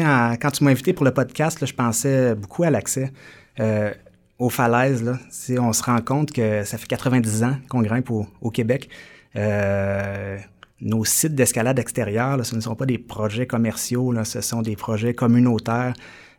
quand 0.00 0.50
tu 0.50 0.64
m'as 0.64 0.70
invité 0.70 0.92
pour 0.92 1.04
le 1.04 1.12
podcast, 1.12 1.64
je 1.64 1.72
pensais 1.72 2.34
beaucoup 2.34 2.62
à 2.62 2.70
l'accès 2.70 3.12
euh, 3.60 3.92
aux 4.38 4.48
falaises. 4.48 5.12
On 5.58 5.72
se 5.72 5.82
rend 5.82 6.00
compte 6.00 6.32
que 6.32 6.64
ça 6.64 6.78
fait 6.78 6.86
90 6.86 7.44
ans 7.44 7.56
qu'on 7.68 7.82
grimpe 7.82 8.10
au, 8.10 8.50
Québec. 8.50 8.88
Euh, 9.36 10.38
nos 10.80 11.04
sites 11.04 11.34
d'escalade 11.34 11.78
extérieure, 11.78 12.44
ce 12.44 12.56
ne 12.56 12.60
sont 12.60 12.74
pas 12.74 12.86
des 12.86 12.98
projets 12.98 13.46
commerciaux, 13.46 14.12
ce 14.24 14.40
sont 14.40 14.62
des 14.62 14.76
projets 14.76 15.14
communautaires 15.14 15.94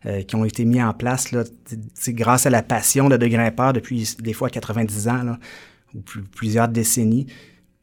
euh, 0.06 0.22
qui 0.22 0.36
ont 0.36 0.44
été 0.44 0.66
mis 0.66 0.84
en 0.84 0.94
place 0.94 1.34
grâce 2.08 2.46
à 2.46 2.50
la 2.50 2.62
passion 2.62 3.08
de 3.08 3.16
grimpeurs 3.18 3.74
depuis 3.74 4.16
des 4.20 4.34
fois 4.34 4.50
90 4.50 5.08
ans 5.08 5.38
ou 5.96 6.02
plus- 6.02 6.24
plusieurs 6.24 6.68
décennies. 6.68 7.28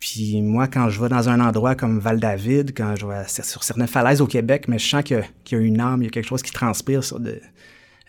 Puis 0.01 0.41
moi, 0.41 0.67
quand 0.67 0.89
je 0.89 1.01
vais 1.01 1.11
dans 1.11 1.29
un 1.29 1.41
endroit 1.41 1.75
comme 1.75 1.99
Val-David, 1.99 2.73
quand 2.75 2.97
je 2.97 3.07
vais 3.07 3.23
sur 3.29 3.63
certaines 3.63 3.87
falaises 3.87 4.23
au 4.23 4.27
Québec, 4.27 4.67
mais 4.67 4.79
je 4.79 4.89
sens 4.89 5.05
qu'il 5.05 5.23
y 5.53 5.55
a 5.55 5.59
une 5.59 5.79
âme, 5.79 6.01
il 6.03 6.07
y 6.07 6.09
a 6.09 6.11
quelque 6.11 6.27
chose 6.27 6.43
qui 6.43 6.53
transpire 6.53 7.05
sur, 7.05 7.21
de- 7.21 7.41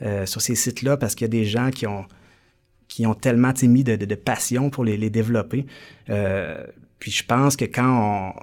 euh, 0.02 0.26
sur 0.26 0.42
ces 0.42 0.56
sites-là 0.56 0.96
parce 0.96 1.16
qu'il 1.16 1.26
y 1.26 1.30
a 1.30 1.30
des 1.30 1.44
gens 1.46 1.70
qui 1.70 1.86
ont, 1.86 2.06
qui 2.88 3.06
ont 3.06 3.14
tellement 3.14 3.52
mis 3.64 3.84
de, 3.84 4.16
passion 4.16 4.70
pour 4.70 4.86
les, 4.86 5.10
développer. 5.10 5.66
Euh, 6.10 6.66
puis 7.00 7.12
je 7.12 7.26
pense 7.26 7.58
que 7.58 7.66
quand 7.66 8.34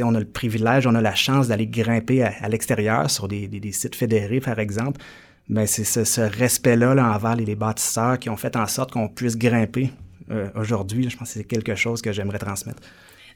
on, 0.00 0.14
a 0.14 0.18
le 0.18 0.26
privilège, 0.26 0.86
on 0.88 0.94
a 0.96 1.00
la 1.00 1.14
chance 1.14 1.48
d'aller 1.48 1.68
grimper 1.68 2.24
à, 2.24 2.48
l'extérieur 2.48 3.10
sur 3.10 3.28
des, 3.28 3.46
des- 3.46 3.72
sites 3.72 3.94
fédérés, 3.94 4.40
par 4.40 4.58
exemple, 4.58 5.00
ben 5.48 5.66
c'est 5.66 5.84
ce, 5.84 6.20
respect-là 6.20 6.94
là, 6.94 7.14
envers 7.14 7.36
les 7.36 7.54
bâtisseurs 7.54 8.18
qui 8.18 8.28
ont 8.28 8.36
fait 8.36 8.56
en 8.56 8.66
sorte 8.66 8.90
qu'on 8.92 9.08
puisse 9.08 9.36
grimper 9.36 9.90
euh, 10.30 10.48
aujourd'hui. 10.54 11.08
Je 11.08 11.16
pense 11.16 11.28
que 11.28 11.34
c'est 11.38 11.44
quelque 11.44 11.74
chose 11.74 12.02
que 12.02 12.12
j'aimerais 12.12 12.38
transmettre. 12.38 12.82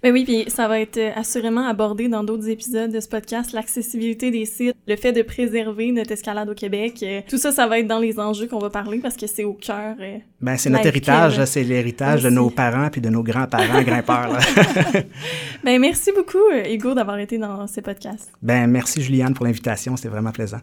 Ben 0.03 0.13
oui, 0.13 0.25
puis 0.25 0.51
ça 0.51 0.67
va 0.67 0.81
être 0.81 0.99
euh, 0.99 1.13
assurément 1.15 1.65
abordé 1.69 2.09
dans 2.09 2.25
d'autres 2.25 2.49
épisodes 2.49 2.91
de 2.91 2.99
ce 2.99 3.09
podcast, 3.09 3.53
l'accessibilité 3.53 4.33
des 4.33 4.47
sites, 4.47 4.75
le 4.89 4.97
fait 4.97 5.13
de 5.13 5.23
préserver 5.23 5.93
notre 5.93 6.11
escalade 6.11 6.49
au 6.49 6.55
Québec. 6.55 6.99
euh, 7.05 7.21
tout 7.29 7.39
ça, 7.39 7.53
ça 7.53 7.69
va 7.69 7.79
être 7.79 7.87
dans 7.87 8.01
les 8.01 8.19
enjeux 8.19 8.49
qu'on 8.49 8.59
va 8.59 8.69
parler 8.69 8.99
parce 8.99 9.17
que 9.17 9.29
c'est 9.29 9.45
au 9.45 9.53
cœur. 9.53 9.95
Ben, 10.41 10.57
c'est 10.57 10.71
notre 10.71 10.87
héritage, 10.87 11.45
c'est 11.45 11.63
l'héritage 11.63 12.25
de 12.25 12.31
nos 12.31 12.51
parents 12.51 12.89
puis 12.91 13.01
de 13.01 13.11
nos 13.11 13.23
grands-parents 13.23 13.83
grimpeurs. 13.83 14.39
Ben 15.65 15.81
merci 15.81 16.11
beaucoup, 16.11 16.51
Hugo, 16.69 16.95
d'avoir 16.95 17.19
été 17.21 17.39
dans 17.39 17.69
ce 17.69 17.81
podcast. 17.81 18.33
ben, 18.43 18.67
merci 18.67 19.01
Juliane 19.01 19.35
pour 19.35 19.47
l'invitation, 19.47 19.97
c'était 19.97 20.09
vraiment 20.09 20.33
plaisant. 20.33 20.59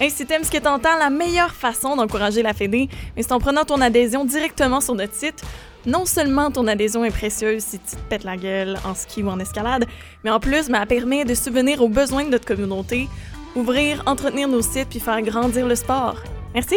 Hey, 0.00 0.12
si 0.12 0.24
t'aimes 0.26 0.44
ce 0.44 0.50
que 0.52 0.58
t'entends, 0.58 0.96
la 0.96 1.10
meilleure 1.10 1.52
façon 1.52 1.96
d'encourager 1.96 2.40
la 2.40 2.54
Fédé, 2.54 2.88
c'est 3.16 3.32
en 3.32 3.40
prenant 3.40 3.64
ton 3.64 3.80
adhésion 3.80 4.24
directement 4.24 4.80
sur 4.80 4.94
notre 4.94 5.12
site. 5.12 5.42
Non 5.86 6.06
seulement 6.06 6.52
ton 6.52 6.68
adhésion 6.68 7.04
est 7.04 7.10
précieuse 7.10 7.64
si 7.64 7.80
tu 7.80 7.96
te 7.96 8.00
pètes 8.08 8.22
la 8.22 8.36
gueule 8.36 8.78
en 8.84 8.94
ski 8.94 9.24
ou 9.24 9.28
en 9.28 9.40
escalade, 9.40 9.86
mais 10.22 10.30
en 10.30 10.38
plus, 10.38 10.68
ben, 10.68 10.82
elle 10.82 10.86
permet 10.86 11.24
de 11.24 11.34
subvenir 11.34 11.82
aux 11.82 11.88
besoins 11.88 12.22
de 12.22 12.28
notre 12.28 12.44
communauté, 12.44 13.08
ouvrir, 13.56 14.04
entretenir 14.06 14.46
nos 14.46 14.62
sites 14.62 14.88
puis 14.88 15.00
faire 15.00 15.20
grandir 15.20 15.66
le 15.66 15.74
sport. 15.74 16.22
Merci! 16.54 16.76